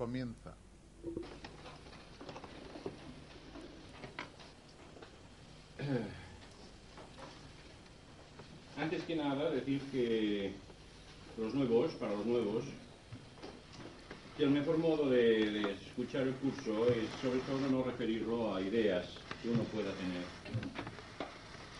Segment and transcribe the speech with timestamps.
[0.00, 0.56] comienza.
[8.78, 10.54] Antes que nada, decir que
[11.36, 12.64] los nuevos, para los nuevos,
[14.38, 19.06] que el mejor modo de, escuchar el curso es sobre todo no referirlo a ideas
[19.42, 20.24] que uno pueda tener,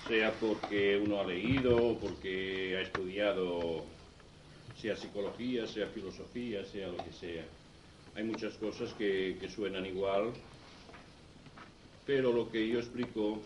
[0.08, 3.86] sea porque uno ha leído, o porque ha estudiado,
[4.76, 7.46] sea psicología, sea filosofía, sea lo que sea.
[8.14, 10.32] Hay muchas cosas que, suenan igual,
[12.06, 13.40] pero lo que yo explico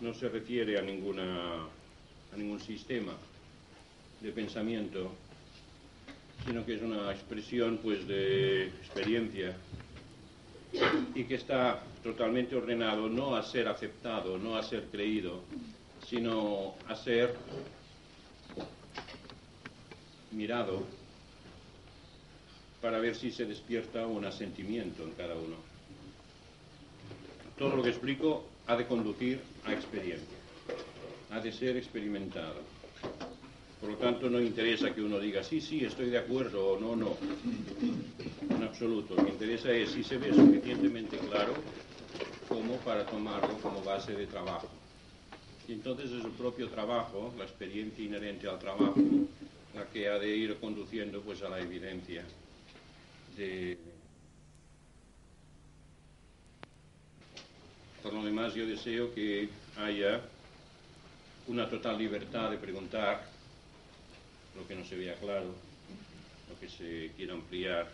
[0.00, 1.66] no se refiere a ninguna
[2.32, 3.12] a ningún sistema
[4.20, 5.10] de pensamiento,
[6.46, 9.56] sino que es una expresión pues de experiencia
[11.14, 15.42] y que está totalmente ordenado no a ser aceptado, no a ser creído,
[16.06, 17.34] sino a ser
[20.30, 20.99] mirado
[22.80, 25.56] para ver si se despierta un asentimiento en cada uno.
[27.58, 30.38] Todo lo que explico ha de conducir a experiencia,
[31.30, 32.62] ha de ser experimentado.
[33.80, 36.96] Por lo tanto, no interesa que uno diga, sí, sí, estoy de acuerdo o no,
[36.96, 37.16] no.
[38.50, 39.14] En absoluto.
[39.14, 41.54] Lo que interesa es si se ve suficientemente claro
[42.46, 44.68] como para tomarlo como base de trabajo.
[45.66, 48.96] Y entonces es el propio trabajo, la experiencia inherente al trabajo,
[49.74, 52.24] la que ha de ir conduciendo pues a la evidencia
[58.02, 60.20] Por lo demás, yo deseo que haya
[61.46, 63.24] una total libertad de preguntar
[64.56, 65.54] lo que no se vea claro,
[66.48, 67.88] lo que se quiera ampliar.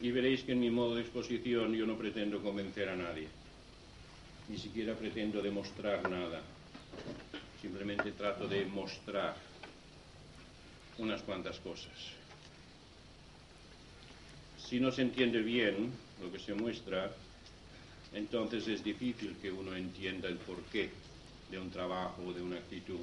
[0.00, 3.28] Y veréis que en mi modo de exposición yo no pretendo convencer a nadie,
[4.48, 6.42] ni siquiera pretendo demostrar nada,
[7.62, 9.34] simplemente trato de mostrar
[10.98, 12.23] unas cuantas cosas.
[14.68, 17.12] Si no se entiende bien lo que se muestra,
[18.14, 20.88] entonces es difícil que uno entienda el porqué
[21.50, 23.00] de un trabajo, de una actitud,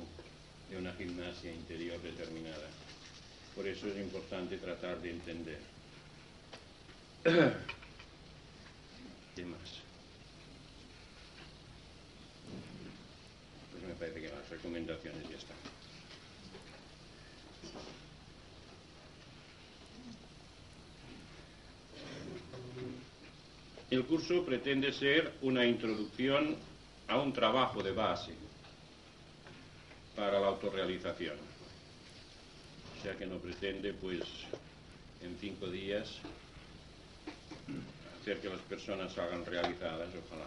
[0.70, 2.68] de una gimnasia interior determinada.
[3.56, 5.60] Por eso es importante tratar de entender.
[9.36, 9.60] ¿Qué más?
[13.72, 15.61] Pues me parece que las recomendaciones ya están.
[23.92, 26.56] El curso pretende ser una introducción
[27.10, 28.32] a un trabajo de base
[30.16, 31.36] para la autorrealización.
[32.98, 34.24] O sea que no pretende, pues,
[35.22, 36.20] en cinco días
[38.22, 40.46] hacer que las personas salgan realizadas, ojalá,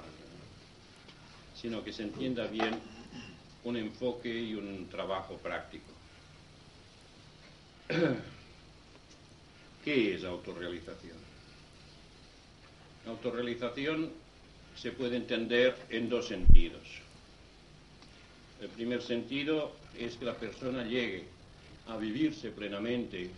[1.54, 2.80] sino que se entienda bien
[3.64, 5.92] un enfoque y un trabajo práctico.
[9.84, 11.23] ¿Qué es autorrealización?
[13.06, 14.10] Autorrealización
[14.76, 16.82] se puede entender en dos sentidos.
[18.60, 21.24] El primer sentido es que la persona llegue
[21.88, 23.30] a vivirse plenamente,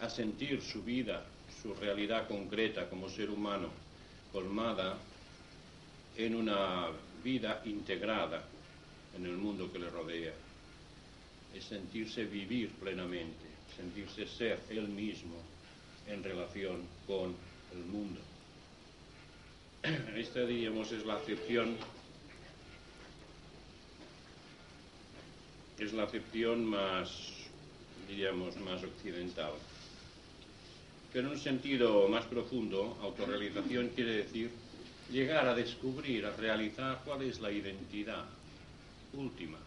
[0.00, 1.24] a sentir su vida,
[1.62, 3.70] su realidad concreta como ser humano,
[4.32, 4.98] colmada
[6.16, 6.88] en una
[7.24, 8.44] vida integrada
[9.16, 10.32] en el mundo que le rodea.
[11.54, 15.36] Es sentirse vivir plenamente, sentirse ser él mismo
[16.06, 17.34] en relación con
[17.76, 18.20] el mundo.
[20.16, 21.76] Esta, diríamos, es la acepción
[25.78, 27.32] es la acepción más,
[28.08, 29.52] diríamos, más occidental.
[31.12, 34.50] Pero en un sentido más profundo, autorrealización quiere decir
[35.10, 38.24] llegar a descubrir, a realizar cuál es la identidad
[39.12, 39.58] última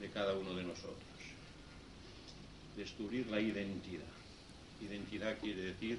[0.00, 0.96] de cada uno de nosotros.
[2.76, 4.04] Descubrir la identidad.
[4.80, 5.98] Identidad quiere decir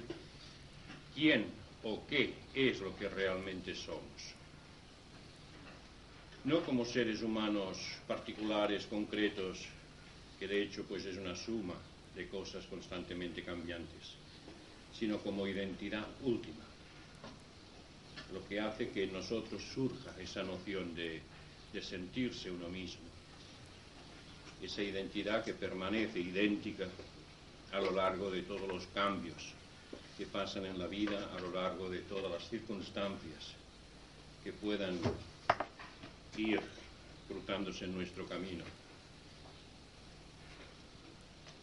[1.14, 1.46] quién
[1.84, 4.34] o qué es lo que realmente somos.
[6.44, 9.58] No como seres humanos particulares, concretos,
[10.38, 11.74] que de hecho pues es una suma
[12.14, 14.16] de cosas constantemente cambiantes,
[14.98, 16.64] sino como identidad última,
[18.32, 21.22] lo que hace que en nosotros surja esa noción de,
[21.72, 23.02] de sentirse uno mismo,
[24.60, 26.88] esa identidad que permanece idéntica
[27.72, 29.54] a lo largo de todos los cambios
[30.22, 33.56] que pasan en la vida, a lo largo de todas las circunstancias
[34.44, 34.96] que puedan
[36.36, 36.60] ir
[37.26, 38.62] cruzándose en nuestro camino.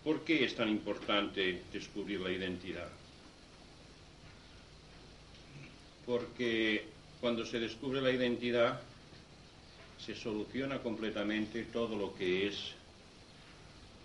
[0.03, 2.89] ¿Por qué es tan importante descubrir la identidad?
[6.05, 6.83] Porque
[7.21, 8.81] cuando se descubre la identidad
[10.05, 12.73] se soluciona completamente todo lo que es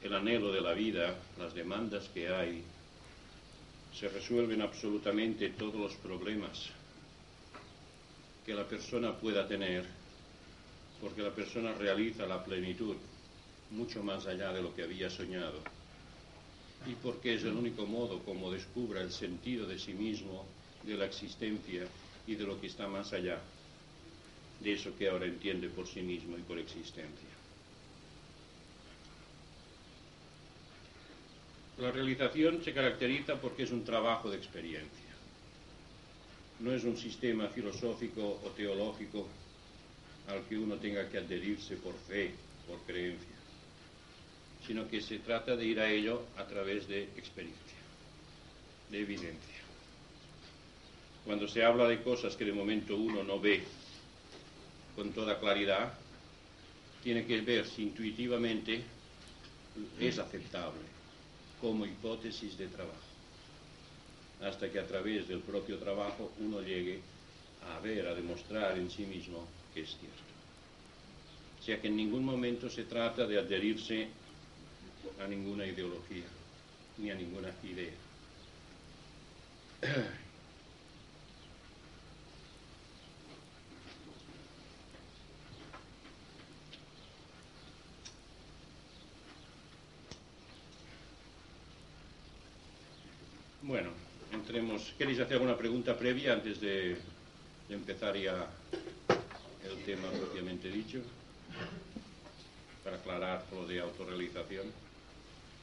[0.05, 2.63] el anhelo de la vida, las demandas que hay,
[3.95, 6.71] se resuelven absolutamente todos los problemas
[8.45, 9.85] que la persona pueda tener,
[11.01, 12.97] porque la persona realiza la plenitud
[13.71, 15.61] mucho más allá de lo que había soñado,
[16.87, 20.45] y porque es el único modo como descubra el sentido de sí mismo,
[20.83, 21.87] de la existencia
[22.27, 23.41] y de lo que está más allá
[24.61, 27.34] de eso que ahora entiende por sí mismo y por existencia.
[31.79, 35.11] La realización se caracteriza porque es un trabajo de experiencia.
[36.61, 39.27] No es un sistema filosófico o teológico
[40.29, 42.31] al que uno tenga que adherirse por fe,
[42.69, 43.37] por creencia,
[44.65, 47.79] sino que se trata de ir a ello a través de experiencia,
[48.91, 49.59] de evidencia.
[51.25, 53.65] Cuando se habla de cosas que de momento uno no ve
[54.95, 55.93] con toda claridad,
[57.03, 58.81] tiene que ver si intuitivamente
[59.99, 60.94] es aceptable
[61.65, 63.09] como hipótesis de trabajo,
[64.43, 67.01] hasta que a través del propio trabajo uno llegue
[67.75, 70.35] a ver, a demostrar en sí mismo que es cierto.
[71.59, 74.09] O sea que en ningún momento se trata de adherirse
[75.25, 76.27] a ninguna ideología,
[76.99, 77.95] ni a ninguna idea.
[93.67, 93.89] Bueno,
[94.31, 94.93] entremos.
[94.99, 96.99] ¿Queréis hacer alguna pregunta previa antes de,
[97.71, 98.47] empezar ya
[99.65, 101.01] el tema propiamente dicho?
[102.85, 104.71] Para aclarar lo de autorrealización,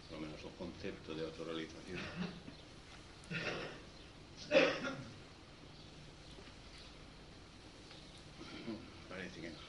[0.09, 1.99] por lo menos el concepto de autorrealización.
[9.09, 9.60] Parece que no.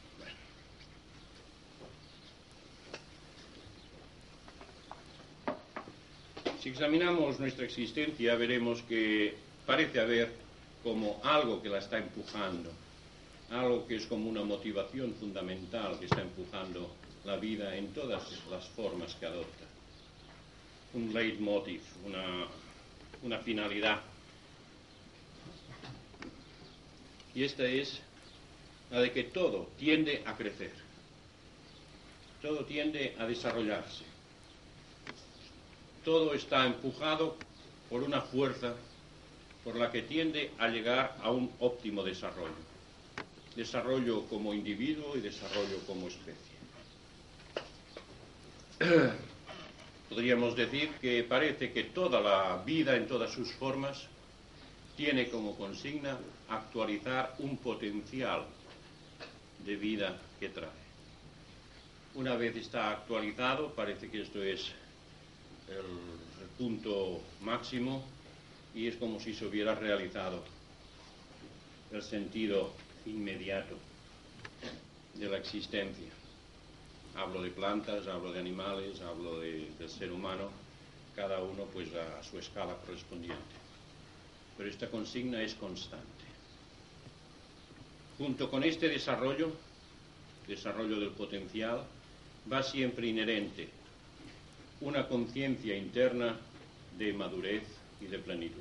[6.62, 9.34] Si examinamos nuestra existencia veremos que
[9.66, 10.30] parece haber
[10.84, 12.70] como algo que la está empujando,
[13.50, 16.88] algo que es como una motivación fundamental que está empujando
[17.24, 19.64] la vida en todas las formas que adopta.
[20.94, 22.46] Un leitmotiv, una,
[23.24, 24.00] una finalidad.
[27.34, 27.98] Y esta es
[28.92, 30.74] la de que todo tiende a crecer,
[32.40, 34.11] todo tiende a desarrollarse
[36.04, 37.36] todo está empujado
[37.88, 38.74] por una fuerza
[39.64, 42.72] por la que tiende a llegar a un óptimo desarrollo.
[43.54, 46.52] Desarrollo como individuo y desarrollo como especie.
[50.08, 54.08] Podríamos decir que parece que toda la vida en todas sus formas
[54.96, 56.18] tiene como consigna
[56.48, 58.44] actualizar un potencial
[59.64, 60.82] de vida que trae.
[62.14, 64.72] Una vez está actualizado, parece que esto es
[65.78, 66.12] el,
[66.58, 68.04] punto máximo
[68.74, 70.44] y es como si se hubiera realizado
[71.90, 72.72] el sentido
[73.06, 73.76] inmediato
[75.14, 76.10] de la existencia.
[77.16, 80.50] Hablo de plantas, hablo de animales, hablo del ser humano,
[81.16, 83.56] cada uno pues a su escala correspondiente.
[84.56, 86.06] Pero esta consigna es constante.
[88.18, 89.52] Junto con este desarrollo,
[90.46, 91.82] desarrollo del potencial,
[92.50, 93.81] va siempre inherente
[94.82, 96.36] una conciencia interna
[96.98, 97.62] de madurez
[98.00, 98.60] y de plenitud.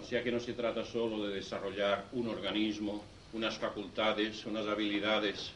[0.00, 5.50] O sea que no se trata solo de desarrollar un organismo, unas facultades, unas habilidades,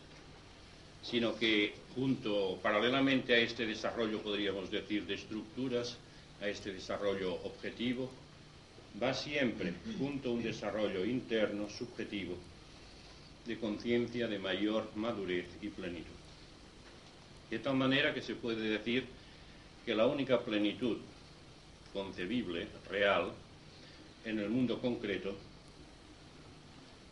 [1.03, 5.99] sino que junto, paralelamente a este desarrollo, podríamos decir, de estructuras,
[6.41, 8.11] a este desarrollo objetivo,
[9.01, 12.37] va siempre junto a un desarrollo interno, subjetivo,
[13.47, 16.20] de conciencia de mayor madurez y plenitud.
[17.51, 19.05] De tal manera que se puede decir
[19.85, 20.99] que la única plenitud
[21.93, 23.33] concebible, real,
[24.25, 25.35] en el mundo concreto,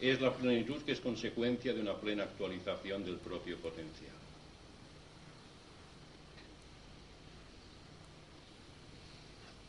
[0.00, 4.14] es la plenitud que es consecuencia de una plena actualización del propio potencial.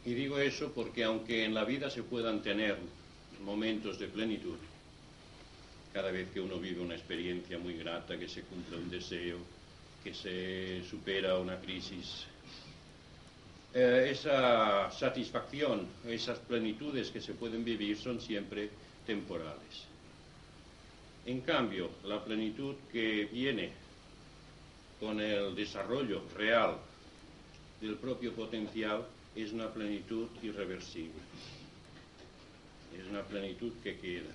[0.06, 2.78] Y digo eso porque aunque en la vida se puedan tener
[3.44, 4.58] momentos de plenitud,
[5.94, 9.38] cada vez que uno vive una experiencia muy grata, que se cumple un deseo,
[10.04, 12.26] que se supera una crisis.
[13.74, 18.70] Eh, esa satisfacción, esas plenitudes que se pueden vivir son siempre
[19.06, 19.86] temporales.
[21.26, 23.72] En cambio, la plenitud que viene
[25.00, 26.78] con el desarrollo real
[27.80, 31.22] del propio potencial es una plenitud irreversible.
[32.98, 34.32] Es una plenitud que queda.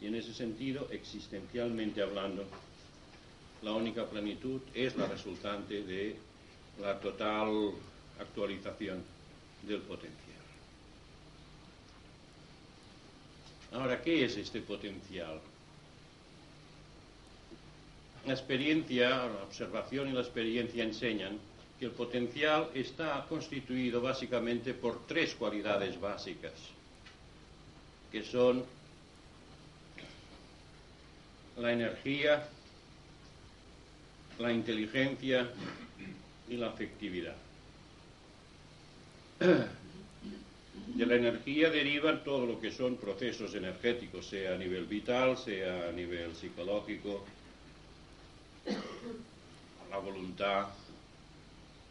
[0.00, 2.44] Y en ese sentido, existencialmente hablando,
[3.62, 6.16] la única plenitud es la resultante de
[6.80, 7.72] la total
[8.20, 9.02] actualización
[9.62, 10.18] del potencial.
[13.72, 15.40] Ahora, ¿qué es este potencial?
[18.26, 21.38] La experiencia, la observación y la experiencia enseñan
[21.78, 26.52] que el potencial está constituido básicamente por tres cualidades básicas,
[28.10, 28.64] que son
[31.56, 32.48] la energía,
[34.38, 35.48] la inteligencia
[36.48, 37.36] y la afectividad.
[39.38, 45.88] De la energía derivan todo lo que son procesos energéticos, sea a nivel vital, sea
[45.88, 47.24] a nivel psicológico,
[49.90, 50.68] la voluntad,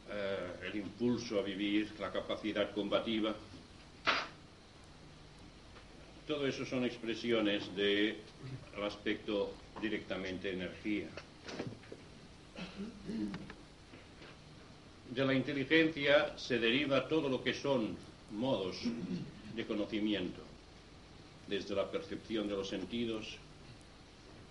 [0.10, 3.36] eh, el impulso a vivir, la capacidad combativa.
[6.28, 8.18] Todo eso son expresiones del
[8.84, 11.08] aspecto directamente energía.
[15.10, 17.96] De la inteligencia se deriva todo lo que son
[18.32, 18.78] modos
[19.56, 20.42] de conocimiento,
[21.48, 23.38] desde la percepción de los sentidos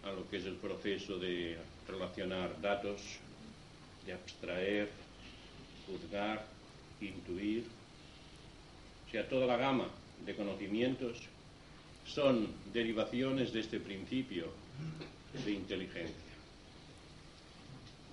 [0.02, 1.56] a lo que es el proceso de
[1.88, 3.00] relacionar datos,
[4.06, 4.88] de abstraer,
[5.86, 6.46] juzgar,
[7.00, 7.64] intuir,
[9.06, 9.88] o sea, toda la gama
[10.24, 11.18] de conocimientos
[12.06, 14.46] son derivaciones de este principio
[15.44, 16.25] de inteligencia.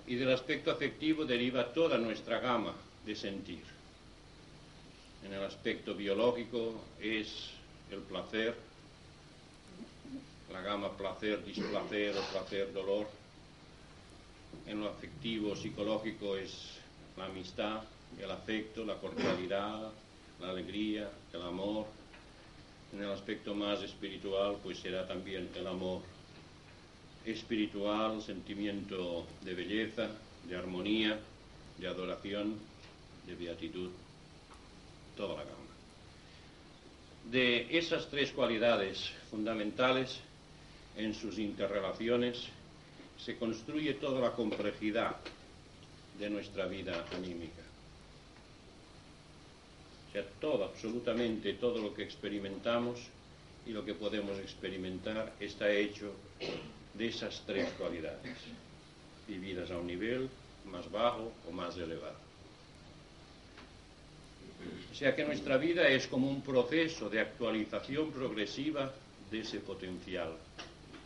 [0.06, 2.74] Y del aspecto afectivo deriva toda nuestra gama
[3.06, 3.62] de sentir.
[5.24, 7.50] En el aspecto biológico es
[7.90, 8.54] el placer,
[10.52, 13.06] la gama placer-displacer o placer-dolor.
[14.66, 16.52] En lo afectivo psicológico es
[17.16, 17.82] la amistad,
[18.20, 19.90] el afecto, la cordialidad,
[20.40, 21.86] la alegría, el amor.
[22.92, 26.02] En el aspecto más espiritual, pues será también el amor
[27.24, 30.08] espiritual, sentimiento de belleza,
[30.46, 31.18] de armonía,
[31.78, 32.56] de adoración,
[33.26, 33.90] de beatitud,
[35.16, 35.56] toda la gama.
[37.30, 40.20] De esas tres cualidades fundamentales,
[40.96, 42.48] en sus interrelaciones,
[43.18, 45.16] se construye toda la complejidad
[46.18, 47.62] de nuestra vida anímica.
[50.08, 53.00] O sea, todo, absolutamente todo lo que experimentamos
[53.66, 56.12] y lo que podemos experimentar está hecho
[56.94, 58.36] de esas tres cualidades,
[59.26, 60.28] vividas a un nivel
[60.66, 62.16] más bajo o más elevado.
[64.90, 68.92] O sea que nuestra vida es como un proceso de actualización progresiva
[69.30, 70.32] de ese potencial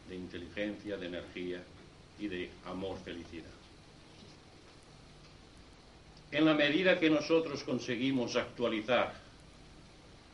[0.09, 1.63] de inteligencia, de energía
[2.19, 3.59] y de amor-felicidad.
[6.31, 9.15] En la medida que nosotros conseguimos actualizar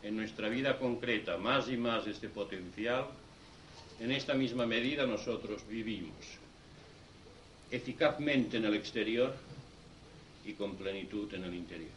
[0.03, 3.07] en nuestra vida concreta más y más este potencial,
[4.01, 6.15] en esta misma medida nosotros vivimos
[7.71, 9.35] eficazmente en el exterior
[10.45, 11.91] y con plenitud en el interior.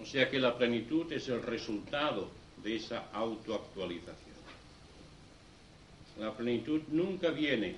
[0.00, 2.30] O sea que la plenitud es el resultado
[2.62, 4.36] de esa autoactualización.
[6.18, 7.76] La plenitud nunca viene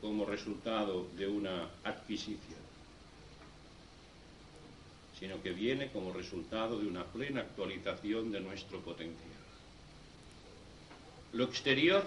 [0.00, 2.60] como resultado de una adquisición,
[5.18, 9.37] sino que viene como resultado de una plena actualización de nuestro potencial.
[11.32, 12.04] Lo exterior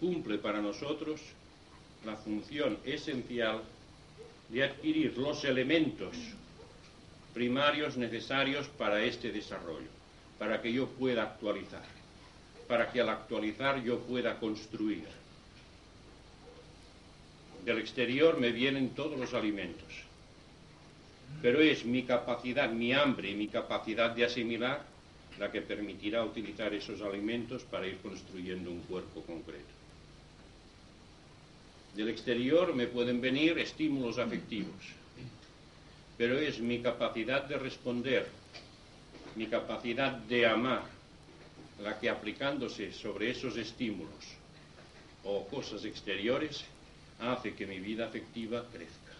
[0.00, 1.20] cumple para nosotros
[2.04, 3.62] la función esencial
[4.48, 6.16] de adquirir los elementos
[7.32, 9.88] primarios necesarios para este desarrollo,
[10.38, 11.84] para que yo pueda actualizar,
[12.68, 15.06] para que al actualizar yo pueda construir.
[17.64, 19.88] Del exterior me vienen todos los alimentos,
[21.40, 24.91] pero es mi capacidad, mi hambre y mi capacidad de asimilar
[25.38, 29.72] la que permitirá utilizar esos alimentos para ir construyendo un cuerpo concreto.
[31.94, 34.80] Del exterior me pueden venir estímulos afectivos,
[36.16, 38.26] pero es mi capacidad de responder,
[39.36, 40.84] mi capacidad de amar,
[41.82, 44.24] la que aplicándose sobre esos estímulos
[45.24, 46.64] o cosas exteriores
[47.20, 49.12] hace que mi vida afectiva crezca.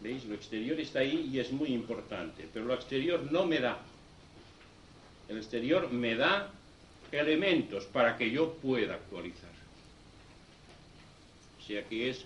[0.00, 0.24] ¿Veis?
[0.26, 3.78] Lo exterior está ahí y es muy importante, pero lo exterior no me da
[5.28, 6.50] el exterior me da
[7.12, 9.50] elementos para que yo pueda actualizar.
[11.58, 12.24] O sea que es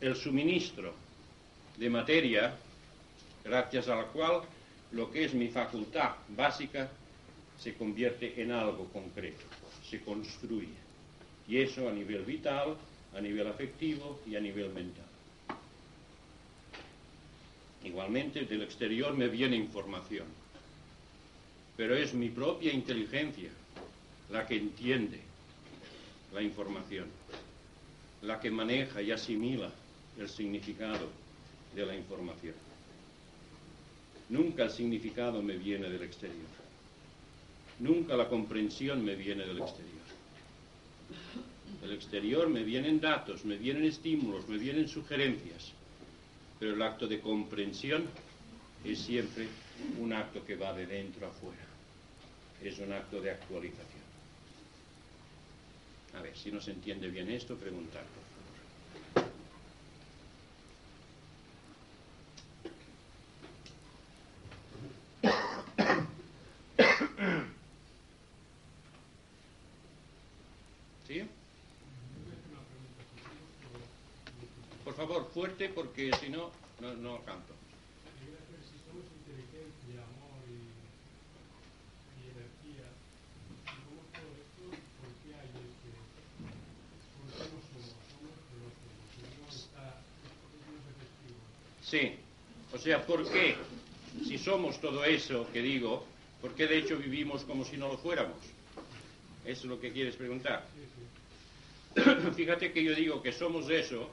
[0.00, 0.92] el suministro
[1.76, 2.54] de materia
[3.44, 4.42] gracias a la cual
[4.92, 6.90] lo que es mi facultad básica
[7.58, 9.44] se convierte en algo concreto,
[9.88, 10.74] se construye.
[11.48, 12.76] Y eso a nivel vital,
[13.14, 15.04] a nivel afectivo y a nivel mental.
[17.84, 20.26] Igualmente del exterior me viene información
[21.76, 23.50] pero es mi propia inteligencia
[24.30, 25.20] la que entiende
[26.32, 27.06] la información.
[28.22, 29.70] la que maneja y asimila
[30.18, 31.08] el significado
[31.74, 32.54] de la información.
[34.30, 36.48] Nunca el significado me viene del exterior.
[37.78, 40.06] Nunca la comprensión me viene del exterior.
[41.82, 45.72] Del exterior me vienen datos, me vienen estímulos, me vienen sugerencias.
[46.58, 48.06] Pero el acto de comprensión
[48.82, 49.46] es siempre
[50.00, 51.65] un acto que va de dentro a fuera.
[52.62, 54.04] Es un acto de actualización.
[56.14, 58.36] A ver, si no se entiende bien esto, preguntar, por favor.
[71.06, 71.22] ¿Sí?
[74.84, 77.54] Por favor, fuerte porque si no, no, no canto.
[78.18, 80.66] Quería saber si somos inteligencia, amor y,
[82.18, 82.90] y energía.
[83.66, 84.64] Si somos todo esto,
[84.98, 85.90] ¿por qué hay este?
[87.18, 87.94] ¿Por qué no somos?
[88.10, 89.06] Somos, pero no somos.
[89.14, 90.34] Si no está, es
[90.66, 91.38] no es efectivo.
[91.82, 92.18] Sí,
[92.74, 93.56] o sea, ¿por qué?
[94.28, 96.06] Si somos todo eso que digo,
[96.40, 98.38] ¿por qué de hecho vivimos como si no lo fuéramos?
[99.44, 100.64] Eso es lo que quieres preguntar.
[102.36, 104.08] Fíjate que yo digo que somos eso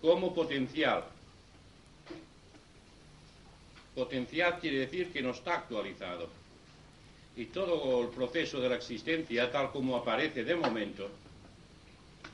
[0.00, 1.04] como potencial.
[3.94, 6.30] Potencial quiere decir que no está actualizado.
[7.36, 11.10] Y todo el proceso de la existencia, tal como aparece de momento,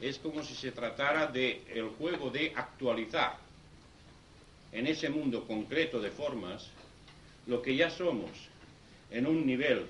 [0.01, 3.50] es como si se tratara de el juego de actualizar
[4.73, 6.69] en ese mundo concreto de formas
[7.47, 8.31] lo que ya somos
[9.11, 9.87] en un nivel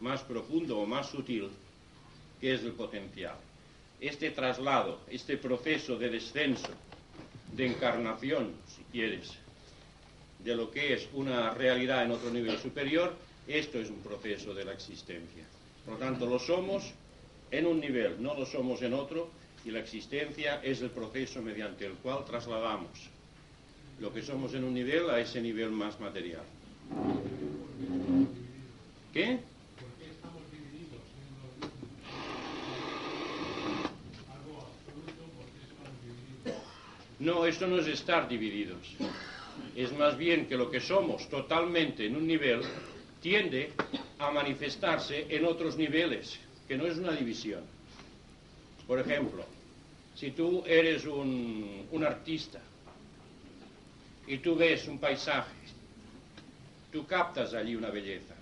[0.00, 1.48] más profundo o más sutil,
[2.40, 3.36] que es el potencial.
[4.00, 6.68] Este traslado, este proceso de descenso,
[7.52, 9.32] de encarnación, si quieres,
[10.40, 13.14] de lo que es una realidad en otro nivel superior,
[13.48, 15.44] esto es un proceso de la existencia.
[15.84, 16.92] Por lo tanto, lo somos
[17.50, 19.30] en un nivel, no lo somos en otro,
[19.64, 23.13] y la existencia es el proceso mediante el cual trasladamos
[24.00, 26.42] lo que somos en un nivel a ese nivel más material.
[29.12, 29.38] ¿Qué?
[29.78, 31.42] ¿Por qué estamos divididos siendo
[34.32, 35.22] algo absoluto?
[35.36, 36.62] ¿Por qué estamos divididos?
[37.20, 38.96] No, esto no es estar divididos.
[39.76, 42.62] Es más bien que lo que somos totalmente en un nivel
[43.20, 43.72] tiende
[44.18, 47.62] a manifestarse en otros niveles, que no es una división.
[48.86, 49.44] Por ejemplo,
[50.14, 52.60] si tú eres un, un artista
[54.26, 55.54] y tú ves un paisaje,
[56.92, 58.34] tú captas allí una belleza,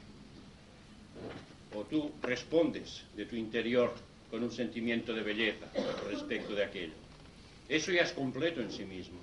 [1.75, 3.93] o tú respondes de tu interior
[4.31, 5.67] con un sentimiento de belleza
[6.09, 6.95] respecto de aquello.
[7.69, 9.19] Eso ya es completo en sí mismo.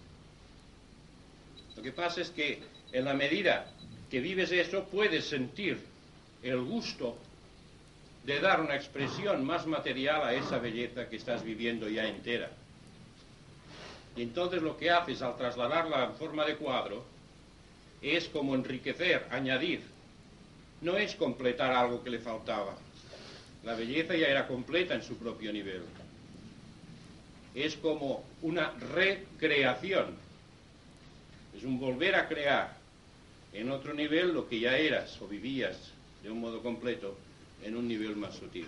[1.75, 3.71] Lo que pasa es que en la medida
[4.09, 5.79] que vives eso, puedes sentir
[6.41, 7.17] el gusto
[8.25, 12.51] de dar una expresión más material a esa belleza que estás viviendo ya entera.
[14.21, 17.05] Entonces lo que haces al trasladarla en forma de cuadro
[18.01, 19.81] es como enriquecer, añadir.
[20.81, 22.75] No es completar algo que le faltaba.
[23.63, 25.83] La belleza ya era completa en su propio nivel.
[27.55, 30.15] Es como una recreación.
[31.57, 32.75] Es un volver a crear
[33.53, 35.77] en otro nivel lo que ya eras o vivías
[36.23, 37.17] de un modo completo
[37.63, 38.67] en un nivel más sutil.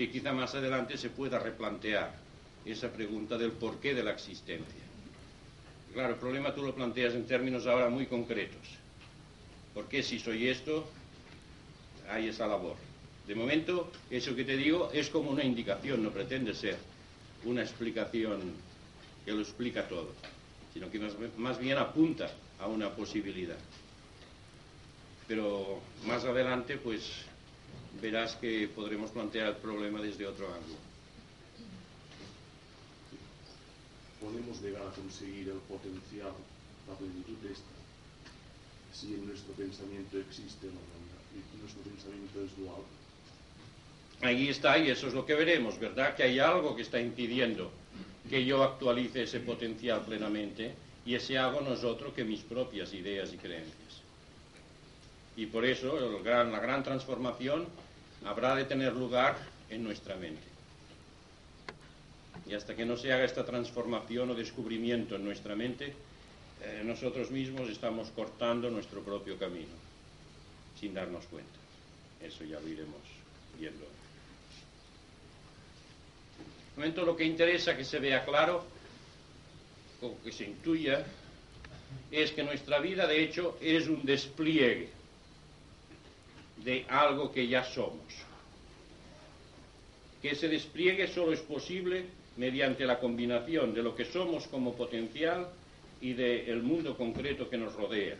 [0.00, 2.10] Si quizá más adelante se pueda replantear
[2.64, 4.80] esa pregunta del porqué de la existencia.
[5.92, 8.62] Claro, el problema tú lo planteas en términos ahora muy concretos.
[9.74, 10.88] ¿Por qué si soy esto,
[12.08, 12.76] hay esa labor?
[13.26, 16.78] De momento, eso que te digo es como una indicación, no pretende ser
[17.44, 18.40] una explicación
[19.26, 20.14] que lo explica todo,
[20.72, 23.58] sino que más, más bien apunta a una posibilidad.
[25.28, 27.28] Pero más adelante, pues
[28.00, 30.90] verás que podremos plantear el problema desde otro ángulo.
[34.20, 36.32] podemos llegar a conseguir el potencial,
[36.86, 37.74] la plenitud de esta,
[38.92, 42.82] si en nuestro pensamiento existe la realidad y nuestro pensamiento es dual.
[44.20, 46.14] Ahí está, y eso es lo que veremos, ¿verdad?
[46.14, 47.72] Que hay algo que está impidiendo
[48.28, 50.74] que yo actualice ese potencial plenamente,
[51.06, 53.79] y ese algo no es otro que mis propias ideas y creencias.
[55.36, 57.66] Y por eso la gran transformación
[58.24, 59.36] habrá de tener lugar
[59.68, 60.42] en nuestra mente.
[62.46, 65.94] Y hasta que no se haga esta transformación o descubrimiento en nuestra mente,
[66.62, 69.72] eh, nosotros mismos estamos cortando nuestro propio camino,
[70.78, 71.58] sin darnos cuenta.
[72.20, 73.00] Eso ya lo iremos
[73.58, 73.86] viendo.
[76.74, 78.64] De momento lo que interesa que se vea claro,
[80.02, 81.04] o que se intuya,
[82.10, 84.99] es que nuestra vida de hecho es un despliegue
[86.64, 88.12] de algo que ya somos.
[90.22, 92.04] Que ese despliegue solo es posible
[92.36, 95.48] mediante la combinación de lo que somos como potencial
[96.00, 98.16] y del mundo concreto que nos rodea.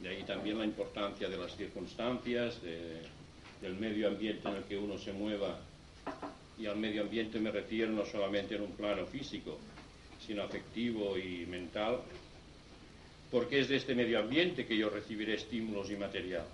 [0.00, 4.98] De ahí también la importancia de las circunstancias, del medio ambiente en el que uno
[4.98, 5.58] se mueva.
[6.58, 9.58] Y al medio ambiente me refiero no solamente en un plano físico,
[10.26, 12.00] sino afectivo y mental,
[13.30, 16.44] porque es de este medio ambiente que yo recibiré estímulos y material,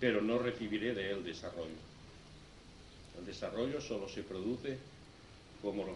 [0.00, 1.80] pero no recibiré de él desarrollo.
[3.18, 4.76] El desarrollo solo se produce
[5.62, 5.86] como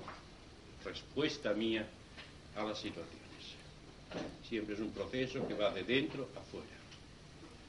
[0.84, 1.86] respuesta mía
[2.56, 3.20] a las situaciones.
[4.48, 6.66] Siempre es un proceso que va de dentro a fuera.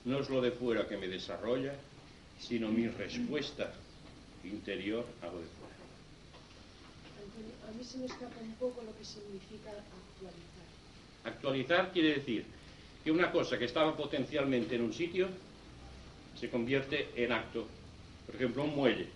[0.06, 1.76] No es lo de fuera que me desarrolla,
[2.40, 3.74] sino mi respuesta
[4.44, 5.76] interior a lo de fuera.
[7.24, 10.66] Antonio, a mí se me escapa un poco lo que significa actualizar.
[11.26, 12.46] Actualizar quiere decir
[13.04, 15.28] que una cosa que estaba potencialmente en un sitio
[16.40, 17.68] se convierte en acto.
[18.26, 19.08] Por ejemplo, un muelle.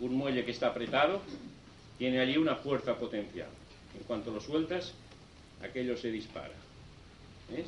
[0.00, 1.22] Un muelle que está apretado
[1.98, 3.48] tiene allí una fuerza potencial.
[3.96, 4.92] En cuanto lo sueltas,
[5.62, 6.54] aquello se dispara.
[7.50, 7.66] ¿Ves?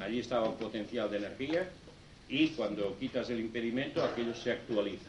[0.00, 1.70] Allí estaba un potencial de energía
[2.28, 5.08] y cuando quitas el impedimento, aquello se actualiza,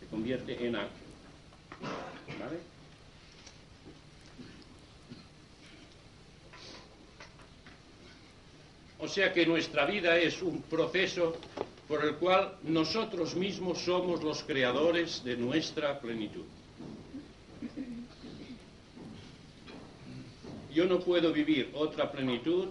[0.00, 1.04] se convierte en acto.
[2.40, 2.58] ¿Vale?
[8.98, 11.36] O sea que nuestra vida es un proceso
[11.88, 16.44] por el cual nosotros mismos somos los creadores de nuestra plenitud.
[20.72, 22.68] Yo no puedo vivir otra plenitud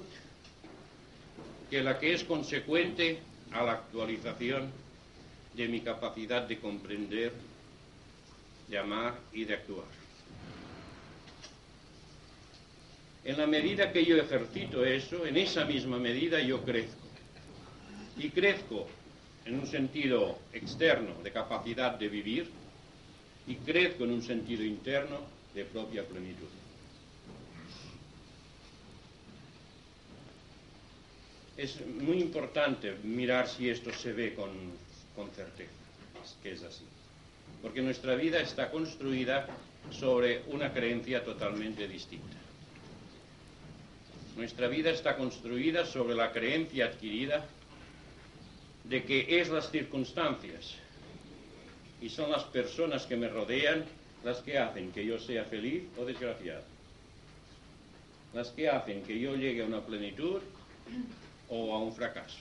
[1.70, 3.20] que la que es consecuente
[3.52, 4.72] a la actualización
[5.56, 7.32] de mi capacidad de comprender,
[8.68, 9.86] de amar y de actuar.
[13.24, 17.08] En la medida que yo ejercito eso, en esa misma medida yo crezco.
[18.18, 18.88] Y crezco
[19.46, 22.50] en un sentido externo de capacidad de vivir
[23.48, 25.20] y crezco en un sentido interno
[25.54, 26.48] de propia plenitud.
[31.58, 34.50] es muy importante mirar si esto se ve con,
[35.16, 35.72] con certeza,
[36.42, 36.84] que es así.
[37.62, 39.48] Porque nuestra vida está construida
[39.92, 42.38] sobre una creencia totalmente distinta.
[44.36, 47.46] Nuestra vida está construida sobre la creencia adquirida
[48.84, 50.76] de que es las circunstancias
[52.02, 53.86] y son las personas que me rodean
[54.24, 56.64] las que hacen que yo sea feliz o desgraciado.
[58.34, 60.42] Las que hacen que yo llegue a una plenitud
[61.50, 62.40] o a un fracaso.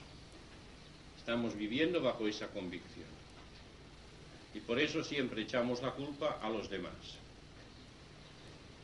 [1.17, 3.05] Estamos viviendo bajo esa convicción.
[4.53, 6.93] Y por eso siempre echamos la culpa a los demás.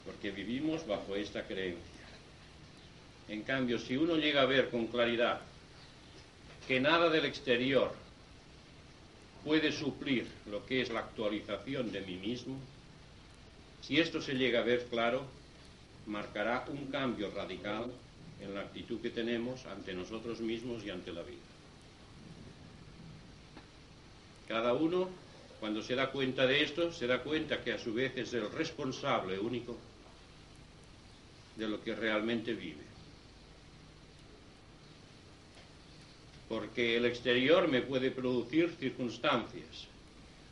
[0.05, 1.83] Porque vivimos bajo esta creencia.
[3.27, 5.41] En cambio, si uno llega a ver con claridad
[6.69, 7.91] que nada del exterior
[9.43, 12.59] puede suplir lo que es la actualización de mí mismo,
[13.81, 15.25] si esto se llega a ver claro,
[16.05, 17.91] marcará un cambio radical
[18.39, 21.41] en la actitud que tenemos ante nosotros mismos y ante la vida.
[24.47, 25.09] Cada uno,
[25.59, 28.47] cuando se da cuenta de esto, se da cuenta que a su vez es el
[28.51, 29.75] responsable único
[31.55, 32.88] de lo que realmente vive.
[36.49, 39.87] Porque el exterior me puede producir circunstancias,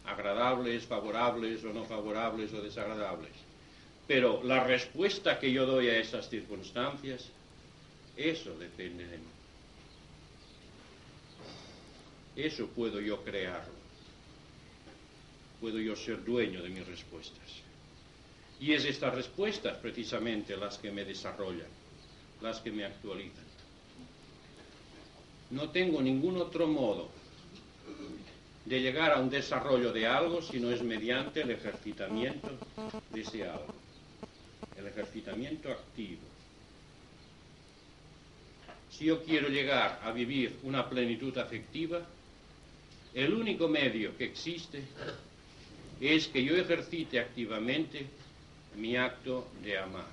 [0.06, 3.34] agradables, favorables o no favorables o desagradables.
[4.08, 7.30] Pero la respuesta que yo doy a esas circunstancias
[8.18, 9.24] eso depende de mí.
[12.36, 13.78] Eso puedo yo crearlo.
[15.62, 17.62] Puedo yo ser dueño de mis respuestas.
[18.60, 21.70] Y es estas respuestas precisamente las que me desarrollan,
[22.42, 23.47] las que me actualizan.
[25.52, 27.10] No tengo ningún otro modo
[28.66, 32.50] de llegar a un desarrollo de algo si no es mediante el ejercitamiento
[33.14, 33.74] de ese algo,
[34.78, 36.22] el ejercitamiento activo.
[38.92, 42.02] Si yo quiero llegar a vivir una plenitud afectiva,
[43.14, 44.84] el único medio que existe
[46.02, 48.06] es que yo ejercite activamente
[48.76, 50.12] mi acto de amar,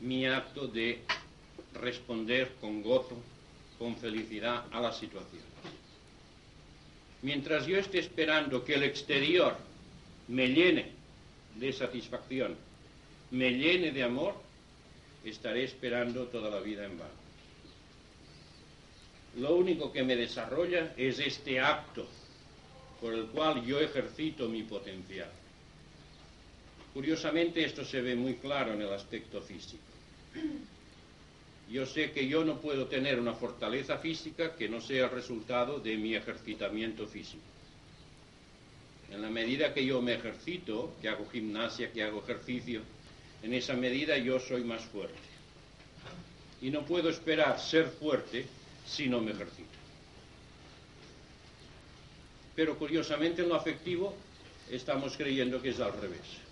[0.00, 1.00] mi acto de
[1.74, 3.16] responder con gozo,
[3.78, 5.46] con felicidad a las situaciones.
[7.22, 9.56] Mientras yo esté esperando que el exterior
[10.28, 10.92] me llene
[11.56, 12.56] de satisfacción,
[13.30, 14.34] me llene de amor,
[15.24, 17.28] estaré esperando toda la vida en vano
[19.38, 22.06] lo único que me desarrolla es este acto
[23.00, 25.30] por el cual yo ejercito mi potencial.
[26.92, 29.82] Curiosamente esto se ve muy claro en el aspecto físico.
[31.70, 35.78] Yo sé que yo no puedo tener una fortaleza física que no sea el resultado
[35.78, 37.42] de mi ejercitamiento físico.
[39.10, 42.82] En la medida que yo me ejercito, que hago gimnasia, que hago ejercicio,
[43.42, 45.18] en esa medida yo soy más fuerte.
[46.60, 48.46] Y no puedo esperar ser fuerte
[48.86, 49.68] si no me ejercito.
[52.56, 54.14] Pero curiosamente en lo afectivo
[54.70, 56.47] estamos creyendo que es al revés.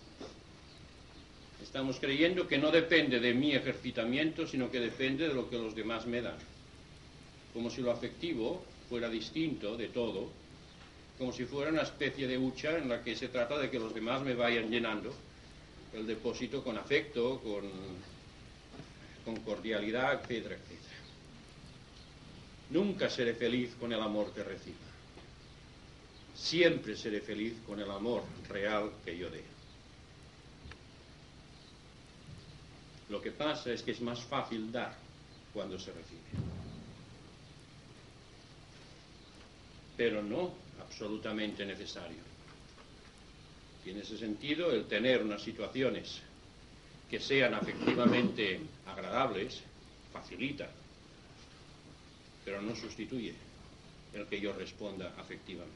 [1.66, 5.74] Estamos creyendo que no depende de mi ejercitamiento, sino que depende de lo que los
[5.74, 6.38] demás me dan.
[7.52, 10.30] Como si lo afectivo fuera distinto de todo,
[11.18, 13.92] como si fuera una especie de hucha en la que se trata de que los
[13.92, 15.12] demás me vayan llenando
[15.92, 17.68] el depósito con afecto, con,
[19.24, 20.96] con cordialidad, etcétera, etcétera.
[22.70, 24.76] Nunca seré feliz con el amor que reciba.
[26.32, 29.55] Siempre seré feliz con el amor real que yo dé.
[33.08, 34.94] Lo que pasa es que es más fácil dar
[35.54, 36.20] cuando se recibe.
[39.96, 42.18] Pero no absolutamente necesario.
[43.86, 46.20] En ese sentido, el tener unas situaciones
[47.08, 49.62] que sean afectivamente agradables
[50.12, 50.68] facilita,
[52.44, 53.32] pero no sustituye
[54.12, 55.74] el que yo responda afectivamente.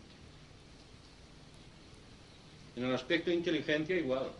[2.76, 4.30] En el aspecto de inteligencia igual.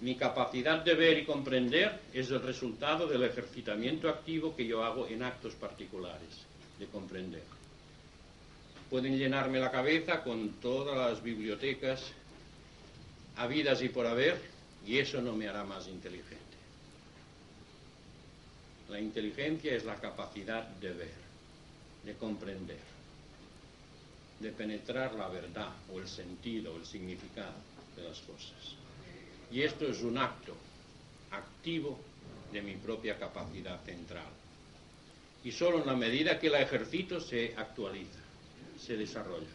[0.00, 5.06] Mi capacidad de ver y comprender es el resultado del ejercitamiento activo que yo hago
[5.06, 6.46] en actos particulares
[6.78, 7.42] de comprender.
[8.88, 12.12] Pueden llenarme la cabeza con todas las bibliotecas
[13.36, 14.40] habidas y por haber
[14.86, 16.38] y eso no me hará más inteligente.
[18.88, 21.14] La inteligencia es la capacidad de ver,
[22.04, 22.80] de comprender,
[24.40, 27.54] de penetrar la verdad o el sentido o el significado
[27.96, 28.79] de las cosas.
[29.50, 30.54] Y esto es un acto
[31.30, 31.98] activo
[32.52, 34.28] de mi propia capacidad central.
[35.42, 38.20] Y solo en la medida que la ejercito se actualiza,
[38.78, 39.46] se desarrolla.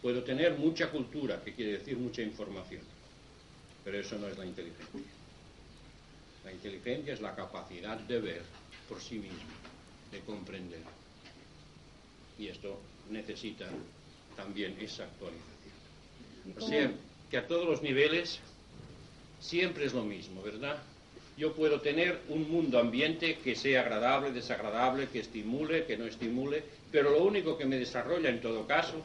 [0.00, 2.82] Puedo tener mucha cultura, que quiere decir mucha información,
[3.84, 5.12] pero eso no es la inteligencia.
[6.44, 8.42] La inteligencia es la capacidad de ver
[8.88, 9.38] por sí mismo,
[10.10, 10.80] de comprender.
[12.38, 13.68] Y esto necesita
[14.36, 15.50] también esa actualización.
[16.56, 16.90] O sea,
[17.30, 18.40] que a todos los niveles
[19.40, 20.78] siempre es lo mismo, ¿verdad?
[21.36, 26.62] Yo puedo tener un mundo ambiente que sea agradable, desagradable, que estimule, que no estimule,
[26.90, 29.00] pero lo único que me desarrolla en todo caso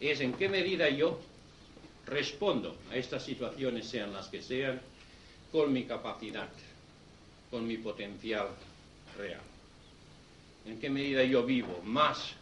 [0.00, 1.20] es en qué medida yo
[2.06, 4.80] respondo a estas situaciones, sean las que sean,
[5.52, 6.48] con mi capacidad,
[7.50, 8.48] con mi potencial
[9.18, 9.40] real.
[10.66, 12.32] En qué medida yo vivo más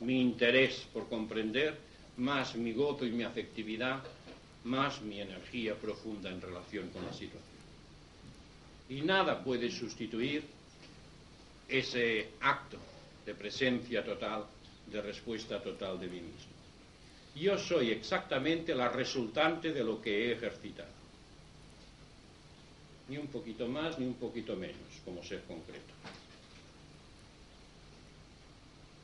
[0.00, 1.76] mi interés por comprender,
[2.16, 4.02] más mi gozo y mi afectividad,
[4.64, 7.42] más mi energía profunda en relación con la situación.
[8.88, 10.44] Y nada puede sustituir
[11.68, 12.78] ese acto
[13.24, 14.44] de presencia total,
[14.86, 16.52] de respuesta total de mí mismo.
[17.34, 20.92] Yo soy exactamente la resultante de lo que he ejercitado.
[23.08, 25.92] Ni un poquito más, ni un poquito menos, como ser concreto.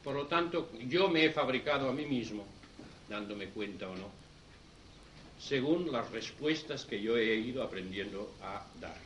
[0.02, 2.46] Por lo tanto, yo me he fabricado a mí mismo,
[3.08, 4.19] dándome cuenta o no,
[5.40, 8.96] según las respuestas que yo he ido aprendiendo a dar.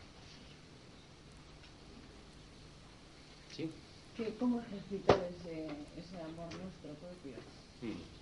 [3.56, 3.70] ¿Sí?
[4.38, 7.36] ¿Cómo ejercitar ese, ese amor nuestro propio?
[7.82, 8.14] Mm.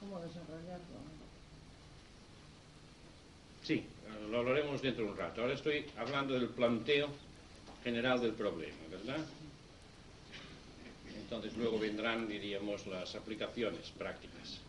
[0.00, 0.98] ¿Cómo desarrollarlo?
[3.64, 3.84] Sí,
[4.30, 5.40] lo hablaremos dentro de un rato.
[5.42, 7.08] Ahora estoy hablando del planteo
[7.82, 9.24] general del problema, ¿verdad?
[11.16, 14.60] Entonces luego vendrán, diríamos, las aplicaciones prácticas.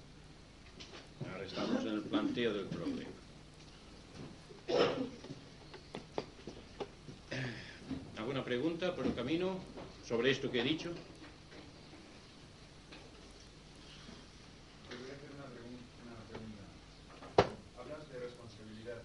[1.27, 3.09] Ahora estamos en el planteo del problema.
[8.17, 9.57] ¿Alguna pregunta por el camino
[10.07, 10.91] sobre esto que he dicho?
[14.89, 16.63] Te voy a hacer una, una pregunta.
[17.79, 19.01] Hablas de responsabilidad,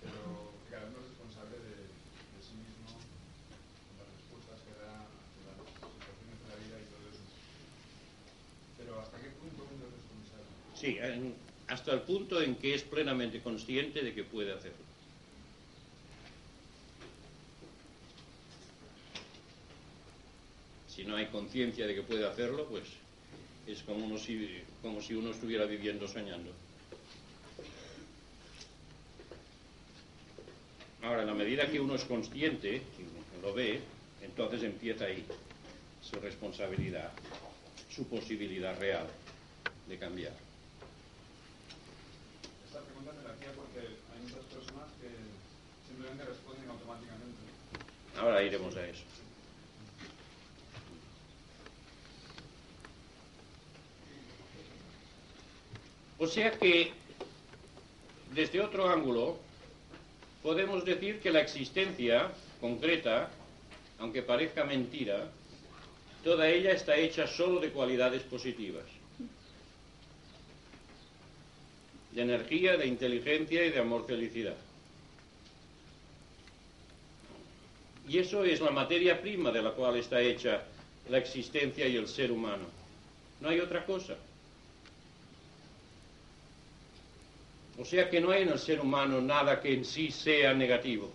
[0.00, 5.40] pero cada uno es responsable de, de sí mismo, de las respuestas que da ante
[5.46, 7.24] las situaciones de la vida y todo eso.
[8.78, 10.46] Pero ¿hasta qué punto uno es responsable?
[10.86, 11.00] Sí,
[11.66, 14.78] hasta el punto en que es plenamente consciente de que puede hacerlo.
[20.86, 22.84] Si no hay conciencia de que puede hacerlo, pues
[23.66, 26.52] es como, si, como si uno estuviera viviendo soñando.
[31.02, 32.80] Ahora, en la medida que uno es consciente,
[33.42, 33.80] lo ve,
[34.22, 35.24] entonces empieza ahí
[36.00, 37.10] su responsabilidad,
[37.90, 39.08] su posibilidad real
[39.88, 40.46] de cambiar.
[42.66, 45.08] Esta pregunta me la hacía porque hay muchas personas que
[48.18, 49.02] Ahora iremos a eso.
[56.18, 56.92] O sea que,
[58.32, 59.38] desde otro ángulo,
[60.42, 63.30] podemos decir que la existencia concreta,
[63.98, 65.30] aunque parezca mentira,
[66.24, 68.84] toda ella está hecha solo de cualidades positivas.
[72.12, 74.56] De energía, de inteligencia y de amor-felicidad.
[78.08, 80.62] Y eso es la materia prima de la cual está hecha
[81.08, 82.64] la existencia y el ser humano.
[83.40, 84.16] No hay otra cosa.
[87.78, 91.10] O sea que no hay en el ser humano nada que en sí sea negativo.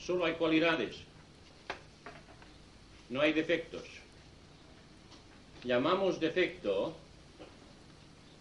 [0.00, 0.96] Solo hay cualidades.
[3.10, 3.82] No hay defectos.
[5.64, 6.96] Llamamos defecto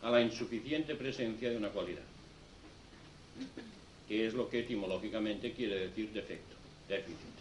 [0.04, 2.04] a la insuficiente presencia de una cualidad,
[4.08, 6.56] que es lo que etimológicamente quiere decir defecto,
[6.88, 7.36] déficit.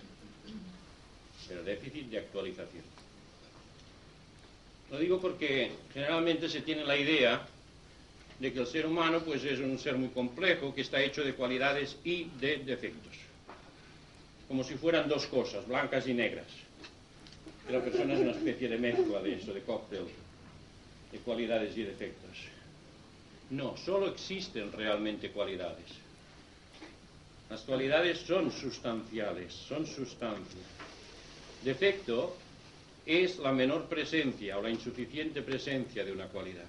[1.49, 2.85] Pero déficit de actualización.
[4.91, 7.47] Lo digo porque generalmente se tiene la idea
[8.39, 11.35] de que el ser humano pues es un ser muy complejo que está hecho de
[11.35, 13.13] cualidades y de defectos.
[14.49, 16.47] Como si fueran dos cosas, blancas y negras.
[17.71, 20.05] La persona es una especie de mezcla de eso, de cóctel,
[21.13, 22.39] de cualidades y defectos.
[23.51, 26.04] No, solo existen realmente cualidades.
[27.55, 30.61] Las cualidades son sustanciales, son sustancia.
[31.63, 32.37] Defecto
[33.07, 36.67] es la menor presencia o la insuficiente presencia de una cualidad.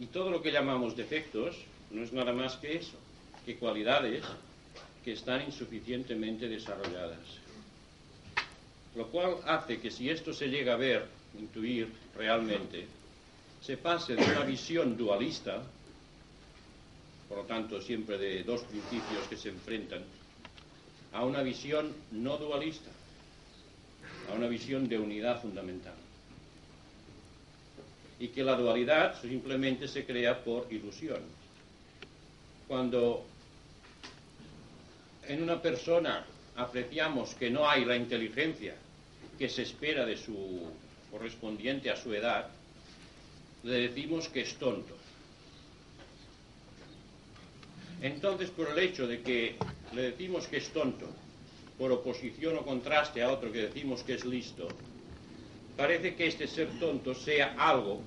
[0.00, 1.54] Y todo lo que llamamos defectos
[1.90, 2.96] no es nada más que eso,
[3.44, 4.24] que cualidades
[5.04, 7.28] que están insuficientemente desarrolladas.
[8.96, 11.06] Lo cual hace que si esto se llega a ver,
[11.38, 12.86] intuir realmente,
[13.60, 15.62] se pase de una visión dualista,
[17.28, 20.02] por lo tanto siempre de dos principios que se enfrentan,
[21.12, 22.90] a una visión no dualista,
[24.30, 25.94] a una visión de unidad fundamental.
[28.18, 31.20] Y que la dualidad simplemente se crea por ilusión.
[32.66, 33.24] Cuando
[35.26, 36.24] en una persona
[36.56, 38.74] apreciamos que no hay la inteligencia
[39.38, 40.62] que se espera de su
[41.10, 42.48] correspondiente a su edad,
[43.62, 44.96] le decimos que es tonto.
[48.04, 49.54] Entonces, por el hecho de que
[49.94, 51.06] le decimos que es tonto,
[51.78, 54.68] por oposición o contraste a otro que decimos que es listo,
[55.74, 58.02] parece que este ser tonto sea algo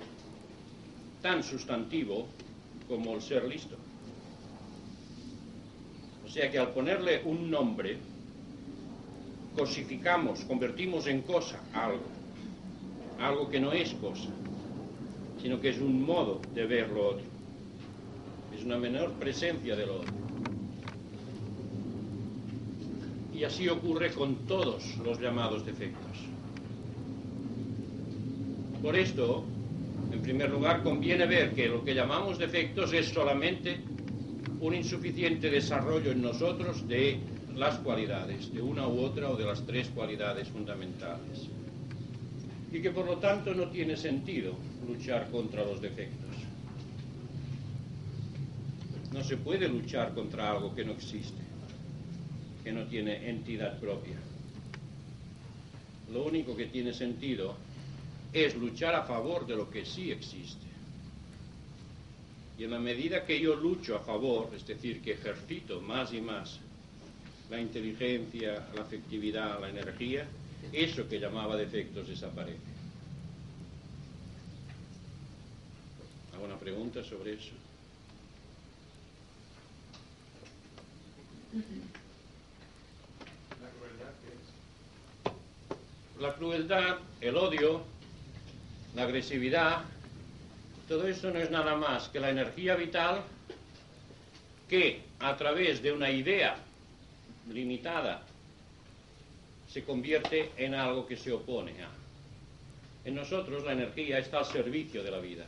[1.23, 2.27] tan sustantivo
[2.88, 3.75] como el ser listo.
[6.27, 7.97] O sea que al ponerle un nombre,
[9.55, 12.05] cosificamos, convertimos en cosa algo,
[13.19, 14.29] algo que no es cosa,
[15.41, 17.37] sino que es un modo de ver lo otro,
[18.67, 20.13] una menor presencia de lo otro.
[23.34, 26.17] Y así ocurre con todos los llamados defectos.
[28.82, 29.45] Por esto,
[30.12, 33.77] en primer lugar, conviene ver que lo que llamamos defectos es solamente
[34.60, 37.19] un insuficiente desarrollo en nosotros de
[37.56, 41.47] las cualidades, de una u otra o de las tres cualidades fundamentales.
[42.73, 46.46] Y que por lo tanto no tiene sentido luchar contra los defectos.
[49.17, 51.41] No se puede luchar contra algo que no existe,
[52.63, 54.15] que no tiene entidad propia.
[56.13, 57.56] Lo único que tiene sentido
[58.32, 60.67] es luchar a favor de lo que sí existe.
[62.60, 66.21] Y en la medida que yo lucho a favor, es decir, que ejercito más y
[66.21, 66.60] más
[67.49, 70.27] la inteligencia, la afectividad, la energía,
[70.71, 72.60] eso que llamaba defectos desaparece.
[76.36, 77.66] ¿Alguna pregunta sobre eso?
[86.19, 87.81] La crueldad el odio,
[88.95, 89.81] la agresividad,
[90.88, 93.22] todo eso no es nada más que la energía vital
[94.69, 96.57] que a través de una idea
[97.51, 98.22] limitada
[99.69, 101.89] se convierte en algo que se opone a.
[103.05, 105.45] En nosotros la energía está al servicio de la vida.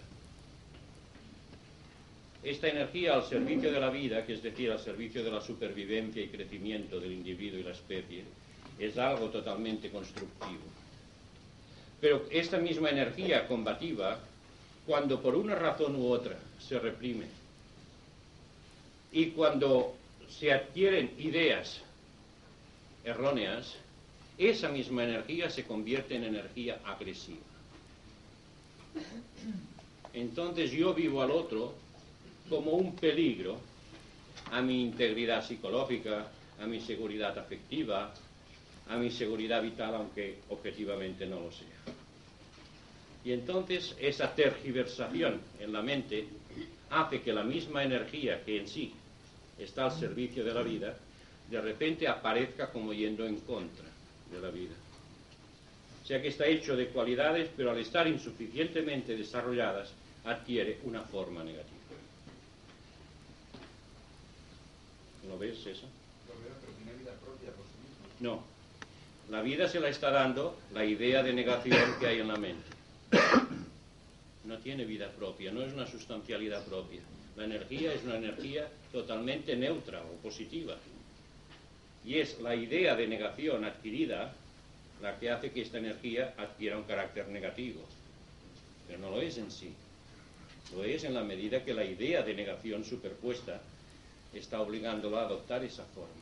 [2.42, 6.22] Esta energía al servicio de la vida, que es decir, al servicio de la supervivencia
[6.22, 8.24] y crecimiento del individuo y la especie,
[8.80, 10.64] es algo totalmente constructivo.
[12.00, 14.20] Pero esta misma energía combativa,
[14.86, 17.26] cuando por una razón u otra se reprime
[19.12, 19.96] y cuando
[20.30, 21.82] se adquieren ideas
[23.04, 23.76] erróneas,
[24.38, 27.40] esa misma energía se convierte en energía agresiva.
[30.14, 31.74] entonces yo vivo al otro
[32.50, 33.60] como un peligro
[34.52, 36.28] a mi integridad psicológica,
[36.60, 38.14] a mi seguridad afectiva,
[38.90, 41.94] a mi seguridad vital, aunque objetivamente no lo sea.
[43.24, 46.28] Y entonces esa tergiversación en la mente
[46.90, 48.94] hace que la misma energía que en sí
[49.58, 50.98] está al servicio de la vida,
[51.50, 53.86] de repente aparezca como yendo en contra
[54.32, 54.74] de la vida.
[56.04, 59.92] O sea que está hecho de cualidades, pero al estar insuficientemente desarrolladas,
[60.26, 61.79] adquiere una forma negativa.
[65.30, 65.86] ¿Lo ves eso?
[66.28, 68.06] Lo veo, pero tiene vida propia por sí mismo.
[68.20, 68.44] No.
[69.30, 72.68] La vida se la está dando la idea de negación que hay en la mente.
[74.44, 77.02] No tiene vida propia, no es una sustancialidad propia.
[77.38, 80.76] La energía es una energía totalmente neutra o positiva.
[82.04, 84.34] Y es la idea de negación adquirida
[85.00, 87.82] la que hace que esta energía adquiera un carácter negativo.
[88.88, 89.72] Pero no lo es en sí.
[90.74, 93.62] Lo es en la medida que la idea de negación superpuesta
[94.34, 96.14] está obligándolo a adoptar esa forma.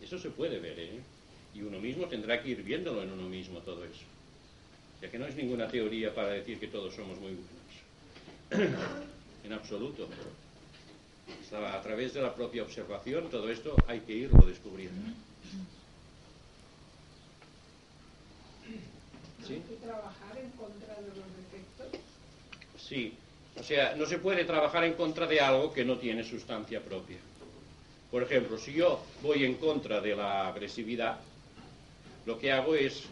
[0.00, 1.00] Eso se puede ver, ¿eh?
[1.54, 4.04] Y uno mismo tendrá que ir viéndolo en uno mismo todo eso.
[5.00, 8.72] Ya que no es ninguna teoría para decir que todos somos muy buenos.
[9.44, 10.08] en absoluto.
[11.52, 15.12] A través de la propia observación, todo esto hay que irlo descubriendo.
[19.46, 19.54] ¿Sí?
[19.54, 22.00] Hay que trabajar en contra de los defectos.
[22.78, 23.14] Sí,
[23.58, 27.18] o sea, no se puede trabajar en contra de algo que no tiene sustancia propia.
[28.10, 31.18] Por ejemplo, si yo voy en contra de la agresividad,
[32.26, 33.04] lo que hago es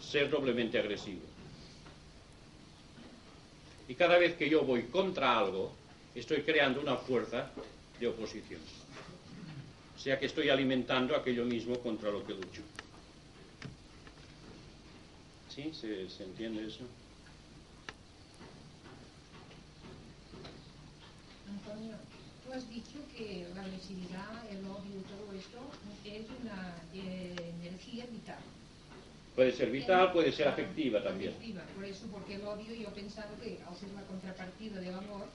[0.00, 1.22] ser doblemente agresivo.
[3.88, 5.72] Y cada vez que yo voy contra algo,
[6.14, 7.50] estoy creando una fuerza
[8.00, 8.60] de oposición.
[9.94, 12.62] O sea que estoy alimentando aquello mismo contra lo que lucho.
[15.54, 15.72] ¿Sí?
[15.72, 16.84] ¿Se, se entiende eso?
[21.54, 21.94] Antonio,
[22.44, 25.60] tú has dicho que la agresividad, el odio y todo esto
[26.04, 28.38] es una eh, energía vital.
[29.36, 31.30] Puede ser vital, puede ser afectiva también.
[31.32, 35.26] Afectiva, por eso, porque el odio yo pensaba que al ser la contrapartida del amor,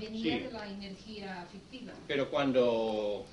[0.00, 0.44] venía Sí.
[0.44, 1.92] de la energía afectiva.
[2.08, 3.26] Pero cuando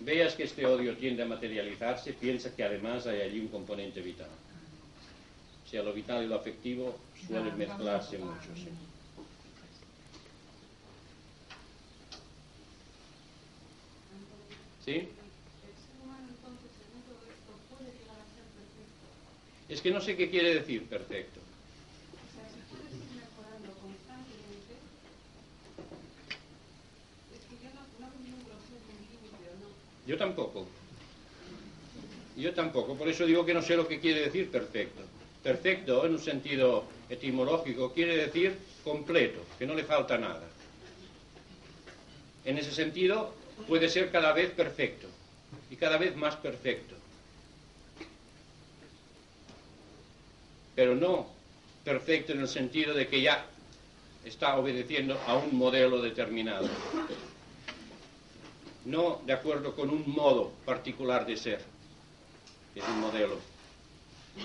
[0.00, 4.28] veas que este odio tiende a materializarse, piensa que además hay allí un componente vital.
[5.66, 8.50] O sea, lo vital y lo afectivo suelen mezclarse mucho.
[8.56, 8.68] sí.
[8.68, 8.68] ¿Sí?
[8.68, 8.88] El ser humano
[13.20, 13.68] entonces en todo esto
[14.20, 15.20] puede llegar a ser perfecto.
[19.68, 21.40] Es que no sé qué quiere decir perfecto.
[30.06, 30.66] Yo tampoco.
[32.36, 32.96] Yo tampoco.
[32.96, 35.02] Por eso digo que no sé lo que quiere decir perfecto.
[35.42, 40.48] Perfecto, en un sentido etimológico, quiere decir completo, que no le falta nada.
[42.44, 43.32] En ese sentido,
[43.66, 45.08] puede ser cada vez perfecto
[45.70, 46.94] y cada vez más perfecto.
[50.74, 51.28] Pero no
[51.84, 53.46] perfecto en el sentido de que ya
[54.24, 56.68] está obedeciendo a un modelo determinado
[58.84, 61.60] no de acuerdo con un modo particular de ser,
[62.72, 63.38] que es un modelo,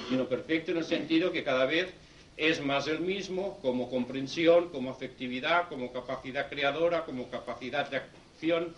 [0.10, 1.94] sino perfecto en el sentido que cada vez
[2.38, 8.74] es más el mismo como comprensión, como afectividad, como capacidad creadora, como capacidad de acción,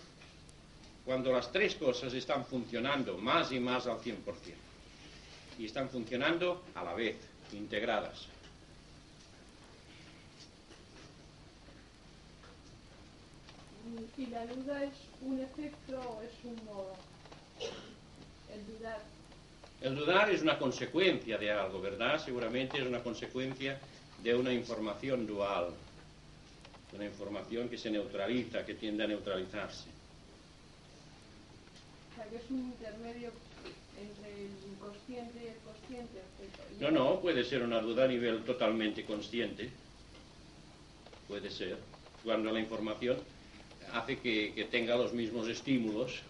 [1.08, 4.14] cuando las tres cosas están funcionando más y más al 100%,
[5.58, 7.16] y están funcionando a la vez,
[7.54, 8.26] integradas.
[14.18, 14.92] ¿Y la duda es
[15.22, 16.94] un efecto o es un modo?
[18.52, 19.00] El dudar.
[19.80, 22.22] El dudar es una consecuencia de algo, ¿verdad?
[22.22, 23.80] Seguramente es una consecuencia
[24.22, 25.70] de una información dual,
[26.92, 29.97] una información que se neutraliza, que tiende a neutralizarse.
[32.18, 33.30] O sea, que es un intermedio
[33.96, 36.20] entre el inconsciente y el consciente.
[36.80, 39.70] No, no, puede ser una duda a nivel totalmente consciente.
[41.28, 41.78] Puede ser.
[42.24, 43.18] Cuando la información
[43.92, 46.22] hace que, que tenga los mismos estímulos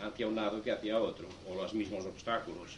[0.00, 2.72] hacia un lado que hacia otro, o los mismos obstáculos.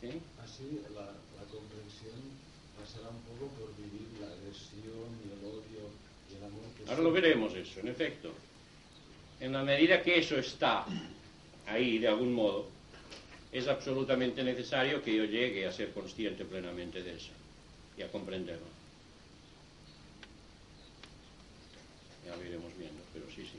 [0.00, 0.20] ¿Sí?
[0.44, 1.10] Así la,
[6.92, 8.30] Ahora lo veremos eso, en efecto.
[9.40, 10.84] En la medida que eso está
[11.66, 12.68] ahí de algún modo,
[13.50, 17.30] es absolutamente necesario que yo llegue a ser consciente plenamente de eso
[17.96, 18.66] y a comprenderlo.
[22.26, 23.58] Ya lo iremos viendo, pero sí, sí.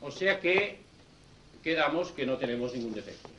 [0.00, 0.80] O sea que
[1.62, 3.33] quedamos que no tenemos ningún defecto.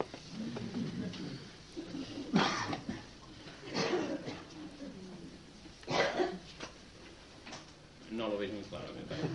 [8.12, 9.28] No lo ves muy claro, me parece.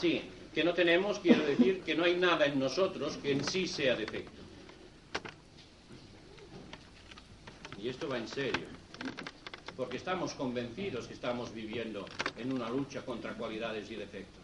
[0.00, 0.22] Sí,
[0.54, 3.96] que no tenemos, quiero decir que no hay nada en nosotros que en sí sea
[3.96, 4.42] defecto.
[7.82, 8.66] Y esto va en serio,
[9.76, 12.06] porque estamos convencidos que estamos viviendo
[12.38, 14.43] en una lucha contra cualidades y defectos.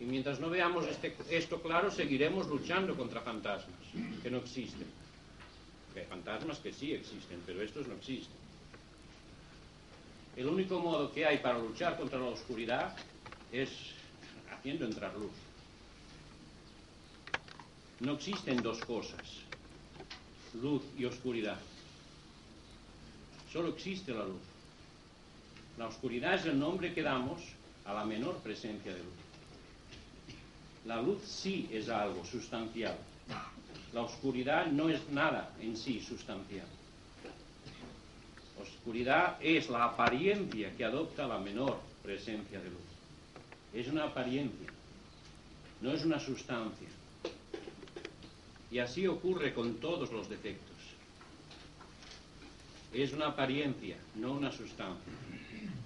[0.00, 3.74] Y mientras no veamos este- esto claro, seguiremos luchando contra fantasmas
[4.22, 4.86] que no existen.
[5.96, 8.36] Hay fantasmas que sí existen, pero estos no existen.
[10.36, 12.96] El único modo que hay para luchar contra la oscuridad
[13.50, 13.70] es
[14.52, 15.32] haciendo entrar luz.
[17.98, 19.40] No existen dos cosas,
[20.62, 21.58] luz y oscuridad.
[23.52, 24.42] Solo existe la luz.
[25.76, 27.42] La oscuridad es el nombre que damos
[27.84, 29.27] a la menor presencia de luz.
[30.84, 32.96] La luz sí es algo sustancial.
[33.92, 36.66] La oscuridad no es nada en sí sustancial.
[38.60, 42.88] Oscuridad es la apariencia que adopta la menor presencia de luz.
[43.72, 44.68] Es una apariencia,
[45.80, 46.88] no es una sustancia.
[48.70, 50.76] Y así ocurre con todos los defectos.
[52.92, 55.12] Es una apariencia, no una sustancia.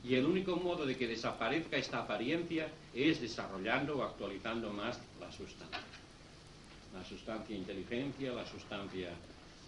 [0.05, 5.31] Y el único modo de que desaparezca esta apariencia es desarrollando o actualizando más la
[5.31, 5.79] sustancia.
[6.93, 9.11] La sustancia inteligencia, la sustancia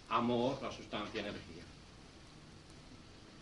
[0.09, 1.63] amor, la sustancia energía.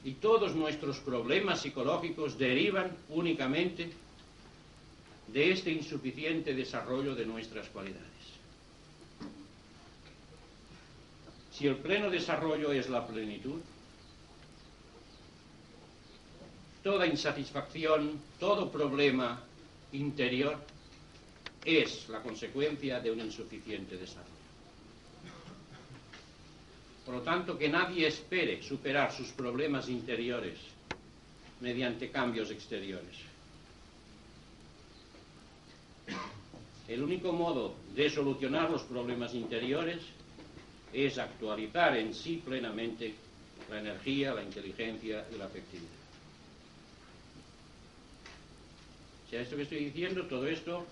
[0.03, 3.91] Y todos nuestros problemas psicológicos derivan únicamente
[5.27, 8.03] de este insuficiente desarrollo de nuestras cualidades.
[11.51, 13.61] Si el pleno desarrollo es la plenitud,
[16.83, 19.39] toda insatisfacción, todo problema
[19.93, 20.57] interior
[21.63, 24.33] es la consecuencia de un insuficiente desarrollo.
[27.05, 30.59] Por lo tanto, que nadie espere superar sus problemas interiores
[31.61, 33.17] mediante cambios exteriores.
[36.87, 40.01] El único modo de solucionar los problemas interiores
[40.91, 43.13] es actualizar en sí plenamente
[43.69, 46.03] la energía, la inteligencia y la afectividad.
[49.22, 50.85] O sea, esto que estoy diciendo, todo esto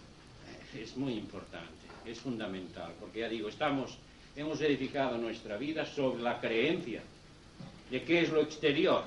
[0.75, 3.99] es muy importante, es fundamental, porque ya digo, estamos,
[4.35, 7.03] hemos edificado nuestra vida sobre la creencia
[7.91, 9.03] de qué es lo exterior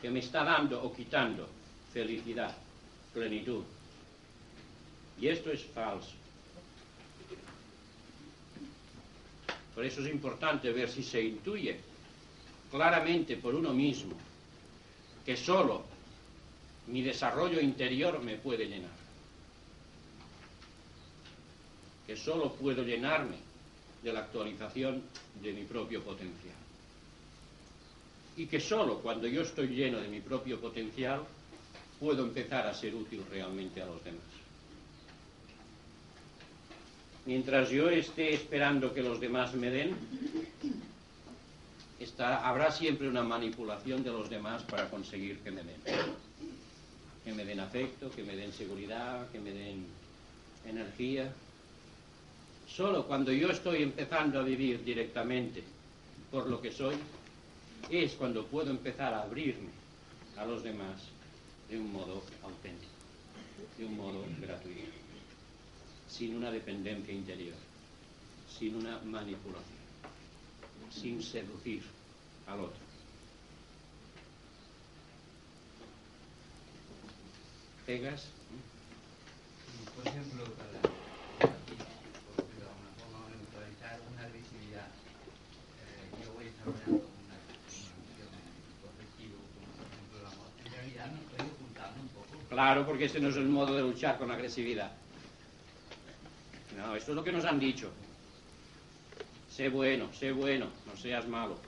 [0.00, 1.48] que me está dando o quitando
[1.92, 2.56] felicidad,
[3.14, 3.62] plenitud.
[5.20, 6.16] Y esto es falso.
[9.76, 11.78] Por eso es importante ver si se intuye
[12.68, 14.14] claramente por uno mismo
[15.24, 15.91] que solo
[16.86, 18.90] mi desarrollo interior me puede llenar.
[22.06, 23.36] Que solo puedo llenarme
[24.02, 25.02] de la actualización
[25.40, 26.56] de mi propio potencial.
[28.36, 31.22] Y que solo cuando yo estoy lleno de mi propio potencial
[32.00, 34.22] puedo empezar a ser útil realmente a los demás.
[37.24, 39.96] Mientras yo esté esperando que los demás me den,
[42.18, 45.80] habrá siempre una manipulación de los demás para conseguir que me den.
[47.24, 49.86] Que me den afecto, que me den seguridad, que me den
[50.66, 51.32] energía.
[52.68, 55.62] Solo cuando yo estoy empezando a vivir directamente
[56.30, 56.96] por lo que soy,
[57.90, 59.70] es cuando puedo empezar a abrirme
[60.36, 61.02] a los demás
[61.68, 62.92] de un modo auténtico,
[63.78, 65.02] de un modo gratuito
[66.12, 67.54] sin una dependencia interior,
[68.58, 69.80] sin una manipulación,
[70.90, 71.82] sin seducir
[72.46, 72.81] al otro.
[77.92, 78.24] ¿Pegas?
[79.94, 80.80] Por ejemplo, para,
[84.10, 84.88] una agresividad,
[85.76, 88.32] eh, yo voy desarrollando una, emoción
[88.80, 90.48] correctivo, como por ejemplo el amor.
[90.64, 92.48] En realidad me estoy ocultando un poco.
[92.48, 94.90] Claro, porque este no es el modo de luchar con la agresividad.
[96.78, 97.92] No, esto es lo que nos han dicho.
[99.50, 101.58] Sé bueno, sé bueno, no seas malo.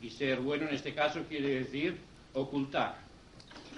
[0.00, 1.98] Y ser bueno en este caso quiere decir
[2.32, 3.07] ocultar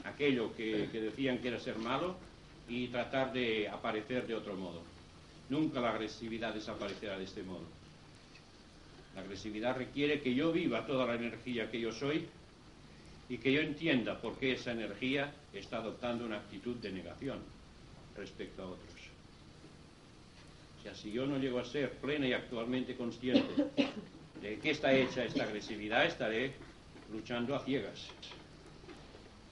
[0.04, 2.16] aquello que, que decían que era ser malo
[2.68, 4.82] y tratar de aparecer de otro modo.
[5.48, 7.64] Nunca la agresividad desaparecerá de este modo.
[9.14, 12.26] La agresividad requiere que yo viva toda la energía que yo soy
[13.28, 17.38] y que yo entienda por qué esa energía está adoptando una actitud de negación
[18.16, 19.00] respecto a otros.
[20.78, 23.66] O sea, si yo no llego a ser plena y actualmente consciente
[24.40, 26.52] de qué está hecha esta agresividad, estaré
[27.12, 28.08] luchando a ciegas.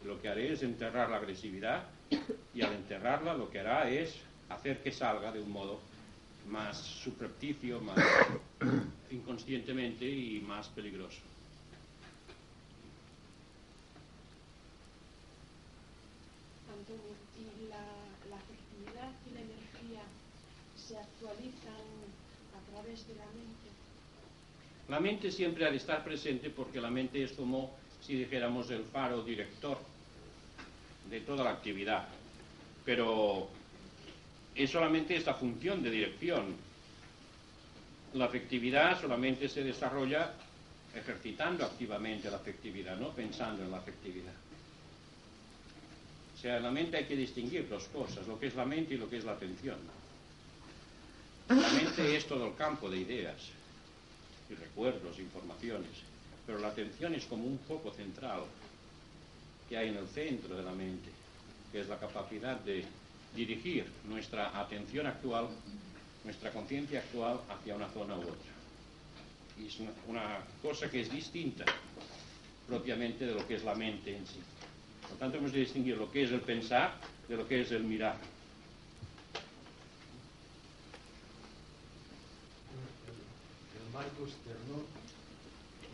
[0.04, 1.84] Lo que haré es enterrar la agresividad
[2.54, 4.14] y al enterrarla lo que hará es
[4.48, 5.80] hacer que salga de un modo
[6.48, 7.98] más subrepticio, más
[9.10, 11.20] inconscientemente y más peligroso.
[16.72, 17.02] Antonio,
[17.36, 17.84] ¿y la,
[18.30, 20.02] la afectividad y la energía
[20.76, 21.84] se actualizan
[22.56, 23.68] a través de la mente?
[24.88, 28.84] La mente siempre ha de estar presente porque la mente es como si dijéramos el
[28.84, 29.78] faro director
[31.10, 32.08] de toda la actividad.
[32.84, 33.48] Pero
[34.54, 36.56] es solamente esta función de dirección.
[38.14, 40.32] La afectividad solamente se desarrolla
[40.94, 44.32] ejercitando activamente la afectividad, no pensando en la afectividad.
[46.34, 48.94] O sea, en la mente hay que distinguir dos cosas, lo que es la mente
[48.94, 49.76] y lo que es la atención.
[51.48, 53.36] La mente es todo el campo de ideas
[54.50, 55.90] y recuerdos, informaciones,
[56.48, 58.40] pero la atención es como un foco central
[59.68, 61.10] que hay en el centro de la mente,
[61.70, 62.86] que es la capacidad de
[63.36, 65.48] dirigir nuestra atención actual,
[66.24, 68.52] nuestra conciencia actual hacia una zona u otra.
[69.60, 69.76] Y es
[70.06, 71.66] una, cosa que es distinta
[72.66, 74.40] propiamente de lo que es la mente en sí.
[75.06, 76.94] Por tanto, hemos de distinguir lo que es el pensar
[77.28, 78.16] de lo que es el mirar.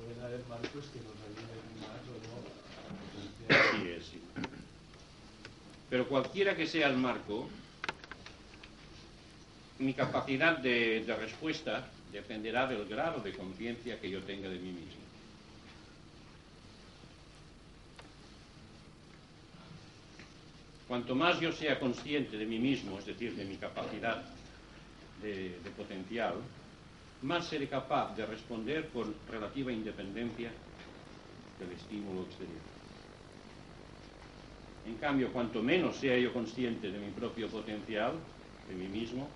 [0.05, 3.57] Pueden haber marcos que nos ayuden más o no.
[3.57, 4.21] Así es, sí.
[5.89, 7.49] Pero cualquiera que sea el marco,
[9.79, 14.73] mi capacidad de, de, respuesta dependerá del grado de conciencia que yo tenga de mí
[14.73, 15.03] mismo.
[20.87, 24.23] Cuanto más yo sea consciente de mí mismo, es decir, de mi capacidad
[25.23, 26.35] de, de potencial,
[27.25, 30.51] más seré capaz de responder con relativa independencia
[31.59, 32.61] del estímulo exterior.
[34.87, 38.12] En cambio, cuanto menos sea yo consciente de mi propio potencial,
[38.68, 39.27] de mí mismo,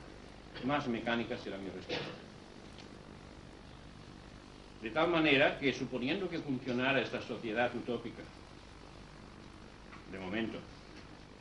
[0.65, 2.05] más mecánica será mi respuesta.
[4.83, 8.23] De tal manera que, suponiendo que funcionara esta sociedad utópica,
[10.13, 10.59] de momento,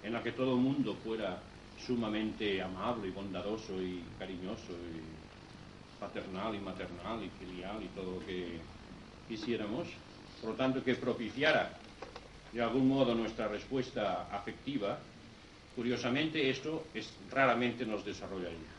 [0.02, 1.42] en la que todo el mundo fuera
[1.86, 5.17] sumamente amable y bondadoso y cariñoso y
[6.00, 8.60] paternal y maternal y filial y todo lo que
[9.28, 9.88] quisiéramos,
[10.42, 11.78] por lo tanto que propiciara
[12.52, 14.98] de algún modo nuestra respuesta afectiva,
[15.76, 18.78] curiosamente esto es, raramente nos desarrollaría.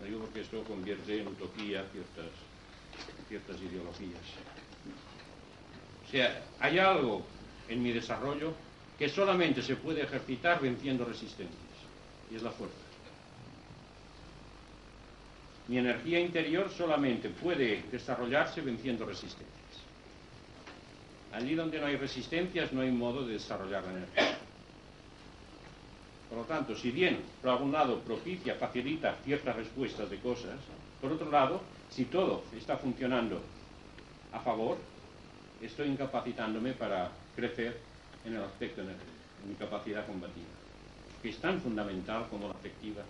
[0.00, 2.32] Lo digo porque esto convierte en utopía ciertas,
[3.28, 4.22] ciertas ideologías.
[6.06, 7.26] O sea, hay algo
[7.68, 8.54] en mi desarrollo
[8.98, 11.56] que solamente se puede ejercitar venciendo resistencias,
[12.30, 12.76] y es la fuerza.
[15.68, 19.54] Mi energía interior solamente puede desarrollarse venciendo resistencias.
[21.32, 24.38] Allí donde no hay resistencias no hay modo de desarrollar la energía.
[26.30, 30.58] Por lo tanto, si bien por algún lado propicia, facilita ciertas respuestas de cosas,
[31.00, 33.40] por otro lado, si todo está funcionando
[34.32, 34.78] a favor,
[35.62, 37.87] estoy incapacitándome para crecer
[38.28, 39.12] en el aspecto energético,
[39.46, 40.46] en capacidad combativa,
[41.22, 43.02] que es tan fundamental como la afectiva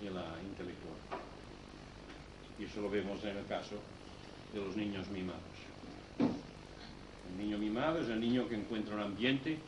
[0.00, 0.96] y la intelectual.
[2.58, 3.76] Y eso lo vemos en el caso
[4.52, 5.42] de los niños mimados.
[6.18, 9.58] El niño mimado es el niño que encuentra un ambiente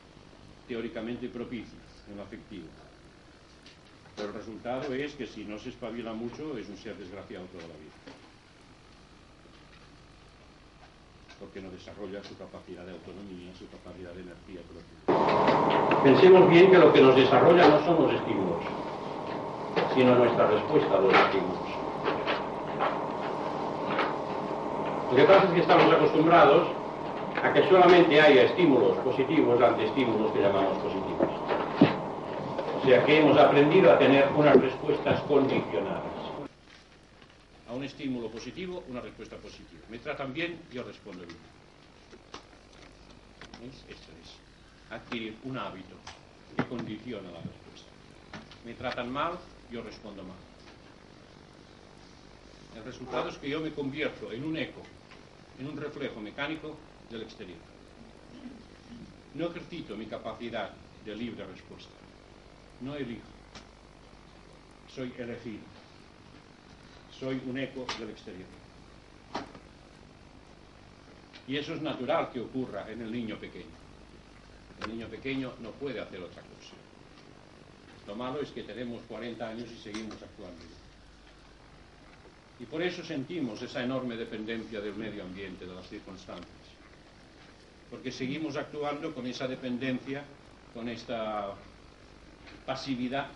[0.69, 1.79] teóricamente propicio
[2.09, 2.67] en lo afectivo.
[4.15, 7.65] Pero el resultado es que si no se espabila mucho es un ser desgraciado toda
[7.65, 8.16] la vida.
[11.39, 16.03] Porque no desarrolla su capacidad de autonomía, su capacidad de energía propia.
[16.03, 18.63] Pensemos bien que lo que nos desarrolla no son los estímulos,
[19.95, 21.69] sino nuestra respuesta a los estímulos.
[25.11, 26.69] Lo que pasa es que estamos acostumbrados
[27.43, 31.29] a que solamente haya estímulos positivos ante estímulos que llamamos positivos.
[32.83, 36.16] O sea que hemos aprendido a tener unas respuestas condicionadas.
[37.77, 39.83] Un estímulo positivo, una respuesta positiva.
[39.91, 41.37] Me tratan bien, yo respondo bien.
[43.61, 43.75] ¿Veis?
[43.87, 44.33] Esto es
[44.91, 45.95] adquirir un hábito
[46.57, 47.91] que condiciona la respuesta.
[48.65, 49.39] Me tratan mal,
[49.71, 50.39] yo respondo mal.
[52.77, 54.81] El resultado es que yo me convierto en un eco,
[55.61, 56.79] en un reflejo mecánico
[57.11, 57.59] del exterior.
[59.35, 60.71] No ejercito mi capacidad
[61.05, 61.93] de libre respuesta.
[62.81, 63.29] No elijo.
[64.95, 65.76] Soy elegido.
[67.19, 68.47] Soy un eco del exterior.
[71.49, 73.77] Y eso es natural que ocurra en el niño pequeño.
[74.83, 76.75] El niño pequeño no puede hacer otra cosa.
[78.07, 80.63] Lo malo es que tenemos 40 años y seguimos actuando.
[82.59, 86.47] Y por eso sentimos esa enorme dependencia del medio ambiente, de las circunstancias.
[87.91, 90.25] Porque seguimos actuando con esa dependencia,
[90.75, 91.55] con esta
[92.67, 93.29] pasividad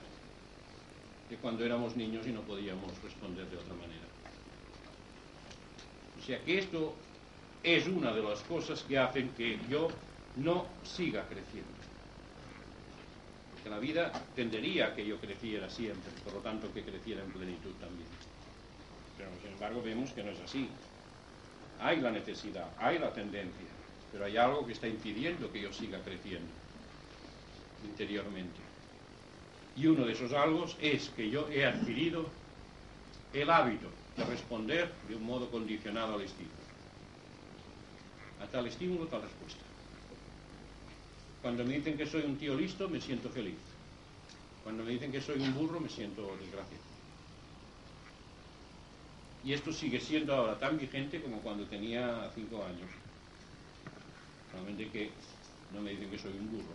[1.31, 4.05] de cuando éramos niños y no podíamos responder de otra manera.
[6.19, 6.95] O sea que esto
[7.63, 9.89] es una de las cosas que hacen que yo
[10.37, 11.71] no siga creciendo.
[13.63, 17.31] Que la vida tendería a que yo creciera siempre, por lo tanto que creciera en
[17.31, 18.09] plenitud también.
[19.17, 20.69] Pero sin embargo vemos que no es así.
[21.79, 23.67] Hay la necesidad, hay la tendencia,
[24.13, 26.51] pero hay algo que está impidiendo que yo siga creciendo
[27.85, 28.70] interiormente.
[29.81, 32.27] Y uno de esos algo es que yo he adquirido
[33.33, 36.61] el hábito de responder de un modo condicionado al estímulo.
[38.43, 39.63] A tal estímulo, tal respuesta.
[41.41, 43.57] Cuando me dicen que soy un tío listo, me siento feliz.
[44.63, 46.85] Cuando me dicen que soy un burro, me siento desgraciado.
[49.43, 52.91] Y esto sigue siendo ahora tan vigente como cuando tenía cinco años.
[54.51, 55.11] Solamente que
[55.73, 56.75] no me dicen que soy un burro,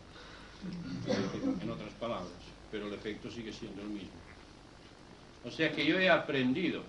[1.62, 2.32] en otras palabras,
[2.76, 4.20] pero el efecto sigue siendo el mismo.
[5.46, 6.84] O sea que yo he aprendido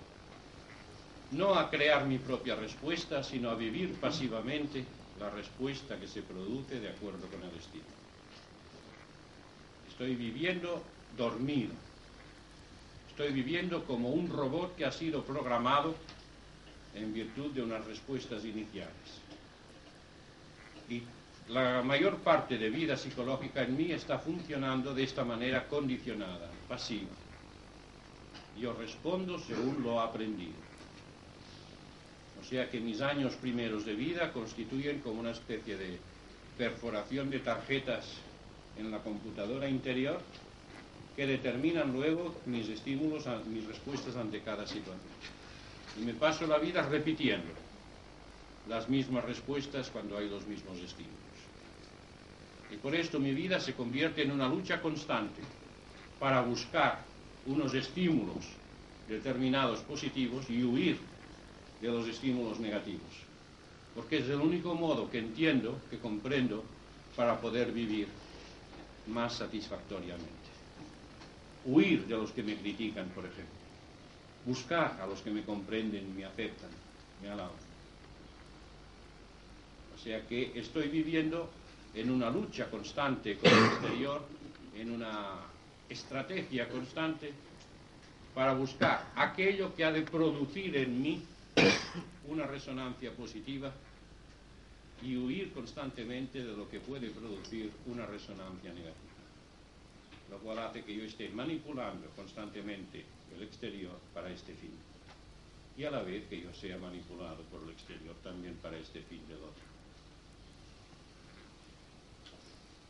[1.31, 4.83] no a crear mi propia respuesta, sino a vivir pasivamente
[5.17, 7.85] la respuesta que se produce de acuerdo con el estilo.
[9.89, 10.83] Estoy viviendo
[11.17, 11.71] dormido,
[13.09, 15.95] Estoy viviendo como un robot que ha sido programado
[16.95, 19.21] en virtud de unas respuestas iniciales.
[20.89, 21.01] Y
[21.49, 27.07] la mayor parte de vida psicológica en mí está funcionando de esta manera condicionada, pasiva.
[28.59, 30.67] Yo respondo según lo aprendido.
[32.41, 35.99] O sea que mis años primeros de vida constituyen como una especie de
[36.57, 38.05] perforación de tarjetas
[38.77, 40.19] en la computadora interior
[41.15, 45.17] que determinan luego mis estímulos, mis respuestas ante cada situación.
[45.99, 47.53] Y me paso la vida repitiendo
[48.67, 51.26] las mismas respuestas cuando hay los mismos estímulos.
[52.71, 55.41] Y por esto mi vida se convierte en una lucha constante
[56.19, 57.05] para buscar
[57.45, 58.45] unos estímulos
[59.07, 60.97] determinados positivos y huir
[61.81, 63.01] de los estímulos negativos.
[63.95, 66.63] Porque es el único modo que entiendo, que comprendo,
[67.15, 68.07] para poder vivir
[69.07, 70.47] más satisfactoriamente
[71.67, 73.45] huir de los que me critican, por ejemplo,
[74.45, 76.69] buscar a los que me comprenden, me aceptan,
[77.21, 77.67] me alaban.
[79.95, 81.49] O sea que estoy viviendo
[81.99, 84.25] en una lucha constante con el exterior,
[84.75, 85.35] en una
[85.89, 87.31] estrategia constante
[88.33, 91.23] para buscar aquello que ha de producir en mí
[92.27, 93.71] una resonancia positiva
[95.01, 99.07] y huir constantemente de lo que puede producir una resonancia negativa
[100.29, 103.03] lo cual hace que yo esté manipulando constantemente
[103.35, 104.71] el exterior para este fin.
[105.77, 109.25] Y a la vez que yo sea manipulado por el exterior también para este fin
[109.27, 109.76] del otro.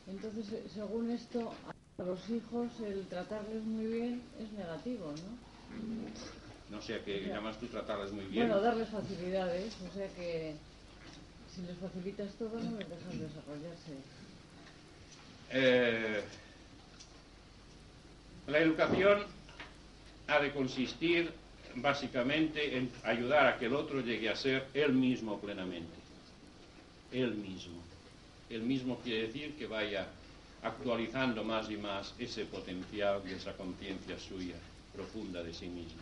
[0.08, 1.53] Entonces, eh, según esto,
[1.97, 6.76] a los hijos el tratarles muy bien es negativo, ¿no?
[6.76, 8.47] No sé a qué llamas tú tratarles muy bien.
[8.47, 10.53] Bueno, darles facilidades, o sea que
[11.53, 13.93] si les facilitas todo no les dejan desarrollarse.
[15.49, 16.24] Eh,
[18.47, 19.24] la educación
[20.28, 21.32] ha de consistir
[21.76, 25.95] básicamente en ayudar a que el otro llegue a ser él mismo plenamente.
[27.12, 27.86] Él mismo.
[28.50, 30.08] Él mismo quiere decir que vaya
[30.64, 34.56] actualizando más y más ese potencial y esa conciencia suya
[34.93, 36.02] profunda de sí mismo.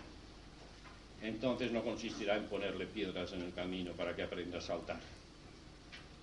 [1.21, 4.99] Entonces no consistirá en ponerle piedras en el camino para que aprenda a saltar.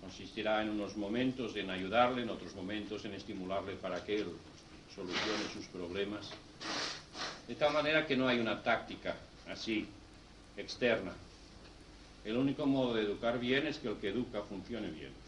[0.01, 4.29] Consistirá en unos momentos en ayudarle, en otros momentos en estimularle para que él
[4.95, 6.31] solucione sus problemas.
[7.47, 9.17] De tal manera que no hay una táctica
[9.49, 9.87] así,
[10.57, 11.13] externa.
[12.25, 15.22] El único modo de educar bien es que el que educa funcione bien.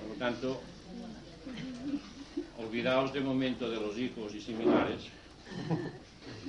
[0.00, 0.60] Por lo tanto,
[2.58, 5.02] olvidaos de momento de los hijos y similares.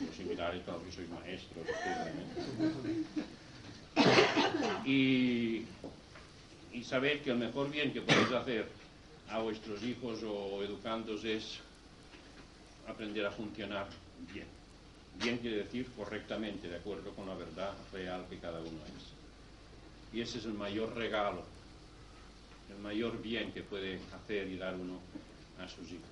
[0.05, 1.61] Los similares, claro que soy maestro.
[4.85, 5.65] Y,
[6.73, 8.67] y saber que el mejor bien que podéis hacer
[9.29, 11.59] a vuestros hijos o educandos es
[12.87, 13.87] aprender a funcionar
[14.33, 14.47] bien.
[15.21, 19.12] Bien quiere decir correctamente, de acuerdo con la verdad real que cada uno es.
[20.13, 21.43] Y ese es el mayor regalo,
[22.69, 24.99] el mayor bien que puede hacer y dar uno
[25.59, 26.03] a sus hijos.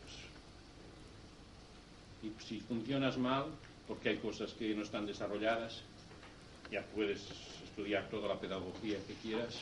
[2.23, 3.45] Y si funcionas mal,
[3.87, 5.81] porque hay cosas que no están desarrolladas,
[6.71, 7.27] ya puedes
[7.63, 9.55] estudiar toda la pedagogía que quieras,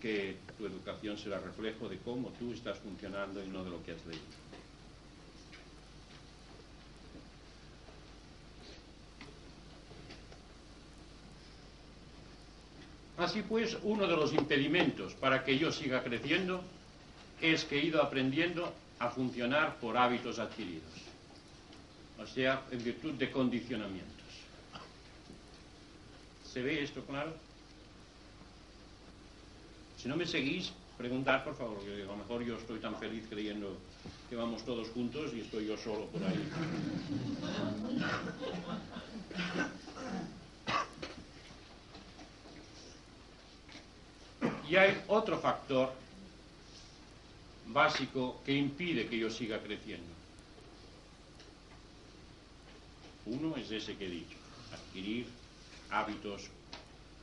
[0.00, 3.92] que tu educación será reflejo de cómo tú estás funcionando y no de lo que
[3.92, 4.43] has leído.
[13.16, 16.62] Así pues, uno de los impedimentos para que yo siga creciendo
[17.40, 20.90] es que he ido aprendiendo a funcionar por hábitos adquiridos,
[22.18, 24.14] o sea, en virtud de condicionamientos.
[26.52, 27.34] ¿Se ve esto claro?
[29.96, 33.24] Si no me seguís, preguntar, por favor, que a lo mejor yo estoy tan feliz
[33.28, 33.76] creyendo
[34.28, 36.48] que vamos todos juntos y estoy yo solo por ahí.
[44.68, 45.92] Y hay otro factor
[47.66, 50.12] básico que impide que yo siga creciendo.
[53.26, 54.36] Uno es ese que he dicho,
[54.72, 55.26] adquirir
[55.90, 56.42] hábitos,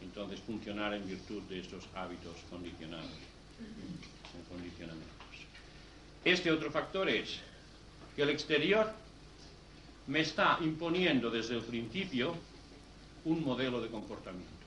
[0.02, 3.12] entonces funcionar en virtud de estos hábitos condicionados,
[3.60, 5.12] en condicionamientos.
[6.26, 7.40] Este otro factor es
[8.16, 8.92] que el exterior
[10.08, 12.36] me está imponiendo desde el principio
[13.26, 14.61] un modelo de comportamiento.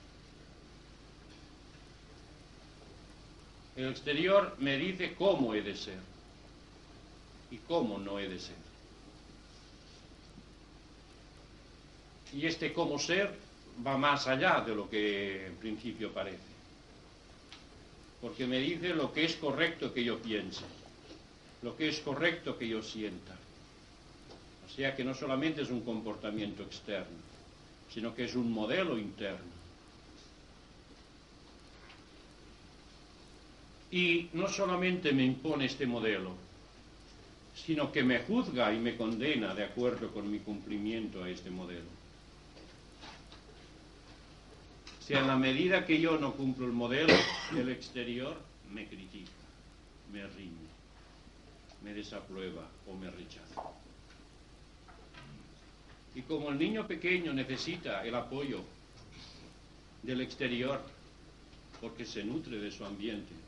[3.77, 5.99] El exterior me dice cómo he de ser
[7.51, 8.57] y cómo no he de ser.
[12.33, 13.33] Y este cómo ser
[13.85, 16.55] va más allá de lo que en principio parece.
[18.21, 20.65] Porque me dice lo que es correcto que yo piense,
[21.63, 23.37] lo que es correcto que yo sienta.
[24.67, 27.19] O sea que no solamente es un comportamiento externo,
[27.93, 29.54] sino que es un modelo interno.
[33.95, 36.35] Y no solamente me impone este modelo,
[37.55, 41.87] sino que me juzga y me condena de acuerdo con mi cumplimiento a este modelo.
[44.99, 47.15] O sea, en la medida que yo no cumplo el modelo,
[47.57, 48.37] el exterior
[48.73, 49.31] me critica,
[50.13, 50.67] me riñe,
[51.85, 53.63] me desaprueba o me rechaza.
[56.17, 58.61] Y como el niño pequeño necesita el apoyo
[60.03, 60.83] del exterior,
[61.81, 63.44] porque se nutre de su ambiente,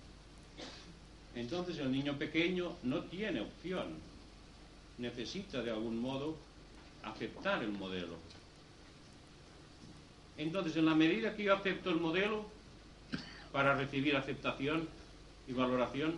[1.37, 3.95] entonces el niño pequeño no tiene opción,
[4.99, 6.37] necesita de algún modo
[7.05, 8.17] aceptar el modelo.
[10.39, 12.47] Entonces, en la medida que yo acepto el modelo,
[13.53, 14.89] para recibir aceptación
[15.47, 16.15] y valoración,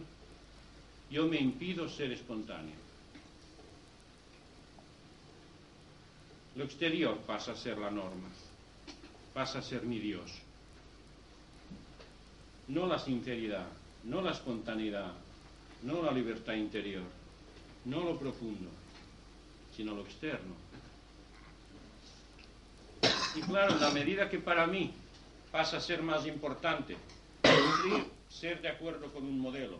[1.11, 2.75] yo me impido ser espontáneo.
[6.57, 8.29] Lo exterior pasa a ser la norma,
[9.35, 10.33] pasa a ser mi Dios.
[12.67, 13.67] No la sinceridad,
[14.09, 15.13] no la espontaneidad,
[15.83, 17.05] no la libertad interior,
[17.85, 18.71] no lo profundo,
[19.77, 20.55] sino lo externo.
[23.37, 24.93] Y claro, la medida que para mí
[25.53, 26.97] pasa a ser más importante
[27.43, 29.79] cumplir, ser de acuerdo con un modelo,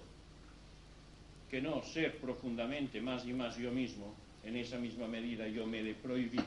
[1.51, 4.15] que no ser profundamente más y más yo mismo,
[4.45, 6.45] en esa misma medida yo me he de prohibir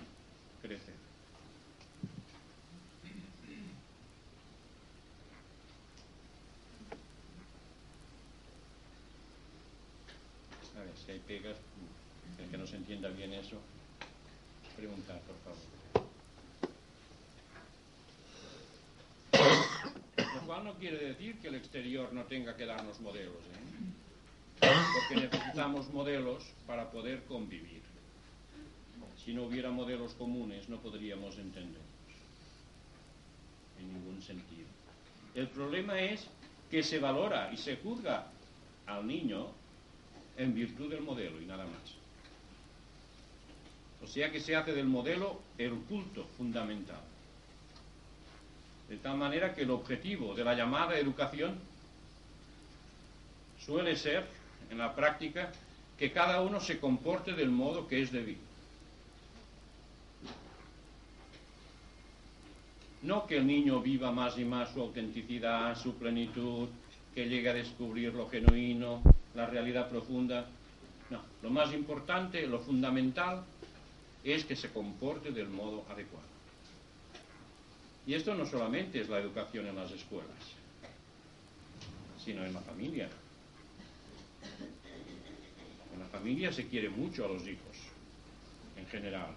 [0.62, 0.96] crecer.
[10.76, 11.58] A ver, si hay pegas,
[12.40, 13.58] el que no se entienda bien eso,
[14.76, 15.82] preguntar, por favor.
[20.36, 23.82] Lo cual no quiere decir que el exterior no tenga que darnos modelos, ¿eh?
[24.62, 27.82] porque necesitamos modelos para poder convivir.
[29.24, 31.92] Si no hubiera modelos comunes no podríamos entendernos
[33.80, 34.68] en ningún sentido.
[35.36, 36.28] El problema es
[36.70, 38.28] que se valora y se juzga
[38.88, 39.48] al niño
[40.44, 41.96] en virtud del modelo y nada más.
[44.04, 47.02] O sea que se hace del modelo el culto fundamental.
[48.90, 51.58] De tal manera que el objetivo de la llamada educación
[53.60, 54.26] suele ser,
[54.70, 55.52] en la práctica,
[55.98, 58.42] que cada uno se comporte del modo que es debido.
[63.04, 66.70] No que el niño viva más y más su autenticidad, su plenitud,
[67.14, 69.02] que llegue a descubrir lo genuino,
[69.36, 70.46] la realidad profunda.
[71.10, 73.44] No, lo más importante, lo fundamental,
[74.24, 76.32] es que se comporte del modo adecuado.
[78.06, 80.30] Y esto no solamente es la educación en las escuelas,
[82.24, 83.10] sino en la familia.
[85.94, 87.78] En la familia se quiere mucho a los hijos,
[88.78, 89.34] en general.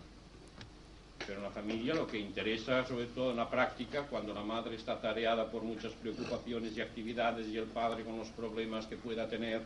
[1.27, 4.77] Pero en la familia lo que interesa, sobre todo en la práctica, cuando la madre
[4.77, 9.29] está tareada por muchas preocupaciones y actividades y el padre con los problemas que pueda
[9.29, 9.63] tener,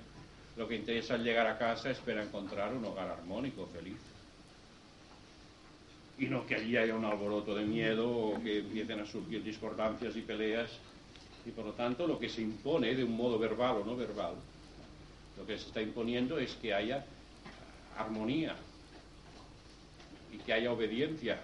[0.59, 3.97] lo que interesa al llegar a casa es para encontrar un hogar armónico, feliz.
[6.19, 10.17] Y no que allí haya un alboroto de miedo o que empiecen a surgir discordancias
[10.17, 10.69] y peleas.
[11.47, 14.35] Y por lo tanto lo que se impone de un modo verbal o no verbal,
[15.39, 17.07] lo que se está imponiendo es que haya
[17.97, 18.57] armonía,
[20.33, 21.39] y que haya obediencia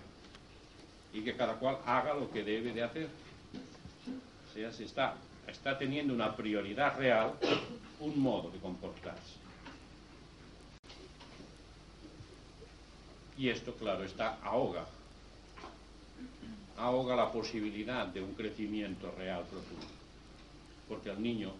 [1.12, 3.08] y que cada cual haga lo que debe de hacer.
[4.50, 5.14] O sea, se está,
[5.48, 7.34] está teniendo una prioridad real
[8.00, 9.44] un modo de comportarse.
[13.36, 14.86] Y esto, claro, está ahoga,
[16.76, 19.86] ahoga la posibilidad de un crecimiento real profundo.
[20.88, 21.52] Porque al niño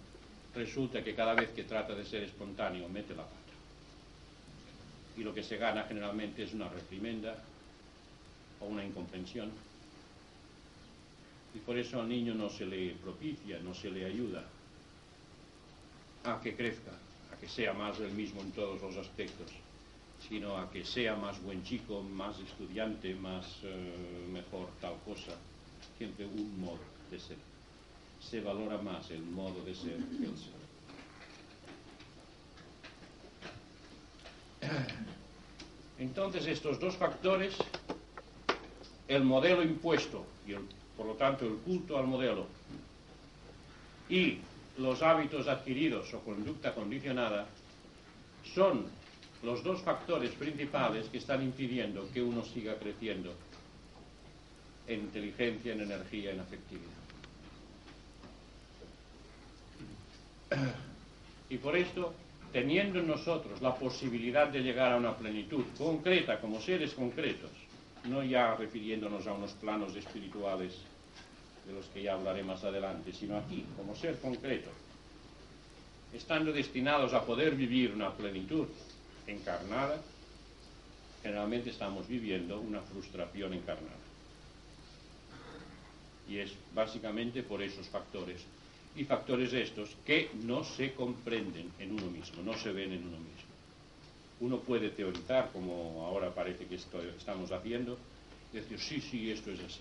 [0.55, 3.35] resulta que cada vez que trata de ser espontáneo mete la pata.
[5.17, 7.37] Y lo que se gana generalmente es una reprimenda
[8.61, 9.51] o una incomprensión.
[11.55, 14.45] Y por eso al niño no se le propicia, no se le ayuda
[16.25, 16.91] a que crezca,
[17.33, 19.51] a que sea más el mismo en todos los aspectos,
[20.29, 25.33] sino a que sea más buen chico, más estudiante, más eh, mejor tal cosa,
[25.97, 26.81] siempre un modo
[27.11, 27.37] de ser.
[28.21, 30.65] Se valora más el modo de ser que el ser.
[35.99, 37.55] Entonces estos dos factores,
[39.07, 42.47] el modelo impuesto y el, por lo tanto el culto al modelo
[44.09, 44.39] y
[44.79, 47.47] los hábitos adquiridos o conducta condicionada,
[48.55, 48.87] son
[49.43, 53.35] los dos factores principales que están impidiendo que uno siga creciendo
[54.87, 57.05] en inteligencia, en energía, en afectividad.
[61.49, 62.15] Y por esto,
[62.53, 67.51] teniendo en nosotros la posibilidad de llegar a una plenitud concreta como seres concretos,
[68.05, 70.75] no ya refiriéndonos a unos planos espirituales
[71.67, 74.71] de los que ya hablaré más adelante, sino aquí, como ser concreto,
[76.13, 78.67] estando destinados a poder vivir una plenitud
[79.27, 80.01] encarnada,
[81.23, 83.97] generalmente estamos viviendo una frustración encarnada.
[86.29, 88.45] Y es básicamente por esos factores.
[88.97, 93.19] Y factores estos que no se comprenden en uno mismo, no se ven en uno
[93.19, 93.54] mismo.
[94.45, 97.97] Uno puede teorizar, como ahora parece que esto, estamos haciendo,
[98.53, 99.81] decir, sí, sí, esto es así.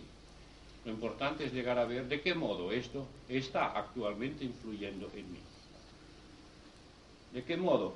[0.86, 5.40] Lo importante es llegar a ver de qué modo esto está actualmente influyendo en mí.
[7.34, 7.94] ¿De qué modo?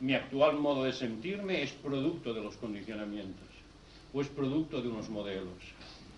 [0.00, 3.48] Mi actual modo de sentirme es producto de los condicionamientos,
[4.12, 5.62] o es producto de unos modelos,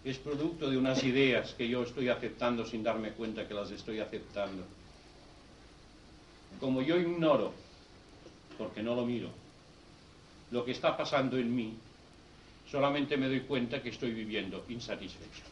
[0.03, 4.01] es producto de unas ideas que yo estoy aceptando sin darme cuenta que las estoy
[4.01, 4.65] aceptando.
[6.59, 7.53] Como yo ignoro,
[8.57, 9.42] porque no lo miro,
[10.53, 11.75] lo que está pasando en mí,
[12.71, 15.43] solamente me doy cuenta que estoy viviendo insatisfecho.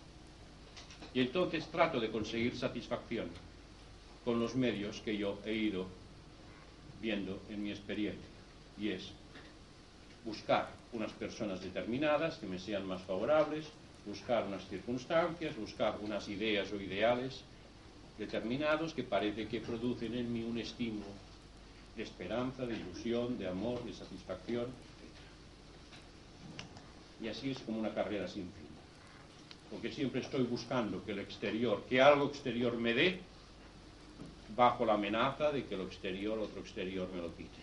[1.12, 3.28] Y entonces trato de conseguir satisfacción
[4.24, 5.86] con los medios que yo he ido
[7.00, 8.28] viendo en mi experiencia.
[8.78, 9.10] Y es
[10.24, 13.66] buscar unas personas determinadas que me sean más favorables,
[14.04, 17.42] buscar unas circunstancias, buscar unas ideas o ideales
[18.18, 21.06] determinados que parece que producen en mí un estímulo
[21.96, 24.66] de esperanza, de ilusión, de amor, de satisfacción.
[27.22, 28.70] Y así es como una carrera sin fin.
[29.70, 33.20] Porque siempre estoy buscando que el exterior, que algo exterior me dé,
[34.56, 37.60] bajo la amenaza de que lo exterior, otro exterior me lo quite.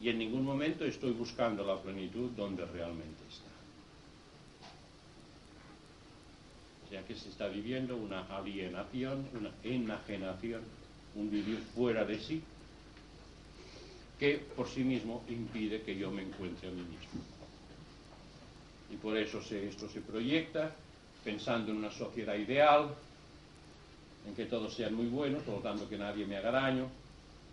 [0.00, 3.52] Y en ningún momento estoy buscando la plenitud donde realmente está.
[6.86, 10.62] O sea que se está viviendo una alienación, una enajenación,
[11.14, 12.42] un vivir fuera de sí,
[14.18, 17.31] que por sí mismo impide que yo me encuentre a mí mismo.
[18.92, 20.70] Y por eso se, esto se proyecta
[21.24, 22.94] pensando en una sociedad ideal,
[24.26, 26.88] en que todos sean muy buenos, por lo tanto que nadie me haga daño,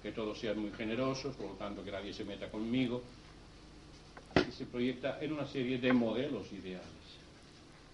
[0.04, 3.02] que todos sean muy generosos, por lo tanto que nadie se meta conmigo.
[4.36, 6.84] Y se proyecta en una serie de modelos ideales,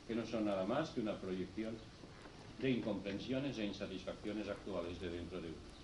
[0.08, 1.76] que no son nada más que una proyección
[2.60, 5.76] de incomprensiones e insatisfacciones actuales de dentro de uno.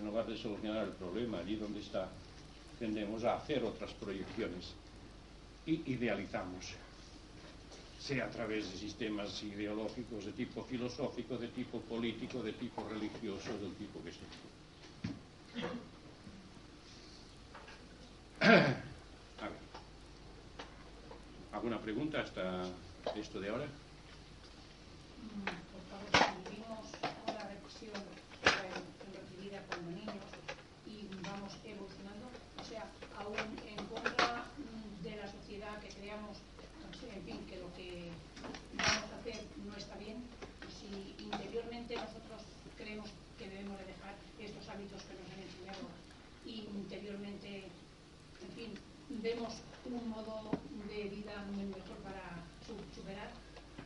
[0.00, 2.08] En lugar de solucionar el problema allí donde está,
[2.78, 4.74] tendemos a hacer otras proyecciones
[5.66, 6.74] y idealizamos
[8.06, 13.50] sea a través de sistemas ideológicos de tipo filosófico, de tipo político, de tipo religioso,
[13.58, 14.28] del tipo que sea.
[21.52, 22.62] ¿Alguna pregunta hasta
[23.16, 23.66] esto de ahora?
[25.72, 26.86] Por favor, si vivimos
[27.26, 27.96] una represión
[28.44, 28.78] eh,
[29.18, 30.30] recibida como niños
[30.86, 32.86] y vamos evolucionando, o sea,
[33.18, 35.26] aún en contra mm, de la
[36.16, 38.10] en fin, que lo que
[38.76, 40.22] vamos a hacer no está bien,
[40.68, 42.42] si interiormente nosotros
[42.76, 45.86] creemos que debemos de dejar estos hábitos que nos han enseñado
[46.44, 47.64] y interiormente,
[48.42, 48.74] en fin,
[49.22, 49.54] vemos
[49.84, 50.50] un modo
[50.88, 52.42] de vida mejor para
[52.94, 53.30] superar,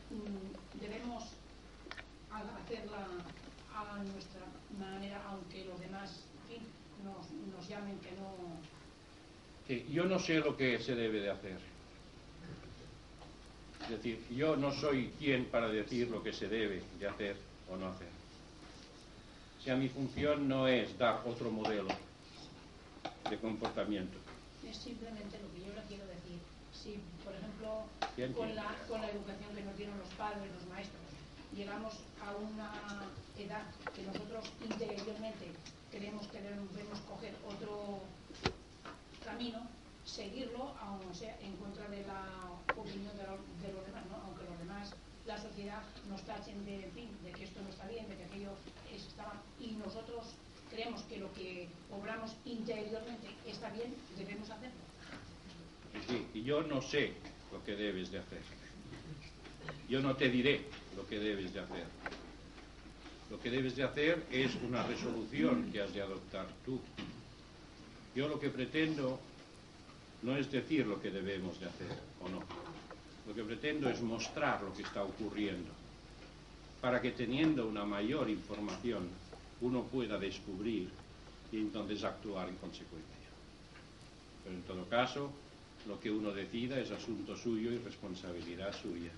[0.09, 1.23] mm, debemos
[2.31, 3.07] hacerla
[3.73, 4.41] a nuestra
[4.79, 6.23] manera, aunque los demás,
[7.03, 8.61] nos, nos llamen que no.
[9.67, 11.70] Sí, yo no sé lo que se debe de hacer.
[13.91, 17.35] Decir, yo no soy quien para decir lo que se debe de hacer
[17.69, 18.07] o no hacer.
[19.59, 21.89] O sea, mi función no es dar otro modelo
[23.29, 24.17] de comportamiento.
[24.67, 26.39] Es simplemente lo que yo le quiero decir.
[26.73, 27.85] Si, por ejemplo,
[28.35, 31.01] con la, con la educación que nos dieron los padres, los maestros,
[31.55, 31.93] llegamos
[32.25, 33.05] a una
[33.37, 33.63] edad
[33.93, 35.45] que nosotros interiormente
[35.91, 37.99] creemos que debemos coger otro
[39.23, 39.59] camino,
[40.05, 42.25] seguirlo, aun sea en contra de la
[42.81, 44.17] opinión de, lo- de los demás, ¿no?
[44.25, 44.93] aunque los demás,
[45.25, 48.51] la sociedad nos tachen de, fin, de que esto no está bien, de que aquello
[48.93, 50.25] está y nosotros
[50.69, 54.81] creemos que lo que obramos interiormente está bien, debemos hacerlo.
[56.07, 57.13] Sí, y yo no sé
[57.51, 58.41] lo que debes de hacer.
[59.89, 60.61] Yo no te diré
[60.95, 61.85] lo que debes de hacer.
[63.29, 66.79] Lo que debes de hacer es una resolución que has de adoptar tú.
[68.15, 69.19] Yo lo que pretendo
[70.21, 71.87] no es decir lo que debemos de hacer
[72.21, 72.39] o no.
[73.27, 75.69] Lo que pretendo es mostrar lo que está ocurriendo
[76.81, 79.07] para que teniendo una mayor información
[79.61, 80.89] uno pueda descubrir
[81.51, 83.07] y entonces actuar en consecuencia.
[84.43, 85.31] Pero en todo caso,
[85.87, 89.11] lo que uno decida es asunto suyo y responsabilidad suya.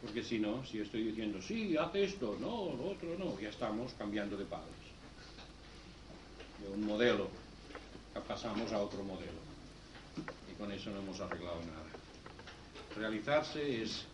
[0.00, 3.92] Porque si no, si estoy diciendo, sí, haz esto, no, lo otro no, ya estamos
[3.94, 4.72] cambiando de padres.
[6.60, 7.28] De un modelo
[8.26, 9.40] pasamos a otro modelo.
[10.50, 11.91] Y con eso no hemos arreglado nada.
[12.96, 14.04] Realizarse es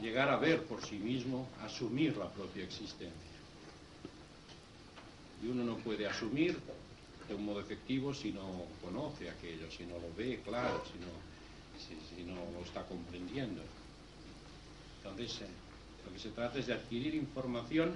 [0.00, 3.12] llegar a ver por sí mismo, asumir la propia existencia.
[5.42, 6.58] Y uno no puede asumir
[7.28, 12.34] de un modo efectivo si no conoce aquello, si no lo ve claro, si no,
[12.34, 13.62] lo está comprendiendo.
[14.98, 15.46] Entonces, eh,
[16.06, 17.92] lo que se trata es de adquirir información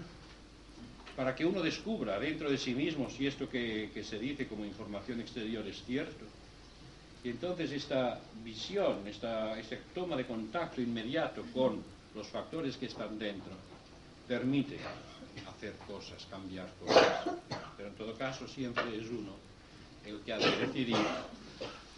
[1.16, 5.20] para que uno descubra dentro de sí mismo si esto que se dice como información
[5.20, 6.24] exterior es cierto.
[7.24, 11.82] Y entonces esta visión, esta, esta toma de contacto inmediato con
[12.14, 13.52] los factores que están dentro,
[14.26, 14.78] permite
[15.48, 17.36] hacer cosas, cambiar cosas.
[17.76, 19.32] Pero en todo caso siempre es uno
[20.04, 20.96] el que ha de decidir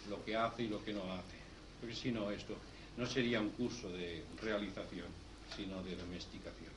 [0.09, 1.37] lo que hace y lo que no hace.
[1.79, 2.55] Porque si no, esto
[2.97, 5.07] no sería un curso de realización,
[5.55, 6.71] sino de domesticación.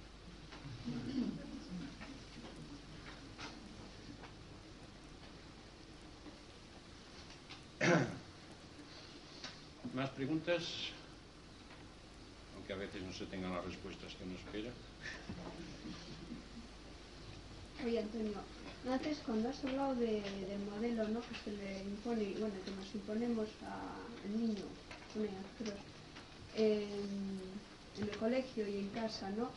[9.93, 10.63] ¿Más preguntas?
[12.57, 14.71] Aunque a veces no se tengan las respuestas que uno espera.
[17.85, 18.39] Oye, Antonio,
[18.89, 21.21] antes cuando has hablado de- del modelo ¿no?
[21.21, 24.65] que se le impone, bueno, que nos imponemos al niño,
[26.57, 27.41] en,
[28.01, 29.51] el colegio y en casa, ¿no?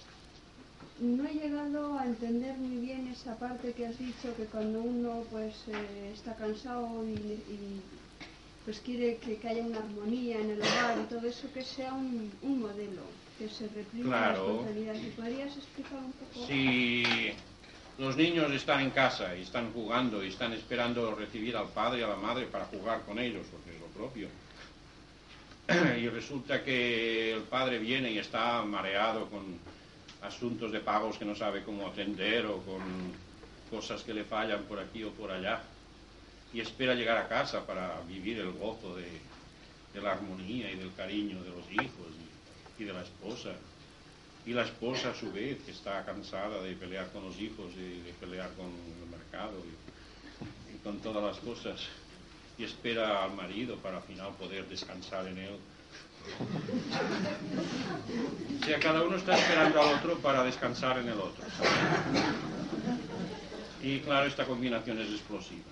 [0.99, 5.23] No he llegado a entender muy bien esa parte que has dicho, que cuando uno
[5.31, 7.81] pues eh, está cansado y,
[8.67, 11.93] pues quiere que, que haya una armonía en el hogar y todo eso, que sea
[11.93, 13.01] un, un modelo,
[13.39, 14.51] que se replique la Claro.
[14.51, 14.95] espontaneidad.
[14.95, 16.45] ¿Y podrías explicar un poco?
[16.45, 17.31] Si
[17.97, 22.03] los niños están en casa y están jugando y están esperando recibir al padre y
[22.03, 24.27] a la madre para jugar con ellos, porque es lo propio,
[26.01, 29.45] y resulta que el padre viene y está mareado con
[30.23, 32.81] asuntos de pagos que no sabe cómo atender o con
[33.71, 35.61] cosas que le fallan por aquí o por allá,
[36.57, 39.05] y espera llegar a casa para vivir el gozo de,
[39.93, 42.07] de la armonía y del cariño de los hijos
[42.79, 43.51] y- de la esposa.
[44.43, 48.11] Y la esposa, a su vez, está cansada de pelear con los hijos y de
[48.19, 51.79] pelear con el mercado y, y con todas las cosas.
[52.57, 55.57] Y espera al marido para al final poder descansar en él.
[58.61, 61.43] O sea, cada uno está esperando al otro para descansar en el otro.
[63.81, 65.63] Y claro, esta combinación es explosiva.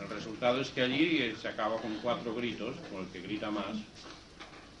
[0.00, 3.50] El resultado es que allí eh, se acaba con cuatro gritos, con el que grita
[3.50, 3.76] más,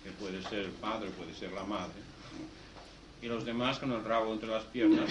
[0.04, 2.00] que puede ser el padre, puede ser la madre,
[3.22, 5.10] y los demás con el rabo entre las piernas,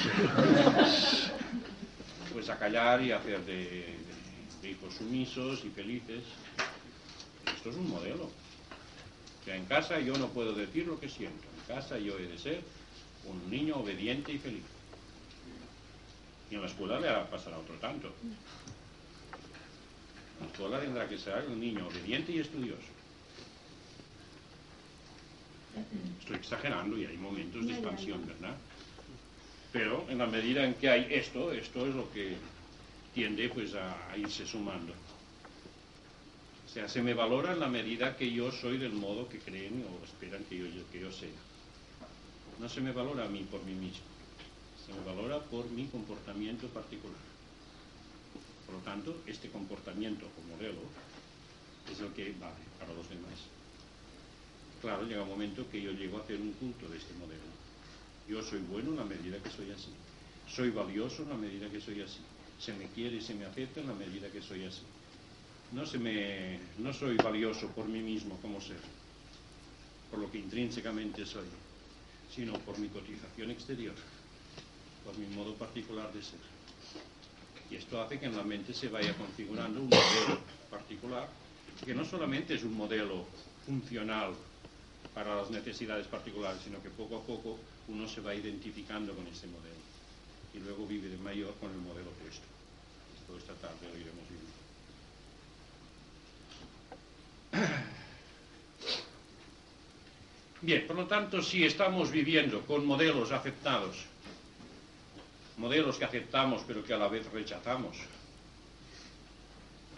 [2.32, 3.96] pues, a callar y hacer de,
[4.62, 6.24] de hijos sumisos y felices.
[7.56, 8.26] Esto es un modelo.
[8.26, 11.46] O sea, en casa yo no puedo decir lo que siento.
[11.60, 12.62] En casa yo he de ser
[13.26, 14.75] un niño obediente y feliz.
[16.52, 18.14] Y en la escuela le pasará otro tanto.
[20.40, 22.96] En la escuela tendrá que ser un niño obediente y estudioso.
[26.20, 28.56] Estoy exagerando y hay momentos de expansión, ¿verdad?
[29.74, 32.38] Pero en la medida en que hay esto, esto es lo que
[33.14, 34.94] tiende pues a, a irse sumando.
[36.66, 39.86] O sea, se me valora en la medida que yo soy del modo que creen
[39.90, 41.30] o esperan que yo, que yo sea.
[42.60, 44.15] No se me valora a mí por mí mismo.
[44.86, 47.18] Se me valora por mi comportamiento particular.
[48.66, 50.82] Por lo tanto, este comportamiento o modelo
[51.92, 53.40] es el que vale para los demás.
[54.82, 57.42] claro, llega un momento que yo llego a hacer un culto de este modelo.
[58.28, 59.90] Yo soy bueno en la medida que soy así.
[60.48, 62.20] Soy valioso en la medida que soy así.
[62.60, 64.84] Se me quiere y se me acepta en la medida que soy así.
[65.72, 68.80] No, se me, no soy valioso por mí mismo como ser,
[70.12, 71.48] por lo que intrínsecamente soy,
[72.34, 73.96] sino por mi cotización exterior,
[75.06, 76.40] por mi modo particular de ser.
[77.70, 81.30] Y esto hace que en la mente se vaya configurando un modelo particular,
[81.86, 83.26] que no solamente es un modelo
[83.66, 84.34] funcional
[85.14, 89.48] para las necesidades particulares, sino que poco a poco uno se va identificando con ese
[89.48, 89.76] modelo
[90.54, 92.46] y luego vive de mayor con el modelo opuesto.
[93.20, 94.56] Esto esta tarde lo iremos viendo.
[100.62, 104.06] Bien, por lo tanto, si estamos viviendo con modelos aceptados,
[105.58, 107.98] modelos que aceptamos pero que a la vez rechazamos,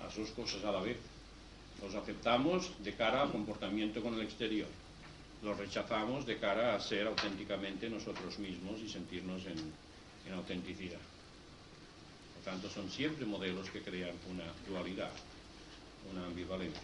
[0.02, 0.98] las dos cosas a la vez,
[1.82, 4.68] los aceptamos de cara al comportamiento con el exterior,
[5.44, 9.58] los rechazamos de cara a ser auténticamente nosotros mismos y sentirnos en,
[10.28, 11.00] en autenticidad.
[12.36, 15.12] Por tanto, son siempre modelos que crean una dualidad,
[16.12, 16.82] una ambivalencia.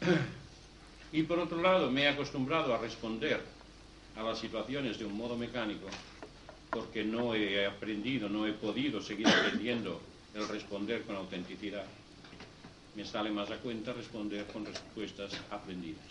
[1.12, 3.42] Y por otro lado, me he acostumbrado a responder
[4.16, 5.86] a las situaciones de un modo mecánico
[6.70, 10.00] porque no he aprendido, no he podido seguir aprendiendo
[10.34, 11.84] el responder con autenticidad.
[12.94, 16.04] Me sale más a cuenta responder con respuestas aprendidas.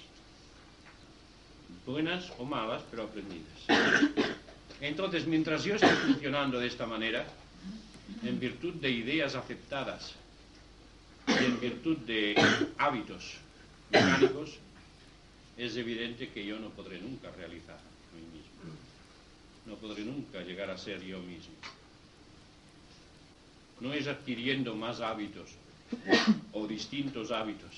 [1.86, 4.28] Buenas o malas, pero aprendidas.
[4.82, 7.26] Entonces, mientras yo estoy funcionando de esta manera,
[8.24, 10.14] en virtud de ideas aceptadas
[11.28, 12.36] y en virtud de
[12.78, 13.36] hábitos
[13.92, 14.58] mecánicos,
[15.60, 18.78] es evidente que yo no podré nunca realizar a mí mismo.
[19.66, 21.54] No podré nunca llegar a ser yo mismo.
[23.82, 25.50] No es adquiriendo más hábitos
[26.54, 27.72] o distintos hábitos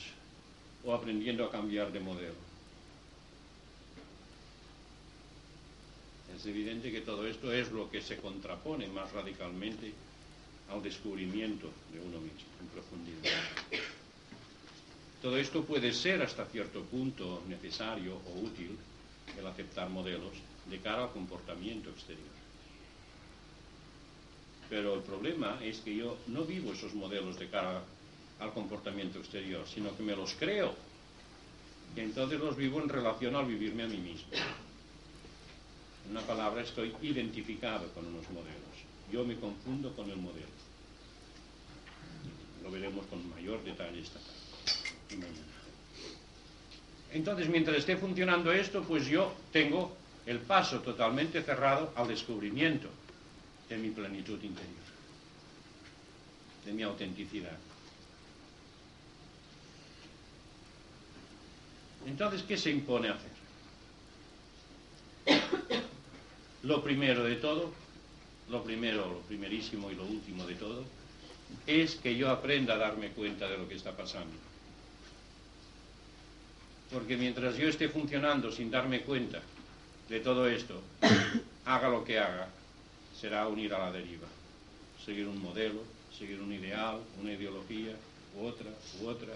[0.86, 2.52] o aprendiendo a cambiar de modelo.
[6.36, 9.92] Es evidente que todo esto es lo que se contrapone más radicalmente
[10.70, 13.91] al descubrimiento de uno mismo en profundidad.
[15.22, 18.76] Todo esto puede ser hasta cierto punto necesario o útil
[19.38, 20.34] el aceptar modelos
[20.66, 22.42] de cara al comportamiento exterior.
[24.68, 27.84] Pero el problema es que yo no vivo esos modelos de cara
[28.40, 30.74] al comportamiento exterior, sino que me los creo.
[31.96, 34.30] Y entonces los vivo en relación al vivirme a mí mismo.
[36.06, 38.76] En una palabra, estoy identificado con unos modelos.
[39.12, 40.48] Yo me confundo con el modelo.
[42.64, 44.41] Lo veremos con mayor detalle esta tarde.
[47.12, 52.90] Entonces, mientras esté funcionando esto, pues yo tengo el paso totalmente cerrado al descubrimiento
[53.68, 54.84] de mi plenitud interior,
[56.66, 57.58] de mi autenticidad.
[62.06, 63.32] Entonces, ¿qué se impone hacer?
[66.64, 67.74] Lo primero de todo,
[68.50, 70.84] lo primero, lo primerísimo y lo último de todo,
[71.68, 74.51] es que yo aprenda a darme cuenta de lo que está pasando.
[76.92, 79.42] Porque mientras yo esté funcionando sin darme cuenta
[80.10, 80.82] de todo esto,
[81.66, 82.50] haga lo que haga,
[83.20, 84.28] será unir a la deriva.
[85.06, 85.82] Seguir un modelo,
[86.18, 87.96] seguir un ideal, una ideología,
[88.36, 88.70] u otra,
[89.02, 89.34] u otra,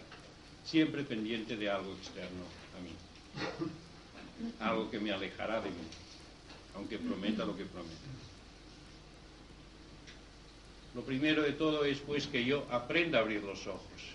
[0.65, 2.43] siempre pendiente de algo externo
[2.77, 2.91] a mí.
[4.59, 5.87] Algo que me alejará de mí,
[6.75, 7.95] aunque prometa lo que prometa.
[10.93, 14.14] Lo primero de todo es pues que yo aprenda a abrir los ojos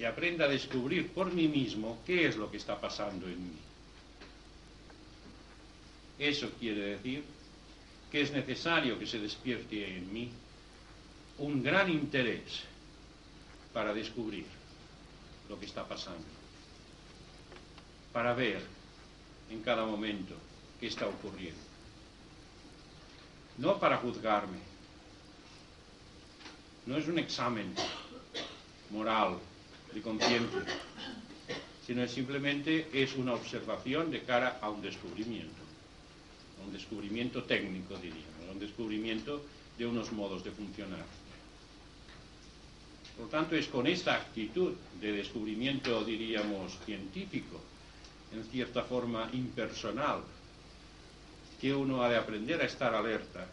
[0.00, 3.58] y aprenda a descubrir por mí mismo qué es lo que está pasando en mí.
[6.18, 7.22] Eso quiere decir
[8.10, 10.30] que es necesario que se despierte en mí
[11.36, 12.62] un gran interés
[13.74, 14.46] para descubrir
[15.50, 16.24] lo que está pasando,
[18.10, 18.62] para ver
[19.50, 20.34] en cada momento
[20.80, 21.60] qué está ocurriendo.
[23.58, 24.60] No para juzgarme,
[26.86, 27.74] no es un examen
[28.88, 29.38] moral
[29.92, 30.64] de conciencia,
[31.86, 35.62] sino simplemente es una observación de cara a un descubrimiento,
[36.60, 39.42] a un descubrimiento técnico diríamos, a un descubrimiento
[39.76, 41.04] de unos modos de funcionar.
[43.16, 47.60] Por lo tanto, es con esta actitud de descubrimiento, diríamos, científico,
[48.32, 50.22] en cierta forma impersonal,
[51.60, 53.46] que uno ha de aprender a estar alerta,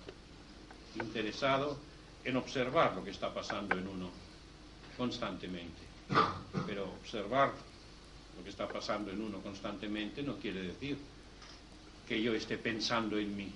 [0.95, 1.77] interesado
[2.23, 4.09] en observar lo que está pasando en uno
[4.95, 5.86] constantemente.
[6.65, 7.53] Pero observar
[8.37, 10.97] lo que está pasando en uno constantemente no quiere decir
[12.07, 13.51] que yo esté pensando en mí.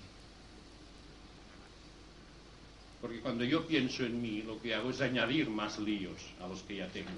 [3.01, 6.61] Porque cuando yo pienso en mí, lo que hago es añadir más líos a los
[6.63, 7.09] que ya tengo.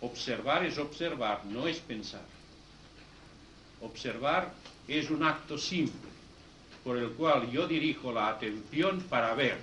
[0.00, 2.24] Observar es observar, no es pensar.
[3.80, 4.52] Observar
[4.88, 6.10] es un acto simple
[6.84, 9.58] por el cual yo dirijo la atención para ver,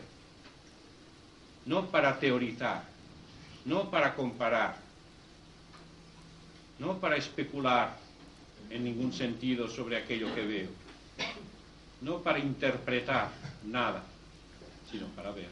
[1.65, 2.90] no para teorizar,
[3.65, 4.77] no para comparar,
[6.79, 7.97] no para especular
[8.69, 10.69] en ningún sentido sobre aquello que veo,
[12.01, 13.31] no para interpretar
[13.65, 14.03] nada,
[14.89, 15.49] sino para ver.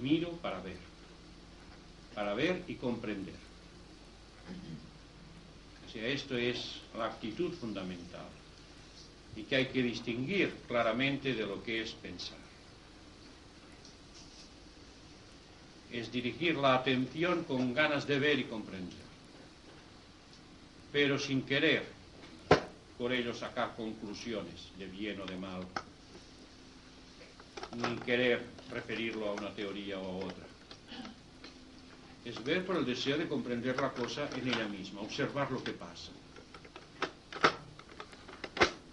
[0.00, 0.78] Miro para ver,
[2.14, 3.34] para ver y comprender.
[5.86, 8.26] O sea, esto es la actitud fundamental
[9.36, 12.43] y que hay que distinguir claramente de lo que es pensar.
[15.94, 18.98] Es dirigir la atención con ganas de ver y comprender,
[20.90, 21.86] pero sin querer
[22.98, 25.64] por ello sacar conclusiones de bien o de mal,
[27.76, 28.42] ni querer
[28.72, 30.44] referirlo a una teoría o a otra.
[32.24, 35.74] Es ver por el deseo de comprender la cosa en ella misma, observar lo que
[35.74, 36.10] pasa.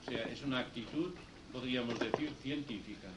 [0.05, 1.15] O sea, es una actitud,
[1.51, 3.07] podríamos decir, científica,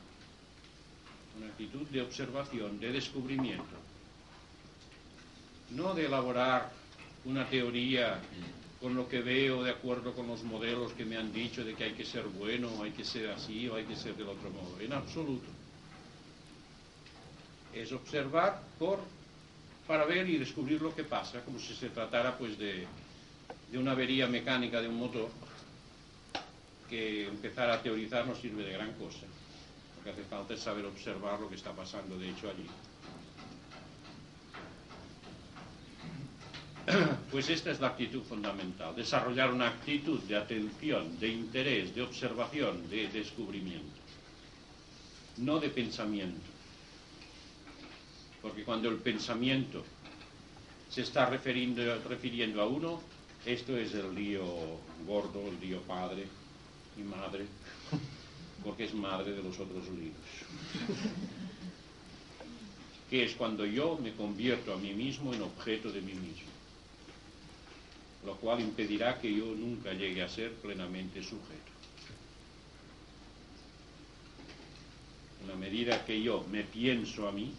[1.36, 3.77] una actitud de observación, de descubrimiento,
[5.70, 6.70] no de elaborar
[7.24, 8.20] una teoría
[8.81, 11.85] con lo que veo de acuerdo con los modelos que me han dicho de que
[11.85, 14.78] hay que ser bueno, hay que ser así, o hay que ser del otro modo.
[14.78, 15.47] En absoluto.
[17.73, 19.01] Es observar por,
[19.86, 22.86] para ver y descubrir lo que pasa, como si se tratara pues de,
[23.73, 25.31] de una avería mecánica de un motor,
[26.89, 29.27] que empezar a teorizar no sirve de gran cosa.
[30.05, 32.66] Que hace falta es saber observar lo que está pasando, de hecho, allí.
[37.31, 42.89] Pues esta es la actitud fundamental, desarrollar una actitud de atención, de interés, de observación,
[42.90, 43.98] de descubrimiento,
[45.39, 46.47] no de pensamiento.
[48.43, 49.82] Porque cuando el pensamiento
[50.90, 53.01] se está refiriendo, refiriendo a uno,
[53.47, 54.44] esto es el lío
[55.06, 56.26] gordo, el lío padre
[56.97, 57.47] y madre,
[58.64, 60.14] porque es madre de los otros líos.
[63.10, 66.54] Que es cuando yo me convierto a mí mismo en objeto de mí mismo
[68.24, 71.72] lo cual impedirá que yo nunca llegue a ser plenamente sujeto.
[75.42, 77.52] En la medida que yo me pienso a mí,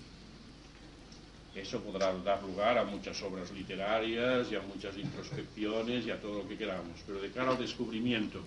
[1.53, 6.39] eso podrá dar lugar a muchas obras literarias y a muchas introspecciones y a todo
[6.41, 8.41] lo que queramos, pero de cara al descubrimiento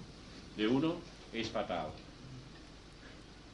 [0.57, 0.97] de uno
[1.33, 1.91] es fatal,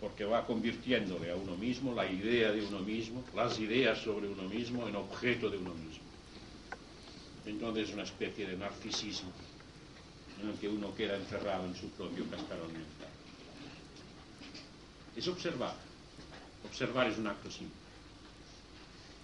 [0.05, 4.43] porque va convirtiéndole a uno mismo la idea de uno mismo, las ideas sobre uno
[4.43, 6.05] mismo en objeto de uno mismo.
[7.47, 9.33] Entonces es una especie de narcisismo
[10.43, 13.09] en el que uno queda encerrado en su propio cascarón mental.
[15.17, 15.75] Es observar.
[16.67, 17.81] Observar es un acto simple.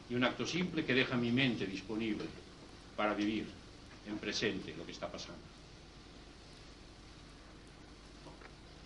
[0.09, 2.25] Y un acto simple que deja mi mente disponible
[2.97, 3.45] para vivir
[4.09, 5.43] en presente lo que está pasando.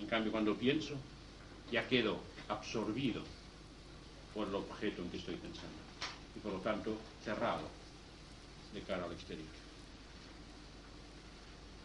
[0.00, 0.98] En cambio, cuando pienso,
[1.70, 2.18] ya quedo
[2.48, 3.22] absorbido
[4.32, 5.78] por el objeto en que estoy pensando.
[6.36, 7.68] Y por lo tanto, cerrado
[8.72, 9.46] de cara al exterior.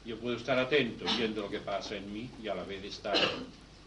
[0.05, 3.17] Yo puedo estar atento viendo lo que pasa en mí y a la vez estar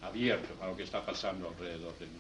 [0.03, 2.13] abierto a lo que está pasando alrededor de mí.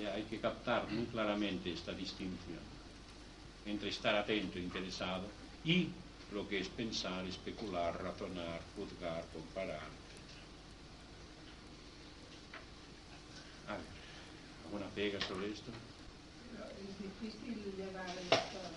[0.00, 2.72] Y hay que captar muy claramente esta distinción
[3.66, 5.24] entre estar atento, interesado,
[5.64, 5.88] y
[6.32, 10.38] lo que es pensar, especular, razonar, juzgar, comparar, etc.
[13.68, 13.86] A ver,
[14.72, 15.70] ¿alguna pega sobre esto?
[16.80, 18.70] Es difícil llegar a esta.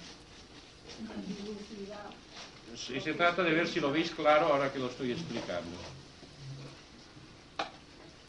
[2.76, 5.78] Sí, se trata de ver si lo veis claro ahora que lo estoy explicando.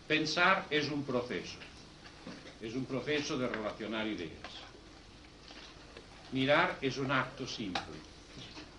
[0.06, 1.58] Pensar es un proceso,
[2.60, 4.30] es un proceso de relacionar ideas.
[6.30, 7.82] Mirar es un acto simple,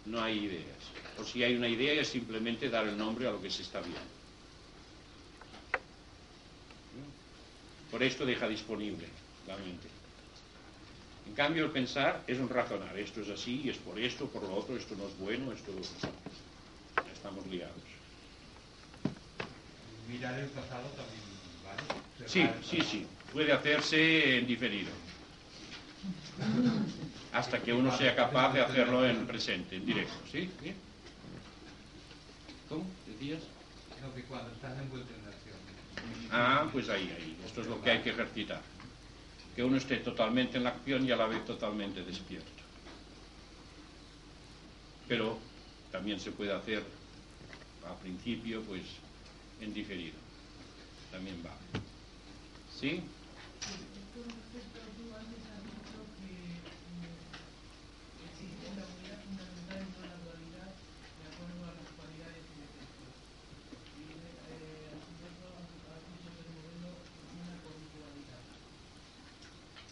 [0.06, 0.78] no hay ideas.
[1.20, 3.82] O si hay una idea es simplemente dar el nombre a lo que se está
[3.82, 4.16] viendo.
[7.92, 9.08] Por esto deja disponible
[9.48, 9.88] la mente.
[11.28, 12.98] En cambio, el pensar es un razonar.
[12.98, 15.72] Esto es así, es por esto, por lo otro, esto no es bueno, esto
[16.96, 17.76] ya estamos liados.
[20.10, 21.22] Mirar el pasado también,
[21.66, 22.28] ¿vale?
[22.28, 23.06] Sí, sí, sí.
[23.34, 24.92] Puede hacerse en diferido.
[27.34, 30.16] Hasta que uno sea capaz de hacerlo en presente, en directo.
[30.32, 30.50] ¿Sí?
[30.64, 30.74] ¿Sí?
[32.70, 32.86] ¿Cómo?
[33.06, 33.42] ¿Decías?
[34.02, 35.27] No, que cuando estás envuelto en.
[36.32, 37.38] Ah, pues ahí, ahí.
[37.46, 38.62] Esto es lo que hay que ejercitar.
[39.56, 42.52] Que uno esté totalmente en la acción y a la vez totalmente despierto.
[45.08, 45.40] Pero
[45.92, 46.84] también se puede hacer
[47.90, 48.84] a principio, pues,
[49.62, 50.18] en diferido.
[51.12, 51.56] También vale.
[52.80, 53.02] ¿Sí?
[54.14, 56.78] Con respecto a tú antes has dicho que eh,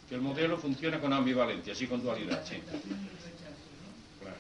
[0.10, 2.62] Que el modelo funciona con ambivalencia, sí con dualidad, sí.
[4.22, 4.38] Claro.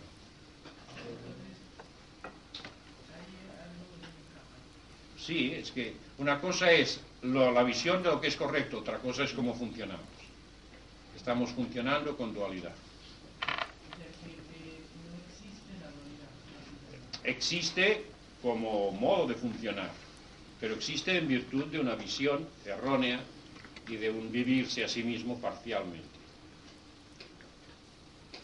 [5.17, 9.23] Sí, es que una cosa es la visión de lo que es correcto, otra cosa
[9.23, 10.05] es cómo funcionamos.
[11.15, 12.73] Estamos funcionando con dualidad.
[17.23, 18.05] Existe
[18.43, 19.89] como modo de funcionar,
[20.59, 23.19] pero existe en virtud de una visión errónea
[23.87, 26.19] y de un vivirse a sí mismo parcialmente.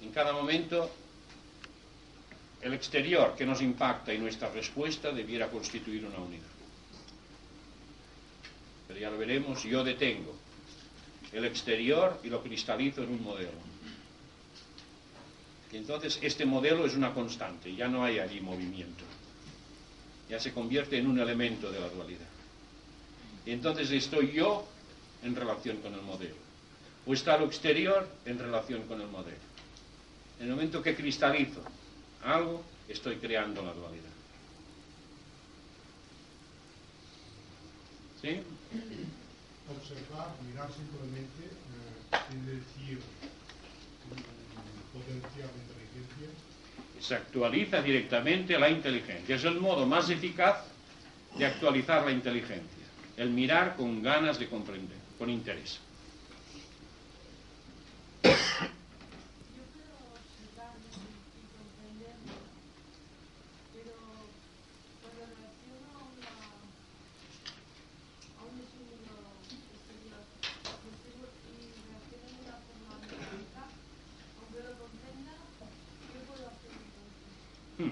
[0.01, 0.89] En cada momento,
[2.61, 6.43] el exterior que nos impacta y nuestra respuesta debiera constituir una unidad.
[8.87, 10.35] Pero ya lo veremos, yo detengo
[11.31, 13.71] el exterior y lo cristalizo en un modelo.
[15.71, 19.05] Y entonces este modelo es una constante, ya no hay allí movimiento.
[20.29, 22.27] Ya se convierte en un elemento de la dualidad.
[23.45, 24.67] Y entonces estoy yo
[25.23, 26.35] en relación con el modelo.
[27.05, 29.37] O está lo exterior en relación con el modelo.
[30.39, 31.61] En el momento que cristalizo
[32.23, 34.11] algo, estoy creando la dualidad.
[38.21, 38.39] ¿Sí?
[39.71, 42.99] observar, mirar simplemente, eh, sin decir
[44.09, 46.29] mm, potenciar la inteligencia,
[46.99, 49.35] Se actualiza directamente la inteligencia.
[49.35, 50.65] Es el modo más eficaz
[51.37, 52.85] de actualizar la inteligencia.
[53.17, 55.79] El mirar con ganas de comprender, con interés.
[77.77, 77.91] Hmm.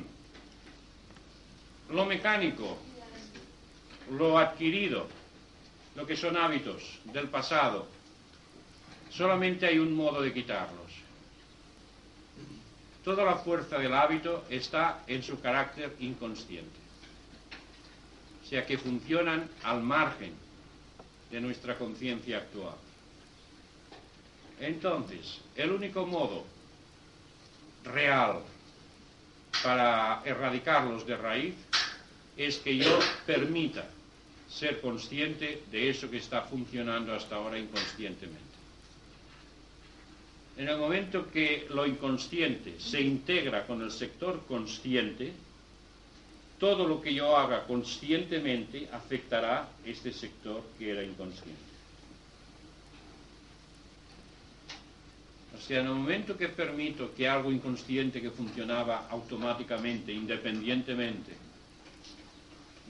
[1.91, 2.76] Lo mecánico,
[4.10, 5.19] lo adquirido,
[5.99, 6.81] lo que son hábitos
[7.11, 7.85] del pasado,
[9.09, 10.93] solamente hay un modo de quitarlos.
[13.03, 16.80] Toda la fuerza del hábito está en su carácter inconsciente.
[18.41, 20.34] O sea que funcionan al margen
[21.30, 22.76] de nuestra conciencia actual.
[24.61, 26.45] Entonces, el único modo
[27.84, 28.39] real
[29.61, 31.55] para erradicarlos de raíz
[32.38, 33.85] es que yo permita
[34.49, 38.49] ser consciente de eso que está funcionando hasta ahora inconscientemente.
[40.57, 45.31] En el momento que lo inconsciente se integra con el sector consciente,
[46.59, 51.69] todo lo que yo haga conscientemente afectará este sector que era inconsciente.
[55.55, 61.34] O sea, en el momento que permito que algo inconsciente que funcionaba automáticamente, independientemente,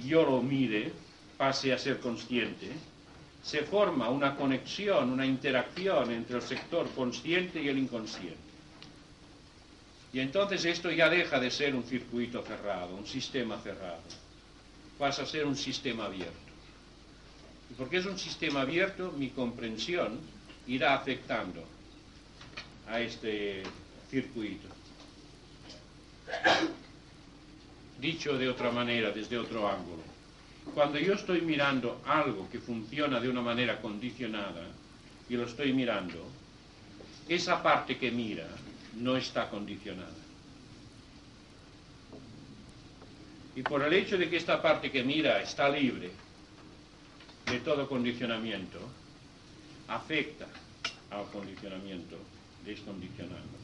[0.06, 0.92] yo lo mire,
[1.40, 2.68] pase a ser consciente,
[3.42, 8.50] se forma una conexión, una interacción entre el sector consciente y el inconsciente.
[10.12, 14.02] Y entonces esto ya deja de ser un circuito cerrado, un sistema cerrado.
[14.98, 16.50] Pasa a ser un sistema abierto.
[17.72, 20.20] Y porque es un sistema abierto, mi comprensión
[20.68, 21.64] irá afectando
[22.86, 23.64] a este
[24.12, 24.68] circuito.
[28.02, 30.09] Dicho de otra manera, desde otro ángulo,
[30.74, 34.64] cuando yo estoy mirando algo que funciona de una manera condicionada
[35.30, 36.26] y lo estoy mirando,
[37.28, 38.48] esa parte que mira
[38.98, 40.10] no está condicionada.
[43.56, 46.12] Y por el hecho de que esta parte que mira está libre
[47.46, 48.80] de todo condicionamiento,
[49.88, 50.48] afecta
[51.12, 52.18] al condicionamiento
[52.64, 53.58] descondicionando.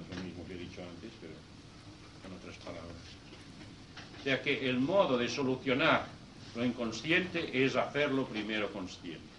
[0.00, 1.34] Es lo mismo que he dicho antes, pero
[2.22, 2.99] con otras palabras.
[4.22, 6.06] Sea que el modo de solucionar
[6.54, 9.30] lo inconsciente es hacerlo primero consciente.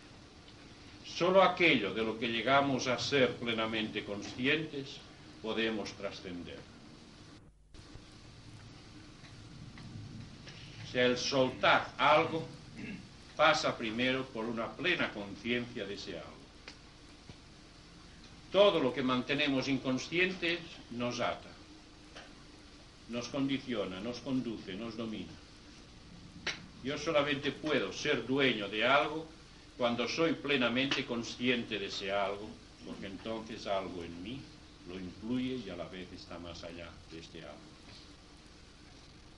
[1.05, 4.97] Solo aquello de lo que llegamos a ser plenamente conscientes
[5.41, 6.59] podemos trascender.
[10.83, 12.45] O sea, el soltar algo
[13.35, 16.41] pasa primero por una plena conciencia de ese algo.
[18.51, 20.59] Todo lo que mantenemos inconscientes
[20.91, 21.50] nos ata,
[23.09, 25.33] nos condiciona, nos conduce, nos domina.
[26.83, 29.27] Yo solamente puedo ser dueño de algo
[29.77, 32.49] cuando soy plenamente consciente de ese algo,
[32.85, 34.41] porque entonces algo en mí
[34.87, 37.71] lo influye y a la vez está más allá de este algo.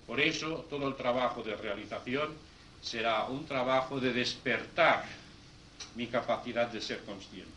[0.08, 2.34] Por eso todo el trabajo de realización
[2.82, 5.06] será un trabajo de despertar
[5.96, 7.52] mi capacidad de ser consciente,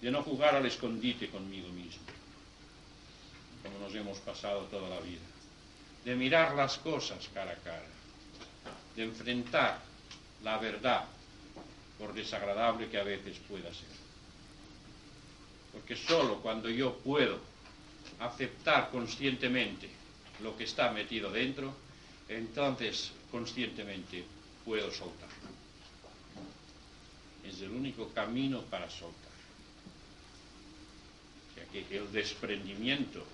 [0.00, 2.02] de no jugar al escondite conmigo mismo,
[3.64, 5.24] como nos hemos pasado toda la vida,
[6.04, 7.88] de mirar las cosas cara a cara,
[8.94, 9.80] de enfrentar
[10.42, 11.06] la verdad
[11.98, 13.88] por desagradable que a veces pueda ser.
[15.72, 17.38] Porque solo cuando yo puedo
[18.20, 19.88] aceptar conscientemente
[20.42, 21.74] lo que está metido dentro,
[22.28, 24.24] entonces conscientemente
[24.64, 25.30] puedo soltar.
[27.44, 29.32] Es el único camino para soltar.
[31.54, 33.24] O que el desprendimiento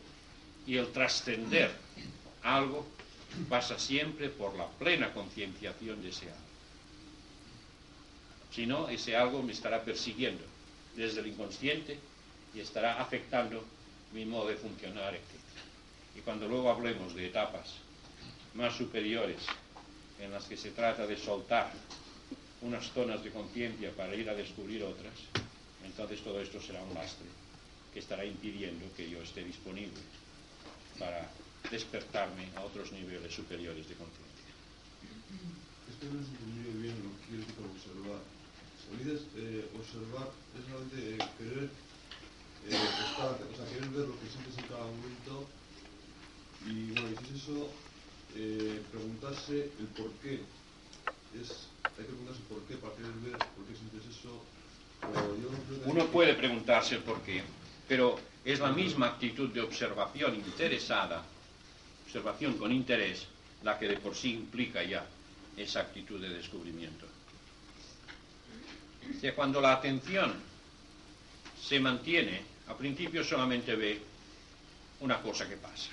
[0.67, 1.71] y el trascender
[2.43, 2.87] algo
[3.49, 6.51] pasa siempre por la plena concienciación de ese algo.
[8.53, 10.45] Si no, ese algo me estará persiguiendo
[10.97, 11.99] desde el inconsciente
[12.55, 13.65] y estará afectando
[14.13, 15.23] mi modo de funcionar, etc.
[16.17, 17.75] Y cuando luego hablemos de etapas
[18.55, 19.39] más superiores
[20.19, 21.73] en las que se trata de soltar
[22.63, 25.15] unas zonas de conciencia para ir a descubrir otras,
[25.85, 27.27] entonces todo esto será un lastre
[27.93, 30.01] que estará impidiendo que yo esté disponible
[30.99, 31.31] para
[31.71, 34.53] despertarme a otros niveles superiores de conciencia.
[35.89, 38.23] Esto no es entendido bien lo que quiero decir observar.
[38.99, 41.71] Dices eh, observar es realmente eh, querer
[42.67, 45.47] eh, estar, o sea, querer ver lo que sientes en cada momento
[46.67, 47.71] y bueno, dices eso,
[48.37, 50.41] eh, preguntarse el por qué.
[51.41, 54.43] Es, hay que preguntarse por qué para querer ver por qué sientes eso.
[55.87, 57.43] Uno puede preguntarse el por qué,
[57.89, 61.23] pero es la misma actitud de observación interesada,
[62.05, 63.27] observación con interés,
[63.63, 65.05] la que de por sí implica ya
[65.57, 67.07] esa actitud de descubrimiento.
[69.03, 70.33] O cuando la atención
[71.61, 74.01] se mantiene, al principio solamente ve
[75.01, 75.91] una cosa que pasa.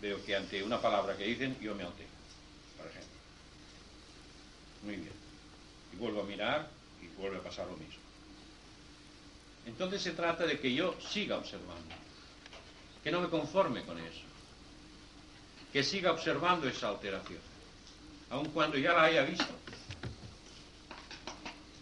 [0.00, 2.08] Veo que ante una palabra que dicen yo me altero,
[2.76, 3.18] por ejemplo.
[4.84, 5.12] Muy bien.
[5.92, 6.70] Y vuelvo a mirar
[7.02, 8.07] y vuelve a pasar lo mismo.
[9.68, 11.94] Entonces se trata de que yo siga observando,
[13.04, 14.22] que no me conforme con eso,
[15.70, 17.40] que siga observando esa alteración,
[18.30, 19.54] aun cuando ya la haya visto.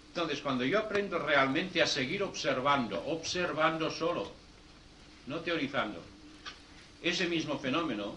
[0.09, 4.33] Entonces, cuando yo aprendo realmente a seguir observando, observando solo,
[5.29, 6.03] no teorizando,
[7.03, 8.17] ese mismo fenómeno,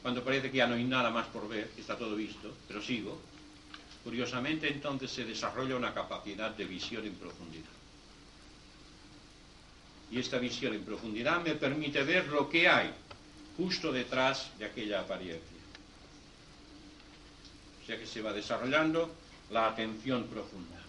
[0.00, 3.20] cuando parece que ya no hay nada más por ver, está todo visto, pero sigo,
[4.04, 7.73] curiosamente entonces se desarrolla una capacidad de visión en profundidad.
[10.10, 12.90] Y esta visión en profundidad me permite ver lo que hay
[13.56, 15.54] justo detrás de aquella apariencia.
[17.82, 19.14] O sea que se va desarrollando
[19.50, 20.80] la atención profunda.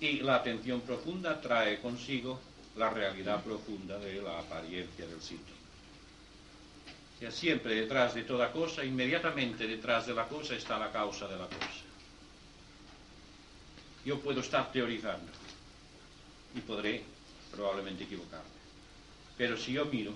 [0.00, 2.40] Y la atención profunda trae consigo
[2.76, 5.58] la realidad profunda de la apariencia del síntoma.
[7.16, 11.28] O sea, siempre detrás de toda cosa, inmediatamente detrás de la cosa está la causa
[11.28, 11.84] de la cosa.
[14.04, 15.30] Yo puedo estar teorizando
[16.56, 17.04] y podré
[17.52, 18.50] probablemente equivocarme.
[19.36, 20.12] Pero si yo miro,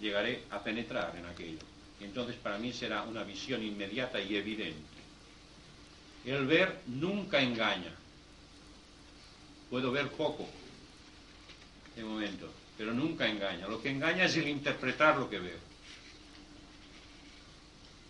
[0.00, 1.58] llegaré a penetrar en aquello.
[2.00, 4.82] Entonces para mí será una visión inmediata y evidente.
[6.24, 7.92] El ver nunca engaña.
[9.70, 10.48] Puedo ver poco
[11.96, 13.68] de momento, pero nunca engaña.
[13.68, 15.58] Lo que engaña es el interpretar lo que veo.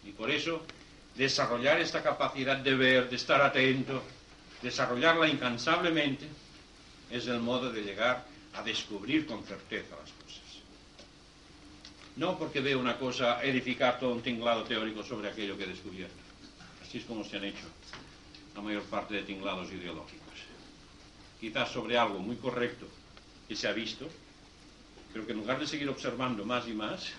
[0.04, 0.64] Y por eso
[1.16, 4.02] desarrollar esta capacidad de ver, de estar atento,
[4.62, 6.26] desarrollarla incansablemente,
[7.14, 10.42] es el modo de llegar a descubrir con certeza las cosas.
[12.16, 16.08] No porque veo una cosa edificar todo un tinglado teórico sobre aquello que he.
[16.82, 17.66] Así es como se han hecho
[18.56, 20.34] la mayor parte de tinglados ideológicos.
[21.40, 22.88] Quizás sobre algo muy correcto
[23.46, 24.08] que se ha visto,
[25.12, 27.12] pero que en lugar de seguir observando más y más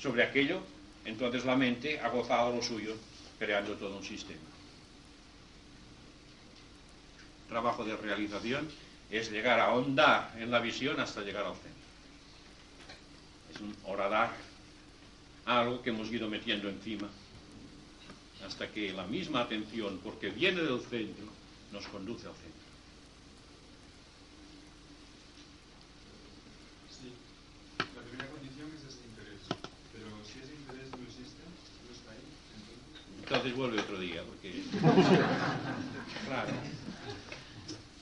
[0.00, 0.62] sobre aquello,
[1.04, 2.96] entonces la mente ha gozado lo suyo,
[3.38, 4.40] creando todo un sistema.
[7.48, 8.68] Trabajo de realización
[9.10, 11.70] es llegar a ahondar en la visión hasta llegar al centro.
[13.54, 14.30] Es un horadar,
[15.46, 17.08] algo que hemos ido metiendo encima,
[18.46, 21.24] hasta que la misma atención, porque viene del centro,
[21.72, 22.68] nos conduce al centro.
[26.90, 27.12] Sí,
[27.78, 29.40] la primera condición es ese interés,
[29.92, 31.42] pero si ese interés no existe,
[31.86, 32.24] no está ahí,
[32.56, 33.22] entonces...
[33.22, 34.62] Entonces vuelve otro día, porque...
[36.26, 36.52] claro.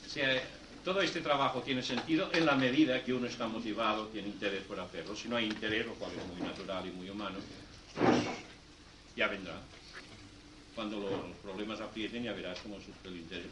[0.05, 0.43] O sea,
[0.87, 4.79] todo este trabajo tiene sentido en la medida que uno está motivado, tiene interés por
[4.79, 5.17] hacerlo.
[5.17, 7.39] Si no hay interés, lo cual es muy natural y muy humano,
[7.97, 8.23] pues
[9.17, 9.61] ya vendrá.
[10.77, 13.51] Cuando los problemas aprieten ya verás cómo surge el interés.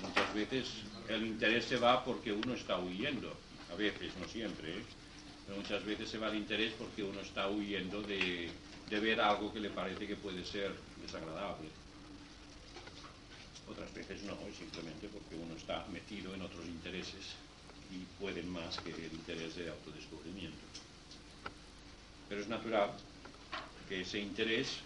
[0.00, 0.68] Muchas veces
[1.08, 3.36] el interés se va porque uno está huyendo.
[3.72, 4.82] A veces, no siempre, ¿eh?
[5.44, 8.48] pero muchas veces se va el interés porque uno está huyendo de,
[8.88, 10.72] de ver algo que le parece que puede ser
[11.02, 11.68] desagradable.
[14.08, 17.36] Veces no, simplemente porque uno está metido en otros intereses
[17.90, 20.64] y pueden más que el interés de autodescubrimiento.
[22.28, 22.92] Pero es natural
[23.88, 24.78] que ese interés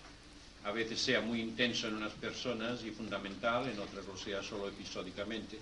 [0.65, 4.69] a veces sea muy intenso en unas personas y fundamental, en otras lo sea solo
[4.69, 5.59] episódicamente,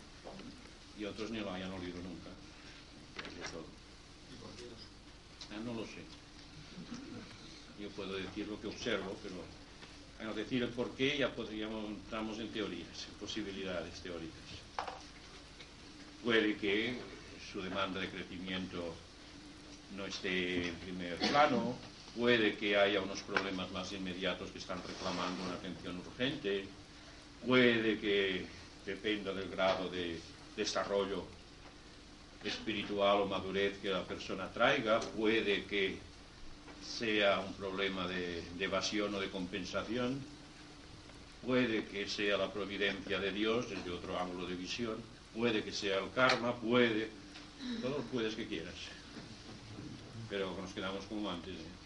[0.98, 2.30] y otros ni lo hayan olido nunca.
[5.50, 6.04] Ah, no lo sé.
[7.80, 9.36] Yo puedo decir lo que observo, pero
[10.26, 14.40] al decir el por qué ya podríamos entramos en teorías, en posibilidades teóricas.
[16.24, 16.98] Puede que
[17.52, 18.94] su demanda de crecimiento
[19.96, 21.74] no esté en primer plano,
[22.16, 26.64] puede que haya unos problemas más inmediatos que están reclamando una atención urgente,
[27.46, 28.46] puede que
[28.84, 30.20] dependa del grado de
[30.56, 31.24] desarrollo
[32.44, 35.98] espiritual o madurez que la persona traiga, puede que
[36.82, 40.20] sea un problema de, evasión o de compensación,
[41.44, 44.96] puede que sea la providencia de Dios desde otro ángulo de visión,
[45.34, 47.08] puede que sea el karma, puede,
[47.80, 48.74] todos los puedes que quieras,
[50.28, 51.54] pero nos quedamos como antes.
[51.54, 51.80] ¿eh?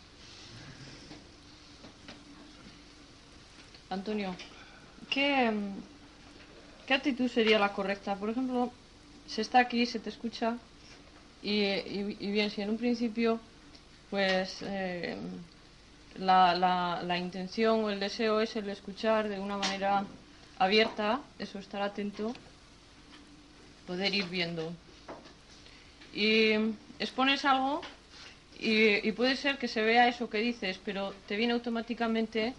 [3.90, 4.34] Antonio,
[5.10, 5.52] ¿qué,
[6.86, 8.16] ¿qué actitud sería la correcta?
[8.16, 8.72] Por ejemplo,
[9.26, 10.58] se está aquí, se te escucha,
[11.42, 13.38] y bien, si en un principio,
[14.14, 15.16] pues eh,
[16.14, 20.06] la, la- intención o el deseo es el escuchar de una manera
[20.56, 22.32] abierta, eso, estar atento,
[23.86, 24.76] poder ir viendo.
[26.12, 26.52] Y
[26.98, 27.80] expones algo
[28.58, 32.54] y, y puede ser que se vea eso que dices, pero te viene automáticamente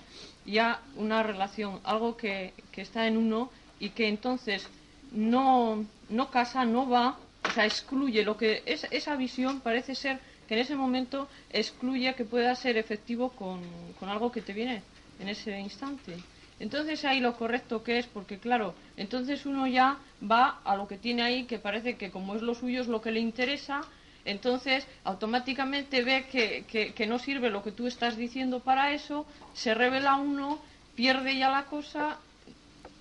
[0.46, 4.70] ya una relación, algo que, que está en uno y que entonces
[5.12, 10.22] no, no casa, no va, o sea, excluye lo que es esa visión parece ser
[10.48, 14.84] que en ese momento excluye que pueda ser efectivo con, con algo que te viene
[15.20, 16.18] en ese instante.
[16.60, 20.98] Entonces ahí lo correcto que es, porque claro, entonces uno ya va a lo que
[20.98, 23.82] tiene ahí, que parece que como es lo suyo es lo que le interesa,
[24.24, 29.26] entonces automáticamente ve que, que- que no sirve lo que tú estás diciendo para eso,
[29.54, 30.60] se revela uno,
[30.96, 32.20] pierde ya la cosa,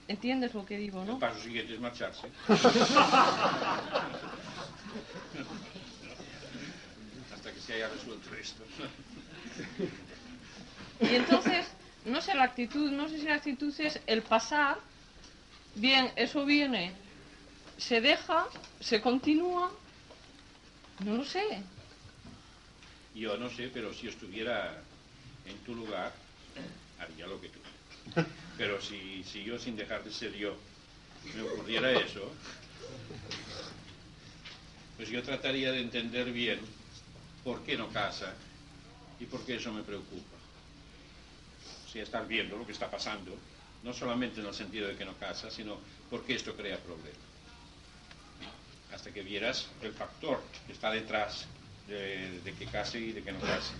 [0.08, 1.18] ¿entiendes lo que digo, El no?
[1.18, 2.28] paso siguiente es marcharse.
[7.34, 8.62] Hasta que se haya resuelto esto.
[11.00, 11.66] Y entonces,
[12.04, 14.78] no sé la actitud, no sé si la actitud es el pasar,
[15.74, 16.92] bien, eso viene,
[17.78, 18.46] se deja,
[18.80, 19.72] se continúa,
[21.04, 21.62] no lo sé.
[23.14, 24.82] Yo no sé, pero si estuviera
[25.46, 26.12] en tu lugar,
[26.98, 27.60] haría lo que tú.
[28.56, 30.56] Pero si, si yo, sin dejar de ser yo,
[31.34, 32.32] me ocurriera eso,
[34.96, 36.60] pues yo trataría de entender bien
[37.44, 38.32] por qué no casa
[39.20, 40.36] y por qué eso me preocupa.
[41.86, 43.36] O sea, estar viendo lo que está pasando,
[43.82, 45.78] no solamente en el sentido de que no casa, sino
[46.10, 47.20] por qué esto crea problemas.
[48.92, 51.46] Hasta que vieras el factor que está detrás
[51.86, 53.74] de, que case y de que no case.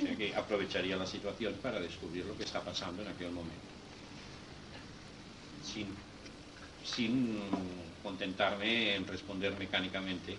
[0.00, 3.54] Sea que aprovecharía la situación para descubrir lo que está pasando en aquel momento.
[5.64, 5.88] Sin,
[6.84, 7.40] sin
[8.04, 10.36] contentarme en responder mecánicamente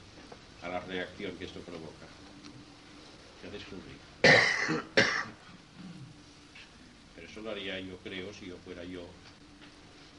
[0.62, 2.06] a la reacción que esto provoca.
[3.44, 3.96] Ya descubrí.
[7.16, 9.02] Pero eso lo haría yo creo si yo fuera yo.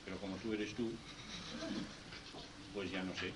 [0.04, 0.90] Pero como tú eres tú,
[2.74, 3.32] pues ya no sé.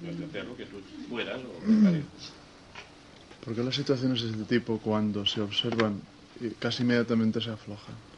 [0.00, 2.08] Tienes que hacer lo que tú puedas o parezca.
[3.44, 6.02] ¿Por qué las situaciones de este tipo, cuando se observan,
[6.40, 8.11] y casi inmediatamente se aflojan?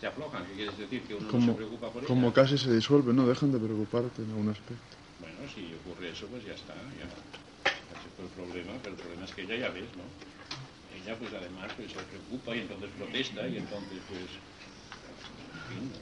[0.00, 1.02] Se aflojan, ¿qué quieres decir?
[1.02, 3.26] Que uno no Como, se preocupa por como casi se disuelven, ¿no?
[3.26, 4.96] Dejan de preocuparte en algún aspecto.
[5.20, 7.06] Bueno, si ocurre eso, pues ya está, ya,
[8.16, 10.08] fue el problema, pero el problema es que ella ya ves, ¿no?
[10.96, 14.30] Ella pues además pues, se preocupa y entonces protesta y entonces pues,
[15.52, 15.92] en fin,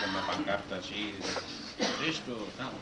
[0.00, 1.14] con una pancarta así,
[2.06, 2.72] esto, tal.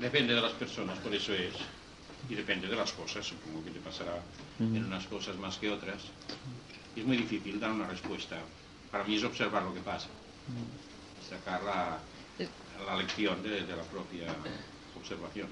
[0.00, 1.54] Depende de las personas, por eso es.
[2.28, 4.18] Y depende de las cosas, supongo que te pasará
[4.58, 6.02] en unas cosas más que otras.
[6.96, 8.38] Y es muy difícil dar una respuesta.
[8.94, 10.06] Para mí es observar lo que pasa,
[11.28, 11.98] sacar la,
[12.86, 14.28] la lección de, de la propia
[14.96, 15.48] observación.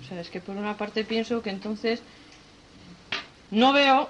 [0.00, 2.00] O sea, es que por una parte pienso que entonces
[3.50, 4.08] no veo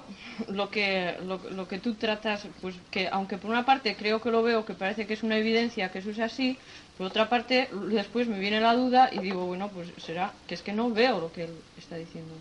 [0.49, 4.29] lo que, lo, lo que tú tratas, pues que aunque por una parte creo que
[4.29, 6.55] lo veo, que parece que es una evidencia que eso es así,
[6.95, 10.61] por otra parte después me viene la duda y digo, bueno, pues será que es
[10.61, 12.35] que no veo lo que él está diciendo.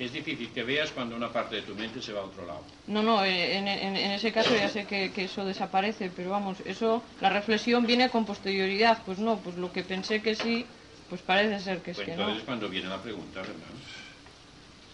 [0.00, 2.64] Es difícil que veas cuando una parte de tu mente se va a otro lado.
[2.86, 6.30] No, no, eh, en, en- en ese caso ya sé que, que eso desaparece, pero
[6.30, 10.64] vamos, eso, la reflexión viene con posterioridad, pues no, pues lo que pensé que sí,
[11.10, 12.40] pues parece ser que es Pues que entonces no.
[12.40, 13.74] es cuando viene la pregunta, ¿verdad?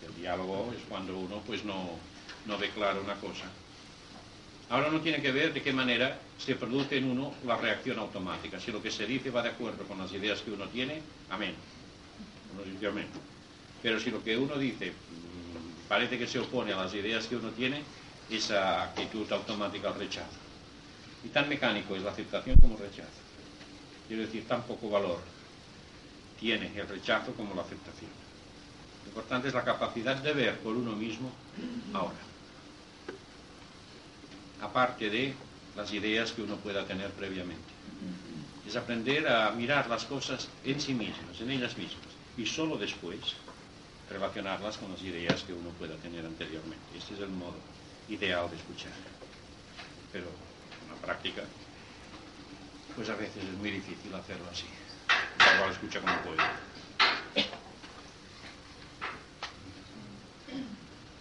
[0.08, 2.00] El diálogo es cuando uno pues no,
[2.44, 3.44] no ve claro una cosa.
[4.68, 8.58] Ahora uno tiene que ver de qué manera se produce en uno la reacción automática.
[8.58, 11.00] Si lo que se dice va de acuerdo con las ideas que uno tiene,
[11.30, 11.54] amén.
[12.52, 13.06] Uno dice amén.
[13.86, 17.36] Pero si lo que uno dice mm, parece que se opone a las ideas que
[17.36, 17.84] uno tiene
[18.28, 20.40] esa actitud automática al rechazo.
[21.22, 23.22] Y tan mecánico es la aceptación como el rechazo.
[24.08, 25.20] Quiero decir, tan poco valor
[26.40, 28.10] tiene el rechazo como la aceptación.
[29.04, 31.30] Lo importante es la capacidad de ver por uno mismo
[31.94, 32.18] ahora.
[34.62, 35.32] Aparte de
[35.76, 37.72] las ideas que uno pueda tener previamente.
[38.66, 42.02] Es aprender a mirar las cosas en sí mismas, en ellas mismas,
[42.36, 43.45] y solo después
[44.10, 46.84] relacionarlas con las ideas que uno pueda tener anteriormente.
[46.96, 47.56] Este es el modo
[48.08, 48.92] ideal de escuchar.
[50.12, 51.42] Pero en la práctica,
[52.94, 54.66] pues a veces es muy difícil hacerlo así.
[55.38, 56.42] Cada cual escucha como puede.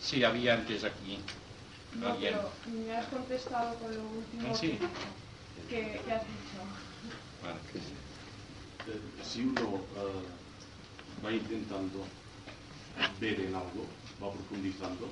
[0.02, 1.18] Sí, había antes aquí
[1.96, 2.36] No, alguien.
[2.36, 2.52] pero
[2.86, 4.78] me has contestado con lo último Ah, sí.
[5.70, 6.62] que, que has dicho.
[7.42, 7.58] Vale.
[8.88, 12.06] Eh, si uno eh, va intentando
[13.20, 13.86] ver en algo,
[14.22, 15.10] va profundizando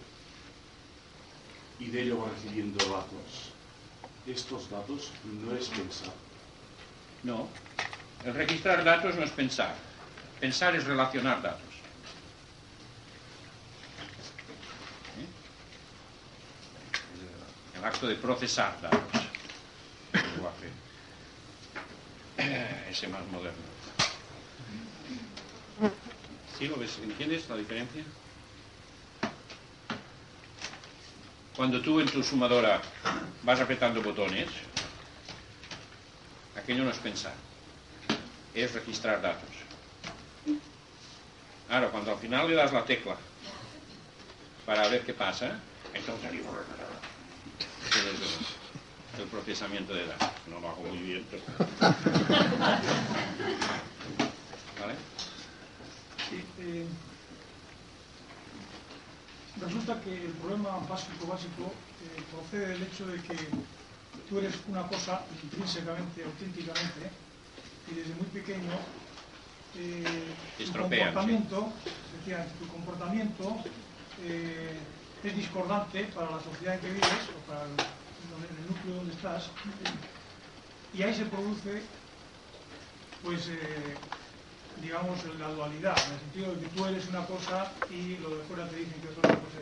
[1.80, 3.52] y de ello va recibiendo datos,
[4.28, 6.14] estos datos no es pensar.
[7.24, 7.48] No.
[8.24, 9.76] El registrar datos no es pensar.
[10.40, 11.62] Pensar es relacionar datos.
[15.20, 15.28] ¿Eh?
[17.78, 19.00] El acto de procesar datos.
[22.36, 23.73] Eh, ese más moderno.
[26.64, 28.04] ¿Entiendes la diferencia?
[31.58, 32.82] Cuando tú en tu sumadora
[33.44, 34.48] vas apretando botones,
[36.56, 37.34] aquello no es pensar,
[38.54, 39.50] es registrar datos.
[41.70, 43.18] Ahora, cuando al final le das la tecla
[44.66, 45.60] para ver qué pasa,
[45.94, 46.40] entonces el,
[49.22, 50.30] el procesamiento de datos.
[50.48, 51.28] No lo hago muy bien.
[54.80, 55.13] ¿Vale?
[56.66, 56.86] Eh,
[59.60, 63.36] resulta que el problema básico básico eh, procede del hecho de que
[64.30, 67.12] tú eres una cosa intrínsecamente, auténticamente,
[67.92, 68.72] y desde muy pequeño
[69.76, 71.74] eh, tu comportamiento,
[72.60, 73.58] tu comportamiento
[74.24, 74.78] eh,
[75.22, 77.72] es discordante para la sociedad en que vives o para el,
[78.70, 79.50] núcleo donde estás,
[80.94, 81.82] y ahí se produce,
[83.22, 83.96] pues, eh,
[84.82, 88.44] digamos, la dualidad, en el sentido de que tú eres una cosa y lo de
[88.44, 89.60] fuera te dicen que es otra cosa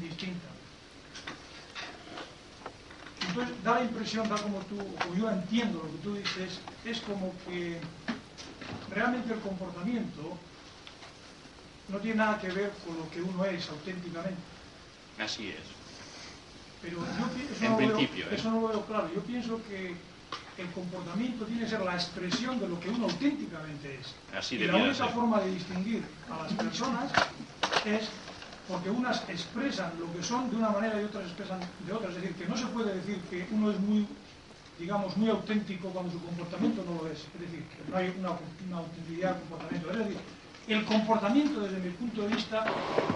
[0.00, 0.48] distinta.
[3.28, 7.00] Entonces, da la impresión, da como tú, como yo entiendo lo que tú dices, es
[7.00, 7.78] como que
[8.90, 10.38] realmente el comportamiento
[11.88, 14.40] no tiene nada que ver con lo que uno es auténticamente.
[15.18, 15.78] Así es.
[16.82, 18.34] Pero yo eso, En no, lo veo, principio, ¿eh?
[18.34, 19.10] eso no lo veo claro.
[19.14, 19.94] Yo pienso que
[20.58, 24.14] el comportamiento tiene que ser la expresión de lo que uno auténticamente es.
[24.36, 25.08] Así y la única ser.
[25.10, 27.12] forma de distinguir a las personas
[27.84, 28.08] es
[28.68, 32.10] porque unas expresan lo que son de una manera y otras expresan de otra.
[32.10, 34.06] Es decir, que no se puede decir que uno es muy,
[34.78, 37.20] digamos, muy auténtico cuando su comportamiento no lo es.
[37.20, 38.30] Es decir, que no hay una,
[38.68, 39.90] una autenticidad de comportamiento.
[39.92, 40.16] Es decir,
[40.68, 42.64] el comportamiento desde mi punto de vista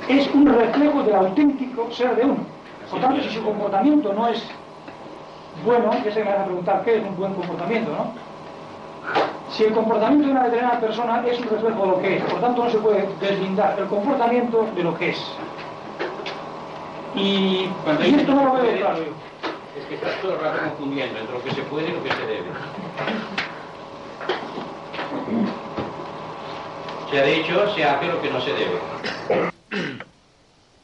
[0.08, 2.46] es un reflejo del auténtico ser de uno.
[2.90, 4.42] Por tanto, si su comportamiento no es
[5.64, 8.12] bueno, ya se me van a preguntar qué es un buen comportamiento, ¿no?
[9.50, 12.40] Si el comportamiento de una determinada persona es un reflejo de lo que es, por
[12.40, 15.18] tanto no se puede deslindar el comportamiento de lo que es.
[17.14, 17.68] Y,
[18.16, 19.12] esto no lo veo claro yo.
[19.78, 22.10] Es que estás todo el rato confundiendo entre lo que se puede y lo que
[22.10, 22.46] se debe.
[27.10, 28.78] Se ha dicho, se hace lo que no se debe.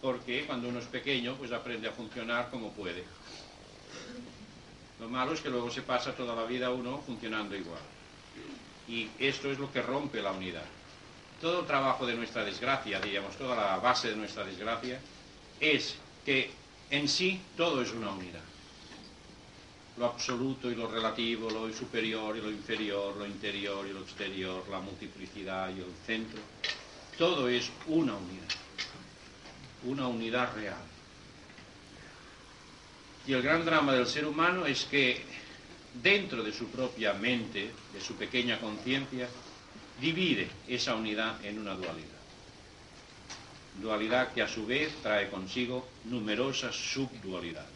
[0.03, 3.05] Porque cuando uno es pequeño, pues aprende a funcionar como puede.
[5.01, 7.81] Lo malo es que luego se pasa toda la vida uno funcionando igual.
[8.89, 10.65] Y esto es lo que rompe la unidad.
[11.41, 15.01] Todo el trabajo de nuestra desgracia, digamos, toda la base de nuestra desgracia,
[15.61, 15.95] es
[16.25, 16.51] que
[16.91, 18.43] en sí todo es una unidad.
[19.99, 24.65] Lo absoluto y lo relativo, lo superior y lo inferior, lo interior y lo exterior,
[24.69, 26.41] la multiplicidad y el centro,
[27.19, 28.49] todo es una unidad,
[29.85, 30.88] una unidad real.
[33.27, 35.23] Y el gran drama del ser humano es que
[36.03, 39.29] dentro de su propia mente, de su pequeña conciencia,
[40.01, 42.19] divide esa unidad en una dualidad.
[43.81, 47.69] Dualidad que a su vez trae consigo numerosas subdualidades.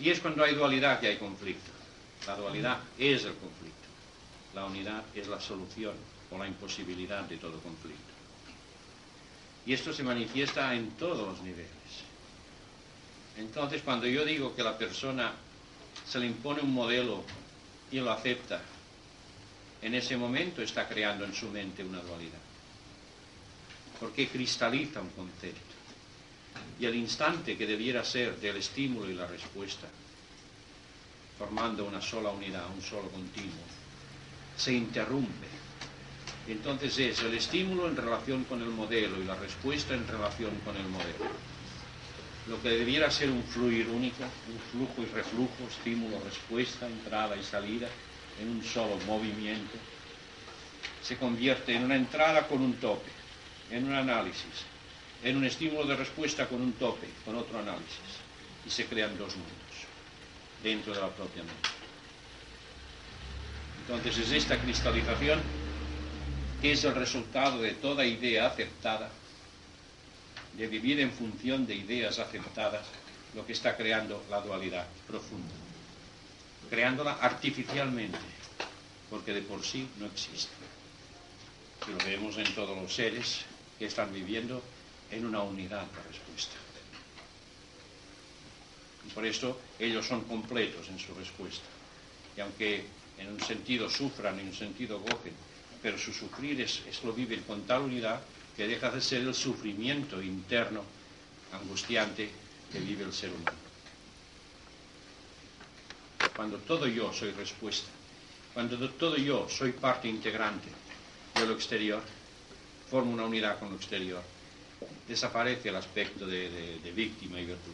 [0.00, 1.70] Y es cuando hay dualidad que hay conflicto.
[2.26, 3.88] La dualidad es el conflicto.
[4.54, 5.94] La unidad es la solución
[6.30, 8.00] o la imposibilidad de todo conflicto.
[9.66, 11.79] Y esto se manifiesta en todos los niveles.
[13.36, 15.32] Entonces, cuando yo digo que la persona
[16.06, 17.24] se le impone un modelo
[17.90, 18.60] y lo acepta,
[19.82, 22.38] en ese momento está creando en su mente una dualidad.
[23.98, 25.74] porque cristaliza un concepto.
[26.80, 29.86] Y el instante que debiera ser del estímulo y la respuesta,
[31.38, 33.62] formando una sola unidad, un solo continuo,
[34.56, 35.48] se interrumpe.
[36.48, 40.74] Entonces es el estímulo en relación con el modelo y la respuesta en relación con
[40.76, 41.49] el modelo.
[42.50, 47.44] Lo que debiera ser un fluir único, un flujo y reflujo, estímulo, respuesta, entrada y
[47.44, 47.86] salida,
[48.40, 49.78] en un solo movimiento,
[51.00, 53.10] se convierte en una entrada con un tope,
[53.70, 54.66] en un análisis,
[55.22, 58.18] en un estímulo de respuesta con un tope, con otro análisis,
[58.66, 59.86] y se crean dos mundos
[60.60, 61.68] dentro de la propia mente.
[63.82, 65.40] Entonces es esta cristalización
[66.60, 69.10] que es el resultado de toda idea aceptada,
[70.60, 72.84] de vivir en función de ideas aceptadas,
[73.34, 75.54] lo que está creando la dualidad profunda,
[76.68, 78.18] creándola artificialmente,
[79.08, 80.52] porque de por sí no existe.
[81.88, 83.46] Lo vemos en todos los seres
[83.78, 84.62] que están viviendo
[85.10, 86.56] en una unidad de respuesta.
[89.06, 91.64] Y por eso ellos son completos en su respuesta.
[92.36, 92.84] Y aunque
[93.16, 95.32] en un sentido sufran, en un sentido gocen,
[95.80, 98.20] pero su sufrir es, es lo viven con tal unidad
[98.60, 100.82] que deja de ser el sufrimiento interno,
[101.50, 102.28] angustiante,
[102.70, 103.56] que vive el ser humano.
[106.36, 107.88] Cuando todo yo soy respuesta,
[108.52, 110.68] cuando todo yo soy parte integrante
[111.36, 112.02] de lo exterior,
[112.90, 114.22] formo una unidad con lo exterior,
[115.08, 116.50] desaparece el aspecto de,
[116.84, 117.72] de- víctima y virtud.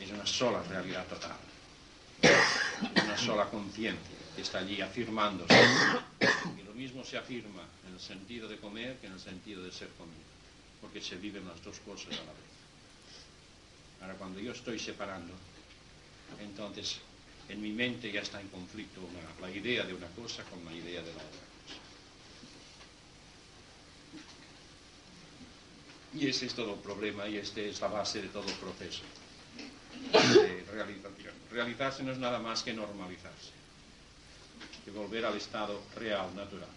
[0.00, 1.36] Es una sola realidad total,
[3.04, 5.54] una sola conciencia que está allí afirmándose.
[6.74, 9.90] Lo mismo se afirma en el sentido de comer que en el sentido de ser
[9.90, 10.18] comido,
[10.80, 12.54] porque se viven las dos cosas a la vez.
[14.02, 15.32] Ahora, cuando yo estoy separando,
[16.40, 16.96] entonces
[17.48, 19.00] en mi mente ya está en conflicto
[19.40, 21.78] la idea de una cosa con la idea de la otra cosa.
[26.14, 29.02] Y ese es todo el problema y esta es la base de todo el proceso
[30.12, 31.34] de realización.
[31.52, 33.52] Realizarse no es nada más que normalizarse,
[34.84, 36.68] que volver al estado real, natural,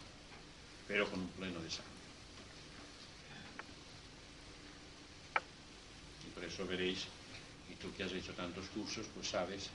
[0.88, 1.91] pero con un pleno desarrollo.
[6.25, 7.03] Y por eso veréis,
[7.69, 9.69] y tú que has hecho tantos cursos, pues sabes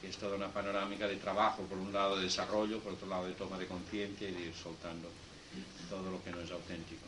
[0.00, 3.26] que es toda una panorámica de trabajo, por un lado de desarrollo, por otro lado
[3.26, 5.08] de toma de conciencia y de ir soltando
[5.88, 7.06] todo lo que no es auténtico.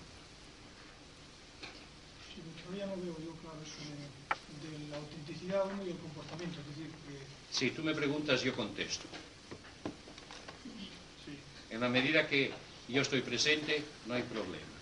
[2.29, 6.61] Sí, todavía no veo yo claro eso de, de la autenticidad uno y el comportamiento.
[6.61, 9.07] Es decir, que Si tú me preguntas, yo contesto.
[11.73, 12.53] En la medida que
[12.87, 14.77] yo estoy presente, no hay problema.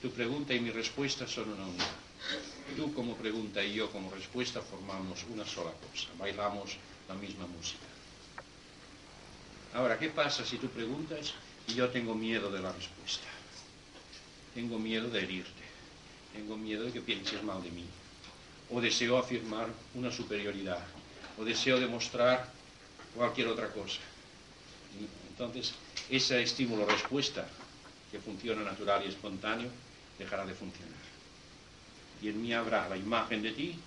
[0.00, 1.96] Tu pregunta y mi respuesta son una unidad.
[2.76, 6.08] Tú como pregunta y yo como respuesta formamos una sola cosa.
[6.16, 6.76] Bailamos
[7.08, 7.86] la misma música.
[9.74, 11.34] Ahora, ¿qué pasa si tú preguntas
[11.66, 13.26] y yo tengo miedo de la respuesta?
[14.54, 15.64] Tengo miedo de herirte.
[16.32, 17.84] Tengo miedo de que pienses mal de mí.
[18.70, 20.86] O deseo afirmar una superioridad.
[21.36, 22.48] O deseo demostrar
[23.16, 23.98] cualquier otra cosa.
[25.30, 25.74] Entonces,
[26.10, 27.46] ese estímulo-respuesta
[28.10, 29.70] que funciona natural y espontáneo
[30.18, 31.00] dejará de funcionar.
[32.20, 33.78] Y en mí habrá la imagen de ti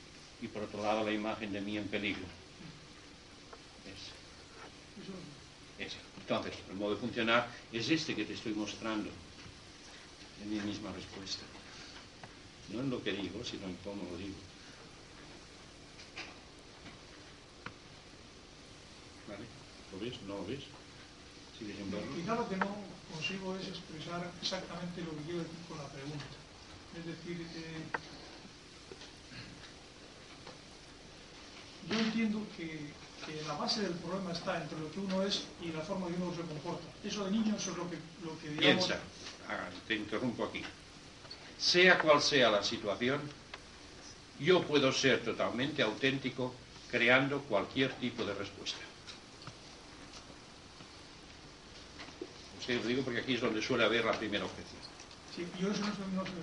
[0.41, 2.25] y por otro lado la imagen de mí en peligro.
[3.85, 5.13] Eso
[5.77, 5.97] Ese.
[6.19, 9.09] Entonces, el modo de funcionar es este que te estoy mostrando
[10.41, 11.43] en mi misma respuesta.
[12.69, 14.35] No en lo que digo, sino en cómo lo digo.
[19.91, 20.21] ¿Lo ves?
[20.23, 20.63] ¿No lo ves?
[22.15, 22.67] Quizá lo que no
[23.11, 26.25] consigo es expresar exactamente lo que quiero decir con la pregunta.
[26.97, 27.83] Es decir, eh,
[31.89, 32.91] yo entiendo que,
[33.25, 36.13] que la base del problema está entre lo que uno es y la forma que
[36.13, 36.87] uno se comporta.
[37.03, 38.85] Eso de niño eso es lo que, lo que digamos...
[38.85, 38.99] Piensa,
[39.49, 40.63] ah, te interrumpo aquí.
[41.57, 43.21] Sea cual sea la situación,
[44.39, 46.53] yo puedo ser totalmente auténtico
[46.91, 48.79] creando cualquier tipo de respuesta.
[52.65, 54.81] Sí, lo digo porque aquí es donde suele haber la primera objeción.
[55.35, 56.41] Sí, yo eso no con eso.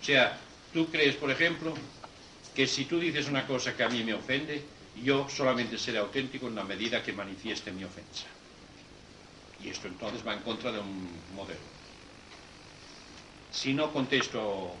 [0.00, 0.38] O sea,
[0.72, 1.74] tú crees, por ejemplo,
[2.54, 4.62] que si tú dices una cosa que a mí me ofende,
[5.02, 8.26] yo solamente seré auténtico en la medida que manifieste mi ofensa.
[9.62, 11.60] Y esto entonces va en contra de un modelo.
[13.50, 14.74] Si no contesto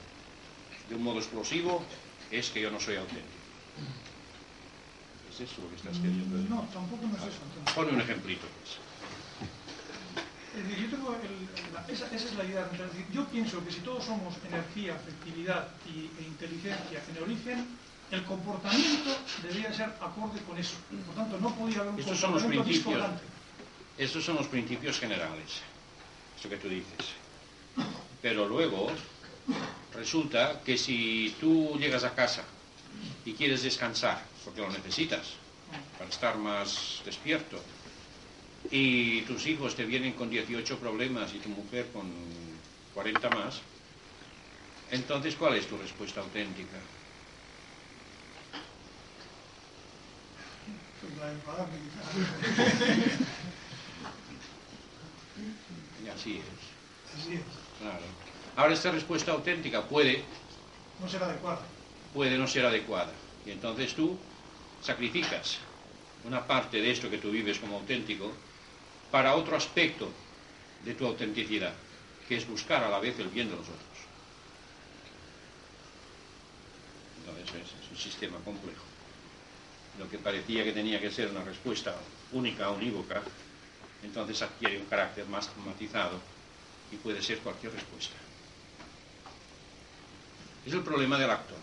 [0.88, 1.84] de un modo explosivo,
[2.30, 3.26] es que yo no soy auténtico.
[5.30, 6.50] ¿Es eso lo que estás queriendo decir?
[6.50, 7.42] No, tampoco no es eso.
[7.44, 7.74] entonces.
[7.74, 8.85] Pone un ejemplito, pues.
[10.56, 12.68] Es decir, yo tengo el- la- esa, esa es la idea.
[13.12, 17.66] Yo pienso que si todos somos energía, afectividad y, e inteligencia en el origen,
[18.10, 19.10] el comportamiento
[19.42, 20.76] debería ser acorde con eso.
[21.06, 22.94] Por tanto, no podía haber un Estos son los comportamiento principios.
[22.94, 23.24] discordante.
[23.98, 25.60] Esos son los principios generales.
[26.38, 27.06] Eso que tú dices.
[28.22, 28.88] Pero luego
[29.94, 32.44] resulta que si tú llegas a casa
[33.24, 35.34] y quieres descansar, porque lo necesitas,
[35.98, 37.62] para estar más despierto,
[38.70, 42.10] y tus hijos te vienen con 18 problemas y tu mujer con
[42.94, 43.60] 40 más,
[44.90, 46.78] entonces ¿cuál es tu respuesta auténtica?
[56.04, 57.20] Y así es.
[57.20, 57.40] Así es.
[57.80, 58.04] Claro.
[58.56, 60.22] Ahora esta respuesta auténtica puede,
[61.00, 61.60] No será adecuada.
[62.14, 63.12] puede no ser adecuada.
[63.44, 64.16] Y entonces tú
[64.82, 65.58] sacrificas
[66.24, 68.32] una parte de esto que tú vives como auténtico
[69.10, 70.10] para otro aspecto
[70.84, 71.72] de tu autenticidad,
[72.28, 73.98] que es buscar a la vez el bien de los otros.
[77.18, 78.84] Entonces es, es un sistema complejo.
[79.98, 81.94] Lo que parecía que tenía que ser una respuesta
[82.32, 83.22] única, unívoca,
[84.02, 86.20] entonces adquiere un carácter más matizado
[86.92, 88.14] y puede ser cualquier respuesta.
[90.64, 91.58] Es el problema del actor.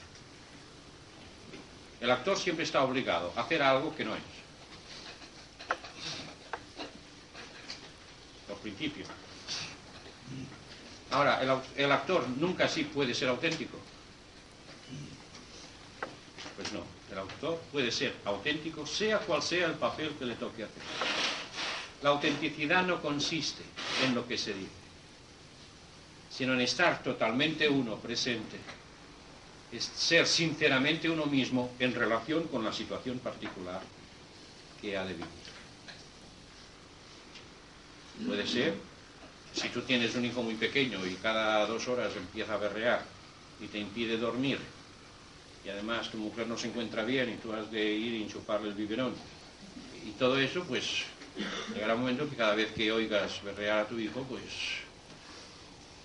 [1.99, 4.21] El actor siempre está obligado a hacer algo que no es.
[8.63, 9.05] Principio.
[11.11, 11.39] Ahora,
[11.75, 13.77] el, actor nunca sí puede ser auténtico.
[16.55, 16.81] Pues no,
[17.11, 20.81] el autor puede ser auténtico sea cual sea el papel que le toque hacer.
[22.01, 23.63] La autenticidad no consiste
[24.03, 24.71] en lo que se dice,
[26.31, 28.57] sino en estar totalmente uno presente,
[29.71, 33.81] es ser sinceramente uno mismo en relación con la situación particular
[34.81, 35.42] que ha de vivir.
[38.25, 38.73] Puede ser,
[39.53, 43.03] si tú tienes un hijo muy pequeño y cada dos horas empieza a berrear
[43.59, 44.59] y te impide dormir,
[45.65, 48.69] y además tu mujer no se encuentra bien y tú has de ir y enchufarle
[48.69, 49.13] el biberón,
[50.05, 51.05] y todo eso, pues
[51.73, 54.83] llegará un momento que cada vez que oigas berrear a tu hijo, pues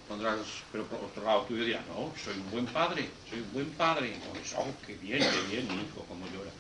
[0.09, 0.39] pondrás,
[0.73, 4.15] pero por otro lado tú dirás, no, soy un buen padre, soy un buen padre.
[4.33, 6.51] Pues, oh, qué bien, qué bien, mi hijo, cómo llora.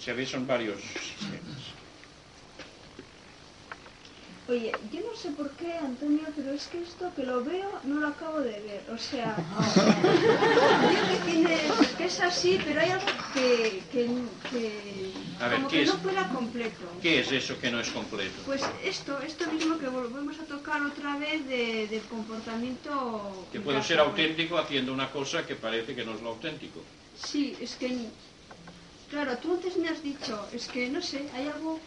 [0.00, 1.75] Se ve, son varios sistemas.
[4.48, 7.96] Oye, yo no sé por qué, Antonio, pero es que esto que lo veo no
[8.02, 8.82] lo acabo de ver.
[8.90, 9.34] O sea,
[10.90, 11.62] veo que tienes,
[11.98, 13.50] que es así, pero hay algo que,
[13.90, 14.02] que,
[14.50, 14.64] que
[15.40, 15.88] A ver, como ¿qué que es?
[15.88, 16.86] no fuera completo.
[17.02, 18.38] ¿Qué es eso que no es completo?
[18.48, 22.92] Pues esto, esto mismo que volvemos a tocar otra vez de- del comportamiento.
[23.52, 26.80] Que puedo casa, ser auténtico haciendo una cosa que parece que no es lo auténtico.
[27.14, 27.88] Sí, es que,
[29.10, 31.80] claro, tú antes me has dicho, es que no sé, hay algo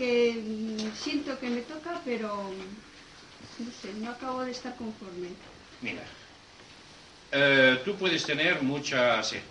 [0.00, 2.28] que mm, siento que me toca, pero
[3.58, 5.28] no sé, no acabo de estar conforme.
[5.82, 6.02] Mira,
[7.32, 9.42] eh, tú puedes tener mucha sed,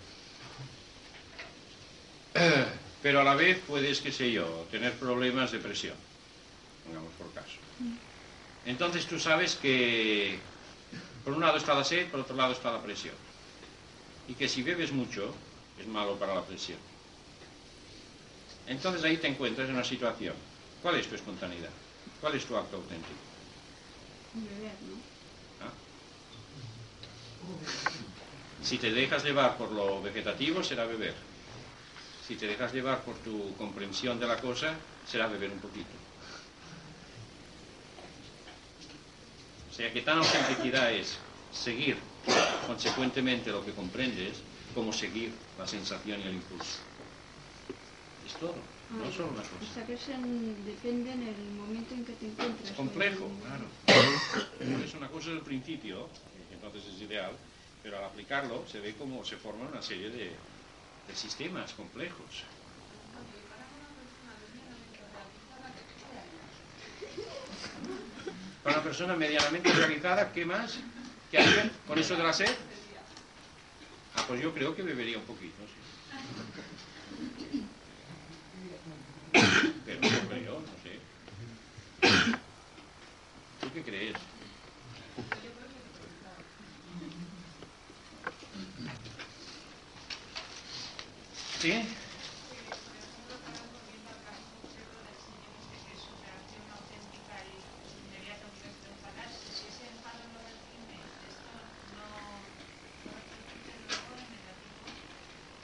[2.34, 2.66] Eh,
[3.02, 5.94] pero a la vez puedes, qué sé yo, tener problemas de presión,
[6.84, 7.58] pongamos por caso.
[8.66, 10.36] Entonces tú sabes que
[11.24, 13.14] por un lado está la sed, por otro lado está la presión.
[14.26, 15.32] Y que si bebes mucho
[15.78, 16.89] es malo para la presión.
[18.70, 20.34] Entonces ahí te encuentras en una situación.
[20.80, 21.70] ¿Cuál es tu espontaneidad?
[22.20, 23.18] ¿Cuál es tu acto auténtico?
[24.32, 24.96] Beber, ¿no?
[25.66, 25.72] ¿Ah?
[28.62, 31.14] Si te dejas llevar por lo vegetativo, será beber.
[32.28, 34.72] Si te dejas llevar por tu comprensión de la cosa,
[35.04, 35.90] será beber un poquito.
[39.68, 41.18] O sea que tan autenticidad es
[41.52, 41.96] seguir
[42.68, 44.36] consecuentemente lo que comprendes
[44.76, 46.89] como seguir la sensación y el impulso.
[48.30, 48.54] Es todo,
[48.90, 49.74] no Ah, solo una O cosa.
[49.74, 52.70] sea que es en- depende en el momento en que te encuentres.
[52.70, 53.66] Es complejo, claro.
[54.84, 56.08] Es una cosa del principio,
[56.52, 57.32] entonces es ideal,
[57.82, 60.36] pero al aplicarlo se ve cómo se forman una serie de,
[61.08, 62.44] de sistemas complejos.
[68.62, 70.78] Para una persona medianamente realizada, ¿qué más?
[71.32, 72.54] ¿Qué hacer con eso de la sed?
[74.14, 75.80] Ah, pues yo creo que bebería un poquito, sí.
[79.84, 81.00] Pero no creo, no sé.
[83.70, 84.16] ¿Tú qué crees?
[91.60, 91.72] ¿Sí?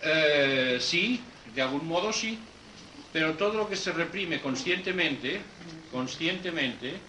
[0.04, 2.38] Eh, sí, de algún modo sí,
[3.12, 5.40] pero todo lo que se reprime conscientemente,
[5.90, 7.00] conscientemente,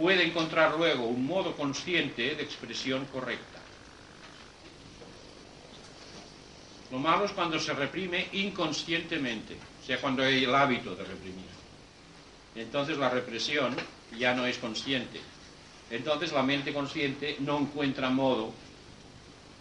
[0.00, 3.60] puede encontrar luego un modo consciente de expresión correcta.
[6.90, 11.50] Lo malo es cuando se reprime inconscientemente, o sea, cuando hay el hábito de reprimir.
[12.56, 13.76] Entonces la represión
[14.18, 15.20] ya no es consciente,
[15.90, 18.54] entonces la mente consciente no encuentra modo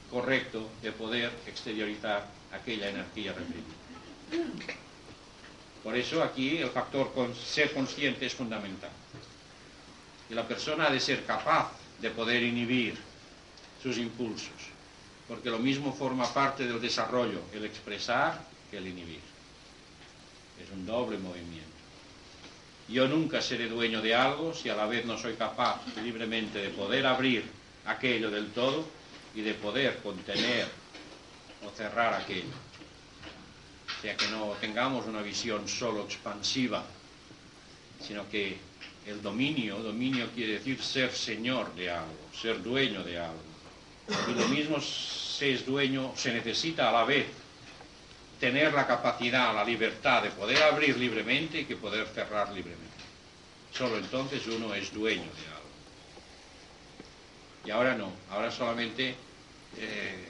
[0.10, 4.74] correcto de poder exteriorizar aquella energía reprimida.
[5.84, 8.90] Por eso aquí el factor ser consciente es fundamental.
[10.30, 12.96] Y la persona ha de ser capaz de poder inhibir
[13.82, 14.70] sus impulsos,
[15.28, 18.40] porque lo mismo forma parte del desarrollo, el expresar
[18.70, 19.22] que el inhibir.
[20.64, 21.70] Es un doble movimiento.
[22.88, 26.70] Yo nunca seré dueño de algo si a la vez no soy capaz libremente de
[26.70, 27.44] poder abrir
[27.86, 28.86] aquello del todo
[29.36, 30.68] y de poder contener
[31.66, 32.50] o cerrar aquello.
[33.98, 36.84] O sea que no tengamos una visión solo expansiva,
[38.02, 38.58] sino que
[39.10, 43.42] el dominio, dominio quiere decir ser señor de algo, ser dueño de algo.
[44.28, 47.26] Y lo mismo se es dueño, se necesita a la vez
[48.40, 52.88] tener la capacidad, la libertad de poder abrir libremente y que poder cerrar libremente.
[53.74, 55.70] Solo entonces uno es dueño de algo.
[57.66, 59.16] Y ahora no, ahora solamente
[59.78, 60.26] eh,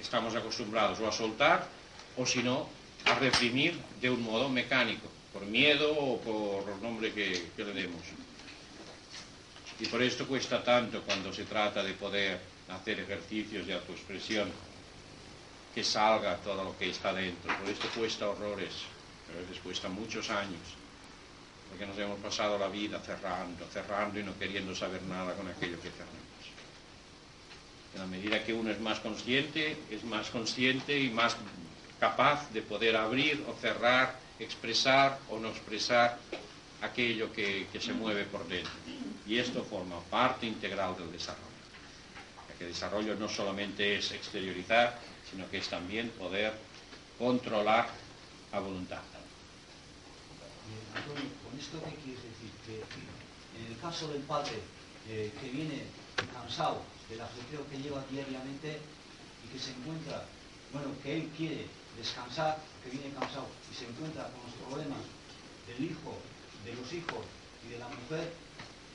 [0.00, 1.68] estamos acostumbrados o a soltar
[2.16, 2.68] o si no
[3.04, 8.02] a reprimir de un modo mecánico, por miedo o por nombre que, que le demos.
[9.80, 12.38] Y por esto cuesta tanto cuando se trata de poder
[12.68, 14.50] hacer ejercicios de autoexpresión
[15.74, 17.52] que salga todo lo que está dentro.
[17.58, 18.72] Por esto cuesta horrores,
[19.32, 20.60] a veces cuesta muchos años,
[21.68, 25.80] porque nos hemos pasado la vida cerrando, cerrando y no queriendo saber nada con aquello
[25.80, 26.20] que cerramos.
[27.94, 31.36] En la medida que uno es más consciente, es más consciente y más
[31.98, 36.18] capaz de poder abrir o cerrar, expresar o no expresar
[36.82, 38.72] aquello que, que se mueve por dentro.
[39.26, 41.46] Y esto forma parte integral del desarrollo.
[42.48, 44.98] Ya que el desarrollo no solamente es exteriorizar,
[45.30, 46.52] sino que es también poder
[47.18, 47.88] controlar
[48.52, 49.00] a voluntad.
[50.94, 52.50] Antonio, ¿con esto qué quieres decir?
[52.66, 52.82] Que
[53.60, 54.60] en el caso del padre
[55.08, 55.84] eh, que viene
[56.32, 58.78] cansado del ajetreo que lleva diariamente
[59.44, 60.24] y que se encuentra,
[60.72, 61.66] bueno, que él quiere
[61.96, 65.02] descansar, que viene cansado y se encuentra con los problemas
[65.66, 66.18] del hijo,
[66.64, 67.24] de los hijos
[67.66, 68.32] y de la mujer,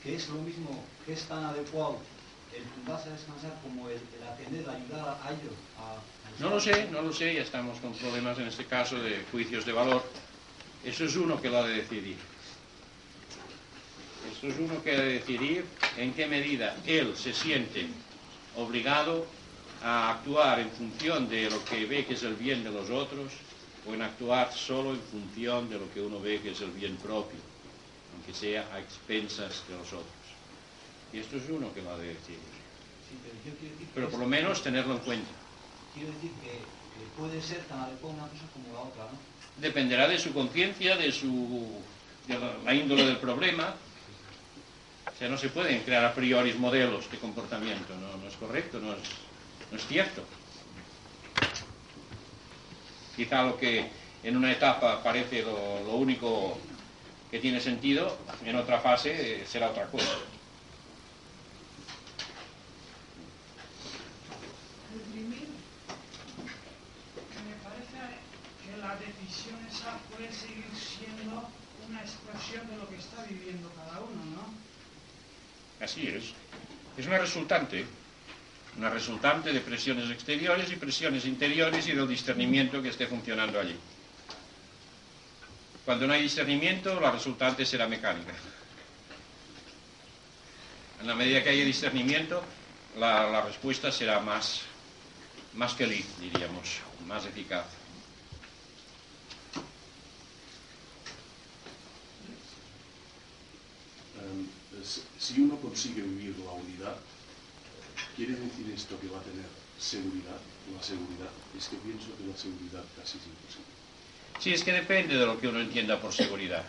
[0.03, 1.99] que es lo mismo, que es tan adecuado
[2.55, 6.59] el tumbarse a descansar como el, el atender, ayudar a ellos a, a No lo
[6.59, 10.03] sé, no lo sé, ya estamos con problemas en este caso de juicios de valor.
[10.83, 12.17] Eso es uno que lo ha de decidir.
[14.31, 15.65] Eso es uno que ha de decidir
[15.97, 17.87] en qué medida él se siente
[18.55, 19.25] obligado
[19.83, 23.31] a actuar en función de lo que ve que es el bien de los otros
[23.87, 26.97] o en actuar solo en función de lo que uno ve que es el bien
[26.97, 27.39] propio,
[28.15, 30.27] aunque sea a expensas de los otros.
[31.13, 32.13] Y esto es uno que lo ha de.
[32.13, 32.35] Sí,
[33.23, 35.29] pero decir Pero por lo menos tenerlo en cuenta.
[35.93, 39.61] quiero decir que, que puede ser tan adecuada una cosa como la otra, ¿no?
[39.61, 41.81] Dependerá de su conciencia, de su
[42.27, 43.73] de la, la índole del problema.
[45.05, 48.79] O sea, no se pueden crear a priori modelos de comportamiento, no, no es correcto,
[48.79, 48.99] no es,
[49.71, 50.23] no es cierto.
[53.15, 53.89] Quizá lo que
[54.23, 56.57] en una etapa parece lo, lo único
[57.31, 60.17] que tiene sentido, en otra fase eh, será otra cosa.
[64.97, 65.47] reprimir,
[67.45, 67.99] me parece
[68.63, 71.49] que la decisión esa puede seguir siendo
[71.89, 74.53] una expresión de lo que está viviendo cada uno, ¿no?
[75.83, 76.33] Así es.
[76.97, 77.85] Es una resultante,
[78.77, 83.75] una resultante de presiones exteriores y presiones interiores y del discernimiento que esté funcionando allí.
[85.83, 88.33] Cuando no hay discernimiento, la resultante será mecánica.
[91.01, 92.43] En la medida que haya discernimiento,
[92.97, 94.61] la, respuesta será más,
[95.53, 96.77] más feliz, diríamos,
[97.07, 97.65] más eficaz.
[104.19, 104.47] Em,
[105.19, 106.97] si uno consigue vivir la unidad,
[108.17, 109.45] ¿quiere decir esto que va a tener
[109.79, 110.41] seguridad?
[110.75, 113.71] La seguridad, es que pienso que la seguridad casi es imposible.
[114.39, 116.65] Sí, es que depende de lo que uno entienda por seguridad.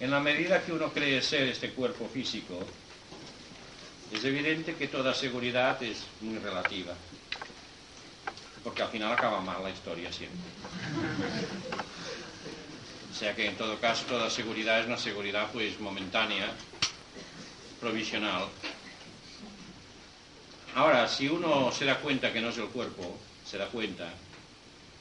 [0.00, 2.58] En la medida que uno cree ser este cuerpo físico,
[4.12, 6.94] es evidente que toda seguridad es muy relativa.
[8.62, 10.40] Porque al final acaba mal la historia siempre.
[13.10, 16.52] O sea que en todo caso toda seguridad es una seguridad pues momentánea,
[17.80, 18.48] provisional.
[20.76, 23.16] Ahora, si uno se da cuenta que no es el cuerpo,
[23.46, 24.12] se da cuenta,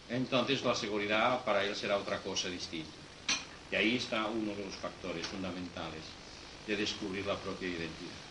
[0.10, 2.88] entonces la seguridad para él será otra cosa distinta.
[3.70, 6.00] Y ahí está uno de los factores fundamentales
[6.66, 8.24] de descubrir la propia identidad.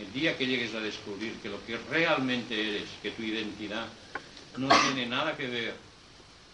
[0.00, 3.86] El día que llegues a descubrir que lo que realmente eres, que tu identidad
[4.56, 5.74] no tiene nada que ver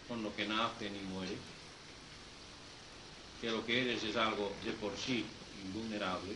[0.09, 1.37] con lo que nace ni muere,
[3.39, 5.23] que lo que eres es algo de por sí
[5.63, 6.35] invulnerable,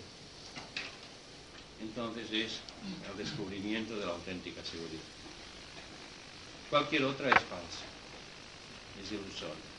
[1.82, 2.60] entonces es
[3.10, 5.02] el descubrimiento de la auténtica seguridad.
[6.70, 7.86] Cualquier otra es falsa,
[9.02, 9.72] es ilusoria.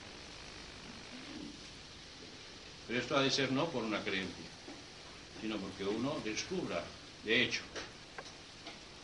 [2.87, 4.45] Pero esto ha de ser no por una creencia,
[5.41, 6.83] sino porque uno descubra,
[7.25, 7.63] de hecho,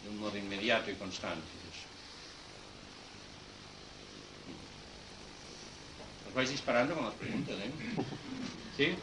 [0.03, 1.39] de un modo inmediato y constante.
[1.41, 1.87] eso.
[6.29, 7.73] Os vais disparando con las preguntas, ¿eh?
[8.77, 8.95] ¿Sí?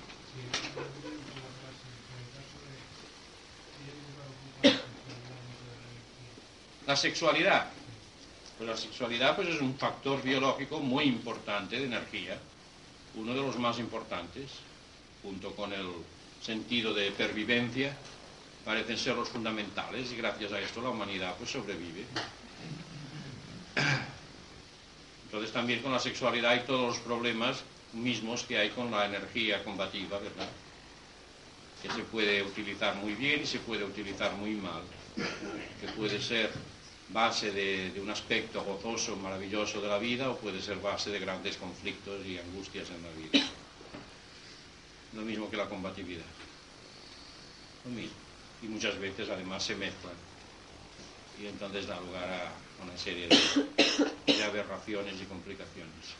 [6.88, 7.68] La sexualidad.
[8.58, 12.38] Pues la sexualidad pues, es un factor biológico muy importante de energía,
[13.16, 14.52] uno de los más importantes,
[15.24, 15.88] junto con el
[16.42, 17.98] sentido de pervivencia,
[18.64, 22.06] parecen ser los fundamentales y gracias a esto la humanidad pues sobrevive.
[25.26, 27.64] Entonces también con la sexualidad hay todos los problemas
[27.94, 30.48] mismos que hay con la energía combativa, ¿verdad?
[31.82, 34.84] Que se puede utilizar muy bien y se puede utilizar muy mal,
[35.82, 36.52] que puede ser
[37.10, 41.58] base de, un aspecto gozoso, maravilloso de la vida o puede ser base de grandes
[41.58, 43.48] conflictos y angustias en la vida.
[45.14, 46.26] Lo mismo que la combatividad.
[47.86, 48.18] Lo mismo.
[48.62, 50.14] Y muchas veces además se mezclan.
[51.42, 56.16] Y entonces da lugar a una serie de aberraciones y complicaciones.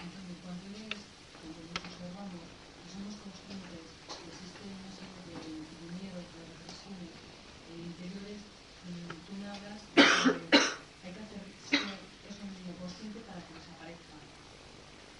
[0.00, 1.00] Entonces, cuando lees,
[1.40, 7.12] cuando nos observamos, y somos conscientes que existe una serie de, de miedos, de represiones
[7.16, 10.56] eh, interiores, mm, tú me hablas de que
[11.04, 11.96] hay que hacer ser
[12.28, 14.16] eso mismo consciente para que desaparezca.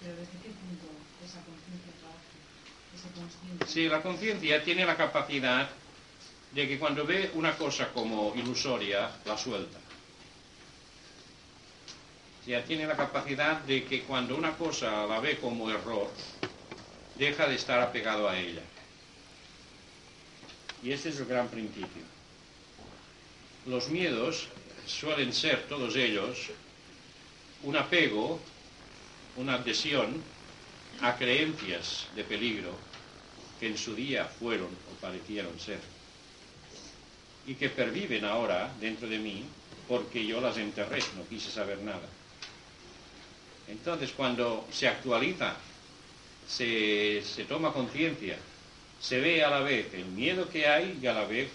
[0.00, 0.88] Pero ¿desde qué punto
[1.24, 2.40] esa conciencia trabaja?
[2.90, 3.08] Ese
[3.89, 5.69] la conciencia tiene la capacidad
[6.52, 9.78] de que cuando ve una cosa como ilusoria, la suelta.
[12.40, 16.11] O sea, tiene la capacidad de que cuando una cosa la ve como error,
[17.16, 18.62] deja de estar apegado a ella.
[20.82, 22.02] Y este es el gran principio.
[23.66, 24.48] Los miedos
[24.86, 26.48] suelen ser, todos ellos,
[27.62, 28.40] un apego,
[29.36, 30.23] una adhesión
[31.02, 32.89] a creencias de peligro
[33.60, 35.78] que en su día fueron o parecieron ser
[37.46, 39.44] y que perviven ahora dentro de mí
[39.86, 42.08] porque yo las enterré, no quise saber nada.
[43.66, 45.56] Entonces, cuando se actualiza,
[46.48, 48.38] se, se toma conciencia,
[49.00, 51.50] se ve a la vez el miedo que hay y a la vez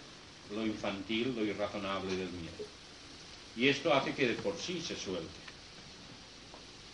[0.54, 2.66] lo infantil, lo irrazonable del miedo.
[3.56, 5.46] Y esto hace que de por sí se suelte.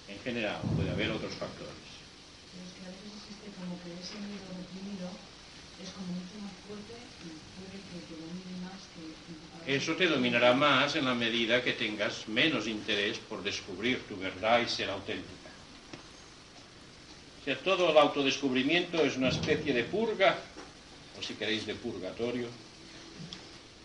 [0.08, 1.74] En general, puede haber otros factores.
[5.84, 6.94] Es como mucho más fuerte
[7.26, 9.76] y puede que te domine más que...
[9.76, 14.62] Eso te dominará más en la medida que tengas menos interés por descubrir tu verdad
[14.62, 15.50] y ser auténtica.
[17.42, 20.38] O sea, todo el autodescubrimiento es una especie de purga,
[21.18, 22.48] o si queréis de purgatorio,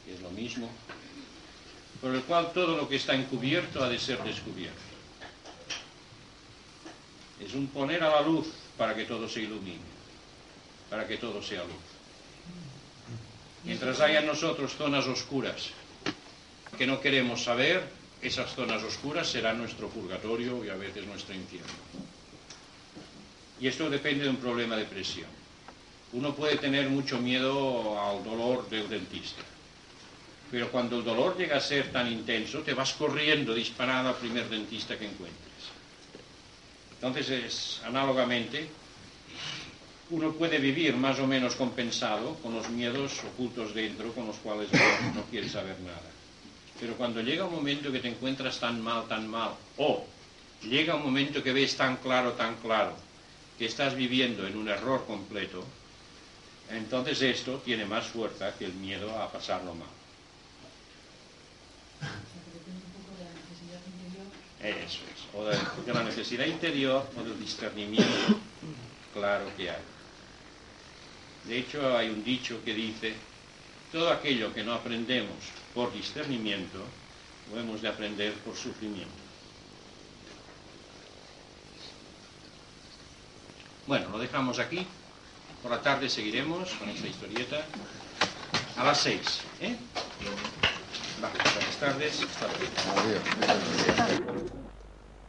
[0.05, 0.71] que es lo mismo,
[2.01, 4.81] por el cual todo lo que está encubierto ha de ser descubierto.
[7.41, 8.47] Es un poner a la luz
[8.77, 9.81] para que todo se ilumine,
[10.91, 11.86] para que todo sea luz.
[13.67, 15.71] Mientras haya en nosotros zonas oscuras
[16.79, 17.83] que no queremos saber,
[18.23, 21.73] esas zonas oscuras serán nuestro purgatorio y a veces nuestro infierno.
[23.61, 25.29] Y esto depende de un problema de presión.
[26.13, 29.43] Uno puede tener mucho miedo al dolor del dentista,
[30.51, 34.49] pero cuando el dolor llega a ser tan intenso, te vas corriendo disparado al primer
[34.49, 35.43] dentista que encuentres.
[36.95, 38.69] Entonces, es, análogamente,
[40.11, 44.69] uno puede vivir más o menos compensado con los miedos ocultos dentro con los cuales
[45.15, 46.11] no, quiere saber nada.
[46.79, 50.05] Pero cuando llega un momento que te encuentras tan mal, tan mal, o
[50.63, 52.95] llega un momento que ves tan claro, tan claro,
[53.59, 55.65] que estás viviendo en un error completo,
[56.71, 59.89] entonces esto tiene más fuerza que el miedo a pasarlo mal.
[64.63, 65.35] Eso es.
[65.35, 68.41] O de la necesidad interior o del discernimiento
[69.17, 69.96] claro que hay.
[71.47, 73.15] De hecho, hay un dicho que dice,
[73.93, 75.37] todo aquello que no aprendemos
[75.75, 76.79] por discernimiento,
[77.53, 79.15] lo hemos de aprender por sufrimiento.
[83.87, 84.85] Bueno, lo dejamos aquí.
[85.63, 87.65] Por la tarde seguiremos con esta historieta.
[88.77, 89.41] A las seis.
[89.61, 89.77] ¿eh?
[91.21, 92.27] Buenas tardes.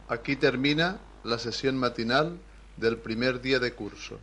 [0.08, 2.38] Aquí termina la sesión matinal
[2.76, 4.18] del primer día de curso.